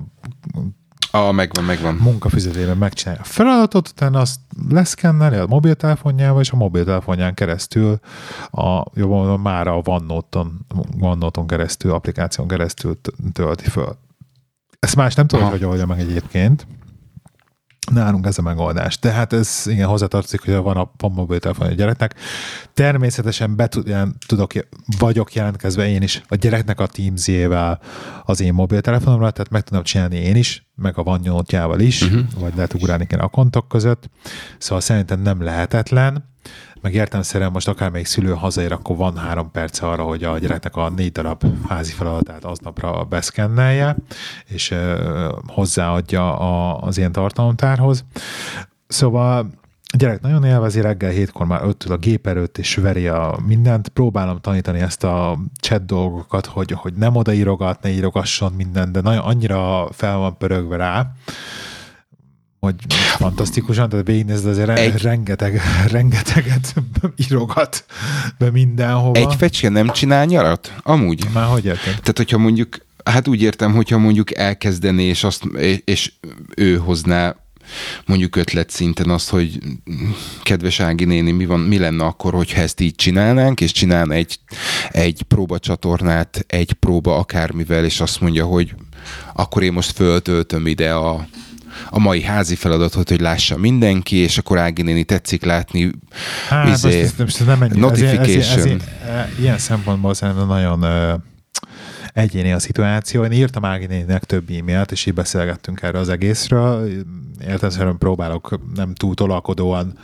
a, 1.17 1.31
megvan, 1.31 1.63
megvan. 1.63 1.95
Munkafizetében 1.95 2.77
megcsinálja 2.77 3.21
a 3.21 3.25
feladatot, 3.25 3.87
utána 3.87 4.19
azt 4.19 4.39
leszkenneli 4.69 5.35
a 5.35 5.45
mobiltelefonjával, 5.47 6.41
és 6.41 6.51
a 6.51 6.55
mobiltelefonján 6.55 7.33
keresztül, 7.33 7.99
a, 8.51 8.83
jobban 8.93 9.39
már 9.39 9.67
a 9.67 9.81
OneNote-on, 9.85 11.47
keresztül, 11.47 11.91
applikáción 11.91 12.47
keresztül 12.47 12.99
tölti 13.33 13.69
föl. 13.69 13.97
Ezt 14.79 14.95
más 14.95 15.15
nem 15.15 15.27
tudom, 15.27 15.49
hogy 15.49 15.63
oldja 15.63 15.85
meg 15.85 15.99
egyébként, 15.99 16.67
Nálunk 17.93 18.25
ez 18.25 18.37
a 18.37 18.41
megoldás. 18.41 18.99
Tehát 18.99 19.33
ez 19.33 19.63
igen 19.65 19.87
hozzátartozik, 19.87 20.45
hogy 20.45 20.55
van 20.55 20.77
a 20.77 20.91
van 20.97 21.11
mobiltelefon 21.11 21.67
a 21.67 21.71
gyereknek. 21.71 22.15
Természetesen 22.73 23.55
be 23.55 23.69
tudok, 24.27 24.51
vagyok 24.99 25.33
jelentkezve 25.33 25.87
én 25.87 26.01
is 26.01 26.21
a 26.27 26.35
gyereknek 26.35 26.79
a 26.79 26.87
Teams-jével 26.87 27.79
az 28.25 28.41
én 28.41 28.53
mobiltelefonomra, 28.53 29.31
tehát 29.31 29.51
meg 29.51 29.63
tudom 29.63 29.83
csinálni 29.83 30.15
én 30.15 30.35
is, 30.35 30.67
meg 30.75 30.97
a 30.97 31.03
van 31.03 31.79
is, 31.79 32.01
uh-huh. 32.01 32.21
vagy 32.39 32.55
lehet 32.55 32.73
ugrálni 32.73 33.07
a 33.17 33.27
kontok 33.27 33.67
között. 33.67 34.09
Szóval 34.57 34.81
szerintem 34.81 35.21
nem 35.21 35.43
lehetetlen 35.43 36.35
meg 36.81 36.93
értelmszerűen 36.93 37.51
most 37.51 37.67
akármelyik 37.67 38.05
szülő 38.05 38.33
hazaér, 38.33 38.71
akkor 38.71 38.95
van 38.95 39.17
három 39.17 39.51
perc 39.51 39.81
arra, 39.81 40.03
hogy 40.03 40.23
a 40.23 40.37
gyereknek 40.37 40.75
a 40.75 40.89
négy 40.89 41.11
darab 41.11 41.43
házi 41.67 41.91
feladatát 41.91 42.45
aznapra 42.45 43.03
beszkennelje, 43.03 43.95
és 44.45 44.75
hozzáadja 45.47 46.39
a, 46.39 46.81
az 46.81 46.97
ilyen 46.97 47.11
tartalomtárhoz. 47.11 48.05
Szóval 48.87 49.51
a 49.93 49.97
gyerek 49.97 50.21
nagyon 50.21 50.43
élvezi, 50.43 50.81
reggel 50.81 51.09
hétkor 51.09 51.45
már 51.45 51.61
öttül 51.63 51.91
a 51.91 51.97
gép 51.97 52.27
előtt, 52.27 52.57
és 52.57 52.75
veri 52.75 53.07
a 53.07 53.39
mindent. 53.45 53.87
Próbálom 53.87 54.39
tanítani 54.39 54.79
ezt 54.79 55.03
a 55.03 55.37
chat 55.61 55.85
dolgokat, 55.85 56.45
hogy, 56.45 56.71
hogy 56.71 56.93
nem 56.93 57.15
odaírogat, 57.15 57.81
ne 57.81 57.89
írogasson 57.89 58.53
mindent, 58.53 58.91
de 58.91 59.01
nagyon 59.01 59.23
annyira 59.23 59.87
fel 59.91 60.17
van 60.17 60.37
pörögve 60.37 60.75
rá, 60.75 61.11
hogy 62.67 62.93
fantasztikusan, 63.17 63.89
tehát 63.89 64.07
végignézed 64.07 64.45
azért 64.45 64.69
egy... 64.69 65.01
rengeteg, 65.01 65.61
rengeteget 65.91 66.73
írogat 67.27 67.85
be 68.37 68.51
mindenhova. 68.51 69.19
Egy 69.19 69.35
fecske 69.37 69.69
nem 69.69 69.89
csinál 69.89 70.25
nyarat? 70.25 70.73
Amúgy? 70.83 71.27
Már 71.33 71.45
hogy 71.45 71.65
érted? 71.65 71.83
Tehát, 71.83 72.17
hogyha 72.17 72.37
mondjuk, 72.37 72.77
hát 73.03 73.27
úgy 73.27 73.41
értem, 73.41 73.73
hogyha 73.73 73.97
mondjuk 73.97 74.35
elkezdené, 74.35 75.03
és, 75.03 75.23
azt, 75.23 75.43
és 75.85 76.11
ő 76.55 76.77
hozná 76.77 77.35
mondjuk 78.05 78.35
ötlet 78.35 78.69
szinten 78.69 79.09
azt, 79.09 79.29
hogy 79.29 79.59
kedves 80.43 80.79
Ági 80.79 81.05
néni, 81.05 81.31
mi, 81.31 81.45
van, 81.45 81.59
mi 81.59 81.77
lenne 81.77 82.03
akkor, 82.03 82.33
hogyha 82.33 82.61
ezt 82.61 82.79
így 82.79 82.95
csinálnánk, 82.95 83.61
és 83.61 83.71
csinálna 83.71 84.13
egy, 84.13 84.39
egy 84.89 85.21
próbacsatornát, 85.21 86.45
egy 86.47 86.73
próba 86.73 87.17
akármivel, 87.17 87.85
és 87.85 87.99
azt 87.99 88.21
mondja, 88.21 88.45
hogy 88.45 88.75
akkor 89.33 89.63
én 89.63 89.73
most 89.73 89.91
föltöltöm 89.91 90.67
ide 90.67 90.93
a 90.93 91.27
a 91.89 91.99
mai 91.99 92.21
házi 92.21 92.55
feladatot, 92.55 93.09
hogy 93.09 93.21
lássa 93.21 93.57
mindenki, 93.57 94.15
és 94.15 94.37
akkor 94.37 94.57
Ági 94.57 94.81
néni 94.81 95.03
tetszik 95.03 95.43
látni 95.43 95.91
hát, 96.49 96.67
izé, 96.67 97.01
most, 97.01 97.17
most 97.17 97.45
nem 97.45 97.61
ennyi. 97.61 97.79
notification. 97.79 98.39
Ez, 98.39 98.65
ez, 98.65 98.65
ez, 98.65 98.71
ez, 99.07 99.39
ilyen 99.39 99.57
szempontból 99.57 100.13
szerintem 100.13 100.47
nagyon 100.47 100.85
egyéni 102.13 102.51
a 102.51 102.59
szituáció. 102.59 103.23
Én 103.23 103.31
írtam 103.31 103.65
Ági 103.65 103.85
néninek 103.85 104.23
több 104.23 104.49
e-mailt, 104.49 104.91
és 104.91 105.05
így 105.05 105.13
beszélgettünk 105.13 105.81
erről 105.81 106.01
az 106.01 106.09
egészről. 106.09 106.89
Értem, 107.47 107.97
próbálok 107.97 108.59
nem 108.75 108.93
túl 108.93 109.13
tolakodóan 109.13 109.97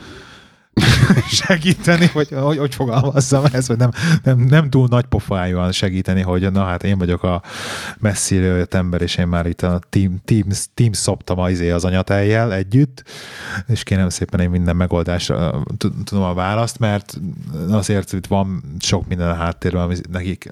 segíteni, 1.46 2.10
vagy 2.14 2.30
hogy, 2.30 2.58
hogy 2.58 2.76
fogalmazzam 2.76 3.46
ezt, 3.52 3.68
vagy 3.68 3.78
nem, 3.78 3.92
nem, 4.24 4.40
nem 4.40 4.70
túl 4.70 4.88
nagy 4.88 5.06
pofájúan 5.06 5.72
segíteni, 5.72 6.22
hogy 6.22 6.52
na 6.52 6.64
hát 6.64 6.84
én 6.84 6.98
vagyok 6.98 7.24
a 7.24 7.42
messziről 8.00 8.58
jött 8.58 8.74
ember, 8.74 9.02
és 9.02 9.16
én 9.16 9.28
már 9.28 9.46
itt 9.46 9.62
a 9.62 9.80
team, 9.90 10.22
team, 10.26 10.48
team 10.74 10.92
szoptam 10.92 11.40
az, 11.40 11.52
izé 11.52 11.70
az 11.70 11.86
anyatejjel 11.86 12.54
együtt, 12.54 13.04
és 13.68 13.84
kérem 13.84 14.10
szépen 14.10 14.40
én 14.40 14.50
minden 14.50 14.76
megoldásra 14.76 15.64
tudom 16.04 16.24
a 16.24 16.34
választ, 16.34 16.80
mert 16.80 17.20
azért 17.70 18.14
itt 18.14 18.28
van 18.28 18.64
sok 18.80 19.08
minden 19.08 19.30
a 19.30 19.34
háttérben, 19.34 19.82
ami 19.82 19.96
nekik 20.12 20.52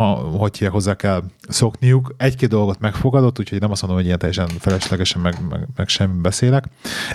ha, 0.00 0.14
hogy 0.14 0.66
hozzá 0.70 0.94
kell 0.94 1.22
szokniuk. 1.48 2.14
Egy-két 2.16 2.48
dolgot 2.48 2.80
megfogadott, 2.80 3.38
úgyhogy 3.38 3.60
nem 3.60 3.70
azt 3.70 3.80
mondom, 3.80 3.98
hogy 3.98 4.06
ilyen 4.06 4.18
teljesen 4.18 4.48
feleslegesen 4.58 5.20
meg, 5.20 5.36
meg, 5.50 5.68
meg 5.76 5.88
semmi 5.88 6.20
beszélek. 6.20 6.64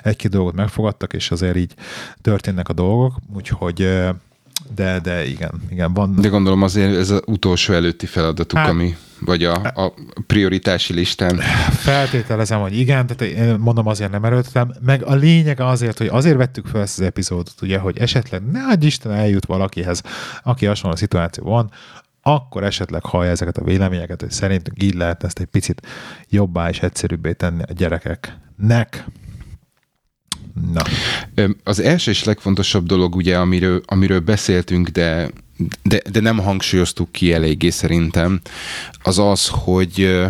Egy-két 0.03 0.31
dolgot 0.31 0.55
megfogadtak, 0.55 1.13
és 1.13 1.31
azért 1.31 1.55
így 1.55 1.73
történnek 2.21 2.69
a 2.69 2.73
dolgok, 2.73 3.15
úgyhogy 3.35 3.89
de, 4.75 4.99
de 4.99 5.27
igen, 5.27 5.61
igen, 5.69 5.93
van. 5.93 6.15
De 6.15 6.27
gondolom 6.27 6.61
azért 6.61 6.95
ez 6.95 7.09
az 7.09 7.21
utolsó 7.25 7.73
előtti 7.73 8.05
feladatuk, 8.05 8.57
hát, 8.57 8.69
ami, 8.69 8.95
vagy 9.19 9.43
a, 9.43 9.53
a 9.53 9.93
prioritási 10.27 10.93
listán. 10.93 11.37
Feltételezem, 11.69 12.59
hogy 12.59 12.79
igen, 12.79 13.07
tehát 13.07 13.33
én 13.33 13.59
mondom 13.59 13.87
azért 13.87 14.11
nem 14.11 14.25
erőltetem, 14.25 14.73
meg 14.85 15.03
a 15.03 15.15
lényeg 15.15 15.59
azért, 15.59 15.97
hogy 15.97 16.07
azért 16.07 16.37
vettük 16.37 16.65
fel 16.65 16.81
ezt 16.81 16.99
az 16.99 17.05
epizódot, 17.05 17.61
ugye, 17.61 17.77
hogy 17.77 17.97
esetleg 17.97 18.41
ne 18.51 18.63
adj 18.63 18.85
Isten 18.85 19.11
eljut 19.11 19.45
valakihez, 19.45 20.01
aki 20.43 20.65
hasonló 20.65 20.95
szituáció 20.95 21.43
van, 21.43 21.71
akkor 22.27 22.63
esetleg 22.63 23.03
hallja 23.03 23.31
ezeket 23.31 23.57
a 23.57 23.63
véleményeket, 23.63 24.21
hogy 24.21 24.31
szerintünk 24.31 24.83
így 24.83 24.93
lehet 24.93 25.23
ezt 25.23 25.39
egy 25.39 25.45
picit 25.45 25.87
jobbá 26.29 26.69
és 26.69 26.79
egyszerűbbé 26.79 27.33
tenni 27.33 27.61
a 27.61 27.73
gyerekeknek. 27.73 29.05
Na. 30.71 30.81
Az 31.63 31.79
első 31.79 32.11
és 32.11 32.23
legfontosabb 32.23 32.85
dolog, 32.85 33.15
ugye, 33.15 33.37
amiről, 33.37 33.81
amiről 33.85 34.19
beszéltünk, 34.19 34.87
de, 34.87 35.29
de, 35.83 36.01
de 36.11 36.19
nem 36.19 36.37
hangsúlyoztuk 36.37 37.11
ki 37.11 37.33
eléggé 37.33 37.69
szerintem, 37.69 38.41
az 39.03 39.19
az, 39.19 39.47
hogy 39.47 40.21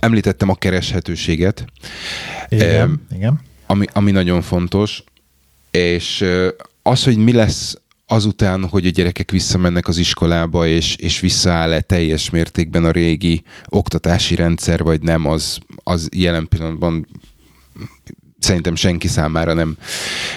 említettem 0.00 0.48
a 0.48 0.54
kereshetőséget. 0.54 1.64
Igen, 2.48 3.06
igen. 3.14 3.40
Ami, 3.66 3.86
ami 3.92 4.10
nagyon 4.10 4.42
fontos, 4.42 5.04
és 5.70 6.24
az, 6.82 7.04
hogy 7.04 7.16
mi 7.16 7.32
lesz 7.32 7.78
azután, 8.06 8.68
hogy 8.68 8.86
a 8.86 8.90
gyerekek 8.90 9.30
visszamennek 9.30 9.88
az 9.88 9.96
iskolába, 9.96 10.66
és, 10.66 10.96
és 10.96 11.20
visszaáll-e 11.20 11.80
teljes 11.80 12.30
mértékben 12.30 12.84
a 12.84 12.90
régi 12.90 13.42
oktatási 13.68 14.34
rendszer, 14.34 14.82
vagy 14.82 15.02
nem, 15.02 15.26
az, 15.26 15.58
az 15.76 16.08
jelen 16.12 16.48
pillanatban 16.48 17.06
szerintem 18.38 18.74
senki 18.74 19.08
számára 19.08 19.52
nem, 19.52 19.76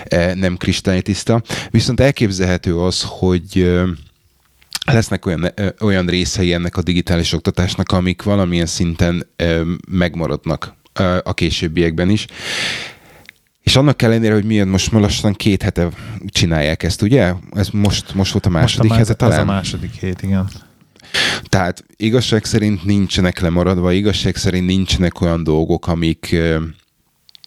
e, 0.03 0.34
nem 0.34 0.57
kristálytiszta. 0.57 1.41
Viszont 1.70 1.99
elképzelhető 1.99 2.80
az, 2.80 3.03
hogy 3.07 3.72
lesznek 4.86 5.26
olyan, 5.26 5.45
e, 5.45 5.74
olyan 5.80 6.05
részei 6.05 6.53
ennek 6.53 6.78
a 6.78 6.82
digitális 6.82 7.34
oktatásnak, 7.34 7.91
amik 7.91 8.22
valamilyen 8.22 8.65
szinten 8.65 9.28
megmaradnak 9.89 10.76
a 11.24 11.34
későbbiekben 11.34 12.09
is. 12.09 12.26
És 13.68 13.76
annak 13.76 14.01
ellenére, 14.01 14.34
hogy 14.34 14.43
milyen 14.43 14.68
most 14.68 14.91
lassan 14.91 15.34
két 15.34 15.61
hete 15.61 15.89
csinálják 16.28 16.84
ezt, 16.84 17.01
ugye? 17.01 17.34
Ez 17.51 17.70
most, 17.70 18.13
most 18.13 18.32
volt 18.32 18.45
a 18.45 18.49
második 18.49 18.89
most 18.89 19.01
a 19.01 19.03
hete 19.03 19.13
talán? 19.13 19.36
Ez 19.36 19.41
a 19.41 19.45
második 19.45 19.91
hét, 19.91 20.22
igen. 20.22 20.49
Tehát 21.43 21.86
igazság 21.95 22.45
szerint 22.45 22.84
nincsenek 22.84 23.39
lemaradva, 23.39 23.91
igazság 23.91 24.36
szerint 24.36 24.65
nincsenek 24.65 25.22
olyan 25.22 25.43
dolgok, 25.43 25.88
amik, 25.88 26.36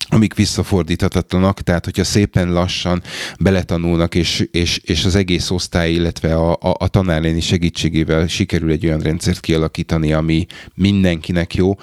amik 0.08 0.34
visszafordíthatatlanak, 0.34 1.60
tehát 1.60 1.84
hogyha 1.84 2.04
szépen 2.04 2.52
lassan 2.52 3.02
beletanulnak, 3.38 4.14
és, 4.14 4.48
és, 4.50 4.78
és 4.78 5.04
az 5.04 5.14
egész 5.14 5.50
osztály, 5.50 5.92
illetve 5.92 6.34
a, 6.34 6.52
a, 6.52 6.74
a 6.78 6.88
tanárléni 6.88 7.40
segítségével 7.40 8.26
sikerül 8.26 8.70
egy 8.70 8.86
olyan 8.86 9.00
rendszert 9.00 9.40
kialakítani, 9.40 10.12
ami 10.12 10.46
mindenkinek 10.74 11.54
jó, 11.54 11.78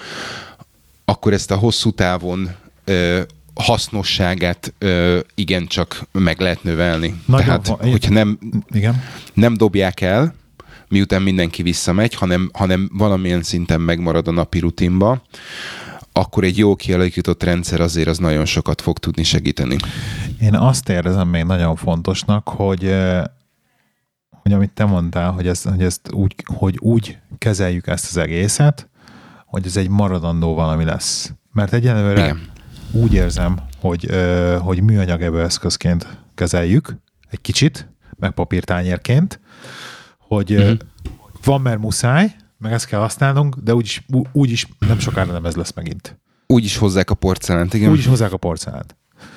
akkor 1.05 1.33
ezt 1.33 1.51
a 1.51 1.55
hosszú 1.55 1.91
távon 1.91 2.49
ö, 2.83 3.21
hasznosságát 3.60 4.74
ö, 4.78 5.20
igencsak 5.36 6.08
meg 6.12 6.39
lehet 6.39 6.64
növelni. 6.64 7.22
Nagyon 7.26 7.45
Tehát, 7.45 7.68
ha, 7.68 7.78
hogyha 7.82 8.14
nem, 8.14 8.39
igen. 8.70 9.03
nem 9.34 9.53
dobják 9.53 10.01
el, 10.01 10.34
miután 10.89 11.22
mindenki 11.22 11.64
visszamegy, 11.64 12.14
hanem, 12.14 12.49
hanem 12.53 12.89
valamilyen 12.93 13.43
szinten 13.43 13.82
megmarad 13.82 14.28
a 14.28 14.32
napi 14.32 14.60
rutinba, 14.60 15.22
akkor 16.12 16.43
egy 16.43 16.58
jó 16.58 16.76
kialakított 16.76 17.43
rendszer 17.43 17.82
azért 17.82 18.08
az 18.08 18.18
nagyon 18.18 18.45
sokat 18.45 18.82
fog 18.82 18.97
tudni 18.97 19.24
segíteni. 19.24 19.76
Én 20.41 20.55
azt 20.55 20.89
érzem 20.89 21.28
még 21.28 21.43
nagyon 21.43 21.76
fontosnak, 21.76 22.47
hogy 22.47 22.95
hogy 24.47 24.55
amit 24.55 24.72
te 24.72 24.86
mondtál, 24.86 25.32
hogy 25.32 25.47
ezt, 25.47 25.68
hogy 25.68 25.82
ezt 25.82 26.12
úgy, 26.12 26.36
hogy 26.45 26.78
úgy 26.80 27.18
kezeljük 27.38 27.88
ezt 27.88 28.05
az 28.10 28.18
egészet, 28.18 28.89
hogy 29.45 29.66
ez 29.66 29.78
egy 29.78 29.89
maradandó 29.89 30.53
valami 30.53 30.84
lesz. 30.84 31.34
Mert 31.53 31.74
egyenlőre 31.74 32.24
Igen. 32.24 32.49
Úgy 32.91 33.13
érzem, 33.13 33.59
hogy, 33.79 34.09
hogy 34.59 34.81
műanyag 34.81 35.21
eszközként 35.21 36.07
kezeljük, 36.35 36.95
egy 37.29 37.41
kicsit, 37.41 37.89
meg 38.19 38.31
papírtányérként, 38.31 39.39
hogy 40.17 40.53
uh-huh. 40.53 40.77
van, 41.43 41.61
mert 41.61 41.79
muszáj, 41.79 42.35
meg 42.57 42.71
ezt 42.71 42.85
kell 42.85 42.99
használnunk, 42.99 43.55
de 43.55 43.73
úgyis, 43.73 44.05
úgyis 44.31 44.67
nem 44.79 44.99
sokára 44.99 45.31
nem 45.31 45.45
ez 45.45 45.55
lesz 45.55 45.73
megint. 45.73 46.19
Úgy 46.47 46.63
is 46.63 46.77
hozzák 46.77 47.09
a 47.09 47.15
porcelánt, 47.15 47.73
igen. 47.73 47.91
Úgy 47.91 47.97
is 47.97 48.05
hozzák 48.05 48.33
a 48.33 48.38
porcelánt. 48.38 48.95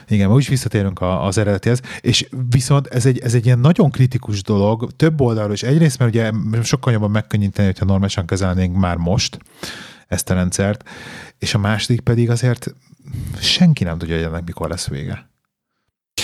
Igen, 0.08 0.32
úgy 0.32 0.40
is 0.40 0.48
visszatérünk 0.48 1.00
az 1.00 1.38
eredetihez, 1.38 1.80
és 2.00 2.28
viszont 2.50 2.86
ez 2.86 3.06
egy, 3.06 3.18
ez 3.18 3.34
egy 3.34 3.44
ilyen 3.44 3.58
nagyon 3.58 3.90
kritikus 3.90 4.42
dolog, 4.42 4.90
több 4.96 5.20
oldalról 5.20 5.52
is. 5.52 5.62
Egyrészt, 5.62 5.98
mert 5.98 6.10
ugye 6.10 6.30
sokkal 6.62 6.92
jobban 6.92 7.10
megkönnyíteni, 7.10 7.66
hogyha 7.66 7.84
normálisan 7.84 8.26
kezelnénk 8.26 8.76
már 8.76 8.96
most 8.96 9.38
ezt 10.08 10.30
a 10.30 10.34
rendszert, 10.34 10.88
és 11.38 11.54
a 11.54 11.58
második 11.58 12.00
pedig 12.00 12.30
azért 12.30 12.74
senki 13.40 13.84
nem 13.84 13.98
tudja, 13.98 14.14
hogy 14.16 14.24
ennek 14.24 14.44
mikor 14.44 14.68
lesz 14.68 14.88
vége. 14.88 15.28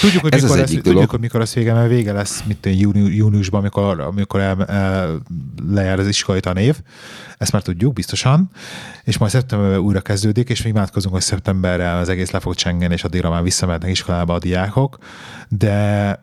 Tudjuk, 0.00 0.22
hogy, 0.22 0.34
Ez 0.34 0.42
mikor, 0.42 0.58
az 0.58 0.70
lesz, 0.70 0.82
tudjuk, 0.82 1.10
hogy 1.10 1.20
mikor 1.20 1.40
lesz 1.40 1.54
vége, 1.54 1.72
mert 1.72 1.88
vége 1.88 2.12
lesz, 2.12 2.42
mint 2.46 2.66
júni, 2.66 3.14
júniusban, 3.14 3.60
amikor, 3.60 4.00
amikor 4.00 4.40
el, 4.40 4.64
el, 4.64 5.22
lejár 5.68 5.98
az 5.98 6.08
iskolai 6.08 6.40
tanév. 6.40 6.76
Ezt 7.38 7.52
már 7.52 7.62
tudjuk 7.62 7.92
biztosan. 7.92 8.50
És 9.04 9.18
majd 9.18 9.30
szeptemberben 9.30 9.78
újra 9.78 10.00
kezdődik, 10.00 10.48
és 10.48 10.62
mi 10.62 10.68
imádkozunk, 10.68 11.14
hogy 11.14 11.22
szeptemberre 11.22 11.90
az 11.90 12.08
egész 12.08 12.30
le 12.30 12.40
fog 12.40 12.54
csengeni, 12.54 12.94
és 12.94 13.04
addigra 13.04 13.30
már 13.30 13.42
visszamehetnek 13.42 13.90
iskolába 13.90 14.34
a 14.34 14.38
diákok. 14.38 14.98
De 15.48 16.22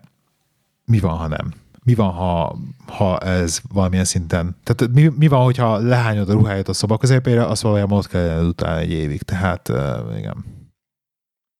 mi 0.86 1.00
van, 1.00 1.18
ha 1.18 1.28
nem? 1.28 1.54
Mi 1.84 1.94
van, 1.94 2.12
ha, 2.12 2.58
ha 2.88 3.18
ez 3.18 3.60
valamilyen 3.74 4.06
szinten... 4.06 4.58
Tehát 4.64 4.94
mi, 4.94 5.12
mi 5.18 5.28
van, 5.28 5.44
hogyha 5.44 5.78
lehányod 5.78 6.30
a 6.30 6.34
ruháját 6.34 6.68
a 6.68 6.74
szoba 6.74 6.98
közepére, 6.98 7.46
azt 7.46 7.62
valójában 7.62 7.98
ott 7.98 8.08
kell 8.08 8.46
utána 8.46 8.80
egy 8.80 8.92
évig. 8.92 9.22
Tehát 9.22 9.72
igen. 10.18 10.46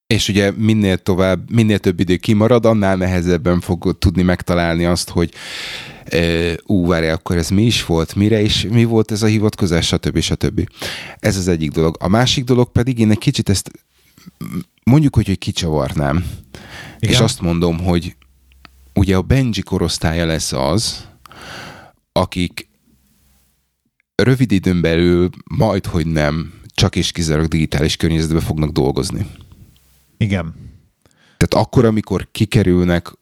És 0.06 0.28
ugye 0.28 0.50
minél 0.50 0.98
tovább, 0.98 1.50
minél 1.50 1.78
több 1.78 2.00
idő 2.00 2.16
kimarad, 2.16 2.64
annál 2.64 2.96
nehezebben 2.96 3.60
fog 3.60 3.98
tudni 3.98 4.22
megtalálni 4.22 4.84
azt, 4.84 5.10
hogy 5.10 5.32
ú, 6.66 6.86
várj, 6.86 7.08
akkor 7.08 7.36
ez 7.36 7.48
mi 7.48 7.62
is 7.62 7.84
volt, 7.84 8.14
mire 8.14 8.40
is, 8.40 8.66
mi 8.70 8.84
volt 8.84 9.10
ez 9.10 9.22
a 9.22 9.26
hivatkozás, 9.26 9.86
stb. 9.86 10.18
stb. 10.20 10.68
Ez 11.18 11.36
az 11.36 11.48
egyik 11.48 11.70
dolog. 11.70 11.96
A 12.00 12.08
másik 12.08 12.44
dolog 12.44 12.72
pedig 12.72 12.98
én 12.98 13.10
egy 13.10 13.18
kicsit 13.18 13.48
ezt 13.48 13.70
mondjuk, 14.84 15.14
hogy, 15.14 15.26
hogy 15.26 15.38
kicsavarnám. 15.38 16.16
Igen. 16.98 17.14
És 17.14 17.20
azt 17.20 17.40
mondom, 17.40 17.78
hogy 17.78 18.16
ugye 18.94 19.16
a 19.16 19.22
Benji 19.22 19.62
korosztálya 19.62 20.26
lesz 20.26 20.52
az, 20.52 21.08
akik 22.12 22.68
rövid 24.14 24.52
időn 24.52 24.80
belül 24.80 25.28
majd, 25.44 25.86
hogy 25.86 26.06
nem, 26.06 26.52
csak 26.74 26.96
és 26.96 27.12
kizárólag 27.12 27.48
digitális 27.48 27.96
környezetben 27.96 28.40
fognak 28.40 28.70
dolgozni. 28.70 29.26
Igen. 30.16 30.54
Tehát 31.36 31.66
akkor, 31.66 31.84
amikor 31.84 32.28
kikerülnek 32.32 33.12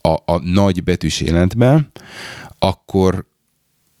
a, 0.00 0.32
a 0.32 0.38
nagy 0.42 0.82
betűs 0.82 1.20
életbe, 1.20 1.90
akkor 2.58 3.28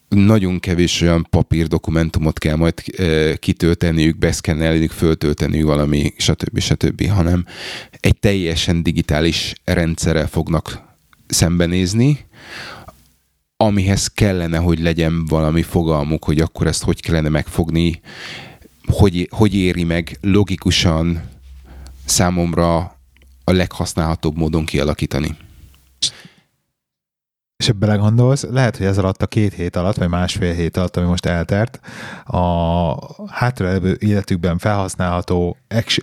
nagyon 0.08 0.60
kevés 0.60 1.00
olyan 1.00 1.26
papír 1.30 1.66
dokumentumot 1.66 2.38
kell 2.38 2.56
majd 2.56 2.74
e, 2.96 3.36
kitölteniük, 3.36 4.18
beszkennelniük, 4.18 4.90
föltölteniük 4.90 5.66
valami, 5.66 6.12
stb. 6.16 6.58
stb., 6.58 7.08
hanem 7.08 7.46
egy 8.00 8.18
teljesen 8.18 8.82
digitális 8.82 9.52
rendszerrel 9.64 10.26
fognak 10.26 10.89
szembenézni, 11.30 12.26
amihez 13.56 14.06
kellene, 14.06 14.58
hogy 14.58 14.80
legyen 14.80 15.24
valami 15.24 15.62
fogalmuk, 15.62 16.24
hogy 16.24 16.40
akkor 16.40 16.66
ezt 16.66 16.82
hogy 16.82 17.00
kellene 17.00 17.28
megfogni, 17.28 18.00
hogy, 18.86 19.28
hogy 19.30 19.54
éri 19.54 19.84
meg 19.84 20.18
logikusan, 20.20 21.28
számomra 22.04 22.76
a 23.44 23.52
leghasználhatóbb 23.52 24.36
módon 24.36 24.64
kialakítani. 24.64 25.36
És 27.60 27.68
ebbe 27.68 27.86
belegondolsz, 27.86 28.46
lehet, 28.50 28.76
hogy 28.76 28.86
ez 28.86 28.98
alatt 28.98 29.22
a 29.22 29.26
két 29.26 29.54
hét 29.54 29.76
alatt, 29.76 29.96
vagy 29.96 30.08
másfél 30.08 30.52
hét 30.52 30.76
alatt, 30.76 30.96
ami 30.96 31.06
most 31.06 31.26
eltert, 31.26 31.80
a 32.24 32.94
hátralévő 33.26 33.96
életükben 33.98 34.58
felhasználható 34.58 35.56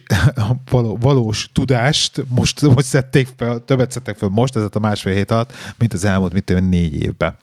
való, 0.72 0.98
valós 1.02 1.50
tudást 1.54 2.26
most, 2.28 2.62
most 2.62 2.86
szedték 2.86 3.28
fel, 3.38 3.60
többet 3.66 3.92
szedtek 3.92 4.18
fel 4.18 4.30
most, 4.30 4.56
ez 4.56 4.64
a 4.72 4.80
másfél 4.80 5.14
hét 5.14 5.32
alatt, 5.32 5.54
mint 5.78 5.94
az 5.94 6.06
elmúlt, 6.06 6.34
mit 6.34 6.44
tudom, 6.44 6.70
négy 6.70 7.04
évben 7.04 7.36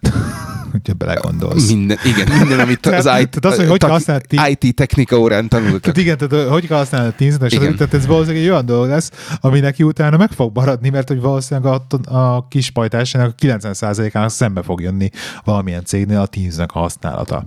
hogyha 0.76 0.92
belegondolsz. 0.92 1.68
Minden, 1.68 1.98
igen, 2.04 2.28
minden, 2.38 2.60
amit 2.60 2.86
az 2.86 3.04
tehát, 3.04 3.20
IT, 3.20 3.44
az, 3.44 3.56
hogy 3.56 3.68
hogy 3.68 3.82
használ 3.82 4.20
IT 4.48 4.74
technika 4.74 5.18
órán 5.18 5.48
tanultak. 5.48 5.80
Tehát 5.80 5.96
igen, 5.96 6.18
tehát 6.18 6.48
hogy 6.48 6.66
kell 6.66 6.76
használni 6.78 7.08
a 7.08 7.12
Teams-et, 7.12 7.76
tehát 7.76 7.94
ez 7.94 8.06
valószínűleg 8.06 8.42
egy 8.42 8.50
olyan 8.50 8.66
dolog 8.66 8.88
lesz, 8.88 9.10
ami 9.40 9.60
neki 9.60 9.82
utána 9.82 10.16
meg 10.16 10.30
fog 10.30 10.54
maradni, 10.54 10.88
mert 10.88 11.08
hogy 11.08 11.20
valószínűleg 11.20 11.82
a, 12.06 12.14
a 12.16 12.48
kis 12.48 12.70
pajtásának 12.70 13.34
a 13.38 13.46
90%-ának 13.46 14.30
szembe 14.30 14.62
fog 14.62 14.80
jönni 14.80 15.10
valamilyen 15.44 15.84
cégnél 15.84 16.20
a 16.20 16.26
Teams-nek 16.26 16.72
a 16.72 16.78
használata. 16.78 17.46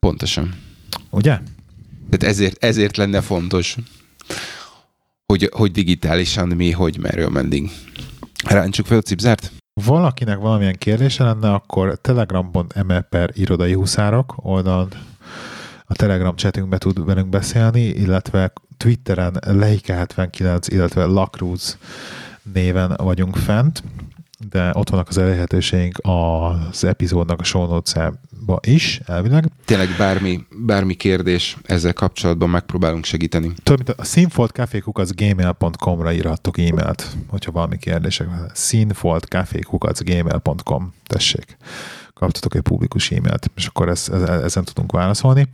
Pontosan. 0.00 0.54
Ugye? 1.10 1.38
Tehát 2.10 2.34
ezért, 2.34 2.64
ezért 2.64 2.96
lenne 2.96 3.20
fontos, 3.20 3.76
hogy, 5.26 5.50
hogy 5.52 5.72
digitálisan 5.72 6.48
mi, 6.48 6.70
hogy 6.70 6.98
merről 7.00 7.28
mendig. 7.28 7.70
Ráncsuk 8.44 8.86
fel 8.86 8.98
a 8.98 9.00
cipzárt? 9.00 9.52
Valakinek 9.82 10.38
valamilyen 10.38 10.76
kérdése 10.78 11.24
lenne, 11.24 11.52
akkor 11.52 11.98
telegram.me 12.00 13.00
per 13.00 13.30
irodai 13.32 13.72
huszárok 13.72 14.34
oldalon 14.36 14.88
a 15.86 15.94
Telegram 15.94 16.36
chatünkbe 16.36 16.78
tud 16.78 17.04
velünk 17.04 17.28
beszélni, 17.28 17.80
illetve 17.80 18.52
Twitteren 18.76 19.36
Leike79, 19.40 20.66
illetve 20.66 21.04
Lakruz 21.04 21.78
néven 22.52 22.94
vagyunk 22.96 23.36
fent 23.36 23.82
de 24.50 24.70
ott 24.72 24.90
vannak 24.90 25.08
az 25.08 25.18
elérhetőségünk 25.18 25.98
az 26.02 26.84
epizódnak 26.84 27.40
a 27.40 27.44
show 27.44 27.66
notes 27.66 27.94
is, 28.60 29.00
elvileg. 29.06 29.44
Tényleg 29.64 29.88
bármi, 29.98 30.40
bármi 30.66 30.94
kérdés 30.94 31.56
ezzel 31.62 31.92
kapcsolatban 31.92 32.50
megpróbálunk 32.50 33.04
segíteni. 33.04 33.52
Tudom, 33.62 33.82
mint 33.86 34.00
a 34.00 34.04
színfoltcafékukacgmail.com-ra 34.04 36.12
írhattok 36.12 36.58
e-mailt, 36.58 37.16
hogyha 37.28 37.52
valami 37.52 37.78
kérdések 37.78 38.26
van. 38.26 38.50
színfoltcafékukacgmail.com 38.54 40.94
tessék. 41.06 41.56
Kaptatok 42.14 42.54
egy 42.54 42.62
publikus 42.62 43.10
e-mailt, 43.10 43.50
és 43.56 43.66
akkor 43.66 43.88
ez, 43.88 44.08
ez, 44.12 44.22
ezen 44.22 44.64
tudunk 44.64 44.92
válaszolni. 44.92 45.48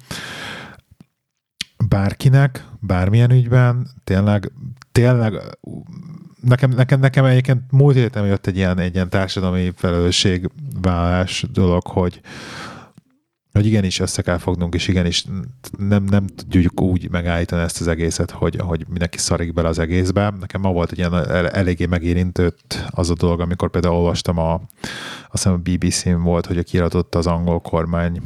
Bárkinek, 1.89 2.65
bármilyen 2.81 3.31
ügyben, 3.31 3.91
tényleg, 4.05 4.53
tényleg 4.93 5.41
nekem, 6.41 6.71
nekem, 6.71 7.01
nekem 7.01 7.25
egyébként 7.25 7.63
múlt 7.71 7.97
héten 7.97 8.27
jött 8.27 8.47
egy 8.47 8.57
ilyen, 8.57 8.79
egy 8.79 8.95
ilyen 8.95 9.11
társadalmi 9.11 9.73
felelősségvállalás 9.77 11.45
dolog, 11.53 11.87
hogy, 11.87 12.21
hogy 13.53 13.67
igenis 13.67 14.01
össze 14.01 14.23
kell 14.23 14.39
fognunk, 14.39 14.75
és 14.75 14.89
igenis 14.89 15.25
nem, 15.79 16.05
nem 16.05 16.27
tudjuk 16.27 16.81
úgy 16.81 17.11
megállítani 17.11 17.63
ezt 17.63 17.81
az 17.81 17.87
egészet, 17.87 18.31
hogy, 18.31 18.57
hogy 18.57 18.85
mindenki 18.89 19.19
szarik 19.19 19.53
bele 19.53 19.69
az 19.69 19.79
egészbe. 19.79 20.35
Nekem 20.41 20.61
ma 20.61 20.73
volt 20.73 20.91
egy 20.91 20.99
ilyen 20.99 21.15
eléggé 21.49 21.87
megérintőt 21.87 22.85
az 22.91 23.11
a 23.11 23.15
dolog, 23.15 23.41
amikor 23.41 23.71
például 23.71 23.95
olvastam 23.95 24.39
a, 24.39 24.53
azt 25.31 25.31
hiszem 25.31 25.53
a 25.53 25.57
BBC-n 25.57 26.23
volt, 26.23 26.47
hogy 26.47 26.65
kiadott 26.65 27.15
az 27.15 27.27
angol 27.27 27.61
kormány 27.61 28.21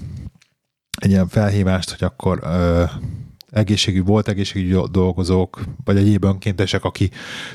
egy 1.01 1.11
ilyen 1.11 1.29
felhívást, 1.29 1.91
hogy 1.91 2.05
akkor 2.05 2.41
ö, 2.43 2.85
egészségügy, 3.55 4.05
volt 4.05 4.29
egészségügyi 4.29 4.77
dolgozók, 4.91 5.63
vagy 5.85 5.97
egyéb 5.97 6.25
önkéntesek, 6.25 6.85
aki 6.85 7.11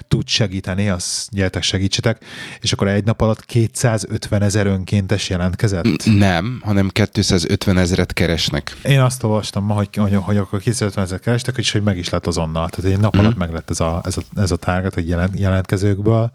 tud 0.08 0.28
segíteni, 0.28 0.90
az 0.90 1.28
gyertek 1.32 1.64
segítsetek, 1.64 2.26
és 2.62 2.72
akkor 2.72 2.88
egy 2.88 3.04
nap 3.04 3.22
alatt 3.22 3.46
250 3.46 4.42
ezer 4.42 4.68
önkéntes 4.68 5.30
jelentkezett? 5.30 6.06
Nem, 6.06 6.62
hanem 6.64 6.90
250 6.90 7.78
ezeret 7.78 8.14
keresnek. 8.14 8.78
Én 8.84 9.00
azt 9.00 9.24
olvastam 9.24 9.66
ma, 9.66 9.74
hogy, 9.74 9.96
hogy, 9.96 10.16
hogy 10.16 10.38
akkor 10.38 10.60
250 10.60 11.04
ezer 11.04 11.20
kerestek, 11.20 11.58
és 11.58 11.72
hogy 11.72 11.84
meg 11.84 11.98
is 11.98 12.10
lett 12.10 12.28
azonnal. 12.28 12.70
Tehát 12.70 12.92
egy 12.92 13.00
nap 13.00 13.18
mm. 13.18 13.20
alatt 13.20 13.38
meg 13.38 13.52
lett 13.52 13.70
ez 13.70 13.80
a, 13.80 14.02
ez 14.06 14.18
a, 14.18 14.22
ez 14.36 14.52
a 14.52 14.56
tárgat, 14.56 14.94
hogy 14.94 15.08
jelent, 15.08 15.40
jelentkezőkből, 15.40 16.32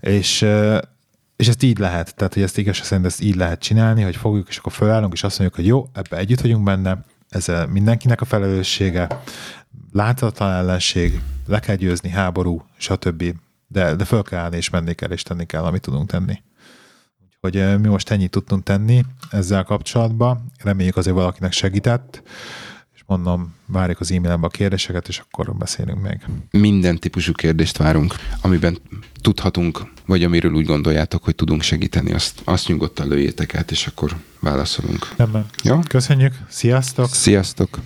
és 0.00 0.46
és 1.40 1.48
ezt 1.48 1.62
így 1.62 1.78
lehet, 1.78 2.14
tehát 2.14 2.34
hogy 2.34 2.42
ezt 2.42 2.58
igazság 2.58 2.84
szerint 2.84 3.06
ezt 3.06 3.22
így 3.22 3.36
lehet 3.36 3.60
csinálni, 3.60 4.02
hogy 4.02 4.16
fogjuk, 4.16 4.48
és 4.48 4.56
akkor 4.56 4.72
fölállunk, 4.72 5.12
és 5.12 5.22
azt 5.22 5.38
mondjuk, 5.38 5.60
hogy 5.60 5.68
jó, 5.68 5.88
ebbe 5.92 6.16
együtt 6.16 6.40
vagyunk 6.40 6.64
benne, 6.64 7.04
ez 7.30 7.46
mindenkinek 7.68 8.20
a 8.20 8.24
felelőssége, 8.24 9.06
láthatatlan 9.92 10.52
ellenség, 10.52 11.20
le 11.46 11.60
kell 11.60 11.76
győzni, 11.76 12.08
háború, 12.08 12.64
stb. 12.76 13.24
De, 13.66 13.94
de 13.94 14.04
föl 14.04 14.22
kell 14.22 14.38
állni, 14.38 14.56
és 14.56 14.70
menni 14.70 14.94
kell, 14.94 15.10
és 15.10 15.22
tenni 15.22 15.46
kell, 15.46 15.62
amit 15.62 15.82
tudunk 15.82 16.10
tenni. 16.10 16.42
Úgyhogy 17.40 17.80
mi 17.80 17.88
most 17.88 18.10
ennyit 18.10 18.30
tudtunk 18.30 18.62
tenni 18.62 19.04
ezzel 19.30 19.64
kapcsolatban. 19.64 20.52
Reméljük 20.62 20.96
azért 20.96 21.16
valakinek 21.16 21.52
segített 21.52 22.22
mondom, 23.10 23.54
várjuk 23.66 24.00
az 24.00 24.12
e-mailembe 24.12 24.46
a 24.46 24.50
kérdéseket, 24.50 25.08
és 25.08 25.18
akkor 25.18 25.54
beszélünk 25.54 26.02
még. 26.02 26.18
Minden 26.50 26.98
típusú 26.98 27.32
kérdést 27.32 27.76
várunk, 27.76 28.14
amiben 28.40 28.78
tudhatunk, 29.20 29.82
vagy 30.06 30.24
amiről 30.24 30.52
úgy 30.52 30.66
gondoljátok, 30.66 31.24
hogy 31.24 31.34
tudunk 31.34 31.62
segíteni, 31.62 32.12
azt, 32.12 32.40
azt 32.44 32.68
nyugodtan 32.68 33.08
lőjétek 33.08 33.54
át, 33.54 33.70
és 33.70 33.86
akkor 33.86 34.16
válaszolunk. 34.40 35.08
Nem, 35.16 35.46
Jó? 35.62 35.78
Köszönjük, 35.88 36.34
sziasztok! 36.48 37.08
Sziasztok! 37.08 37.78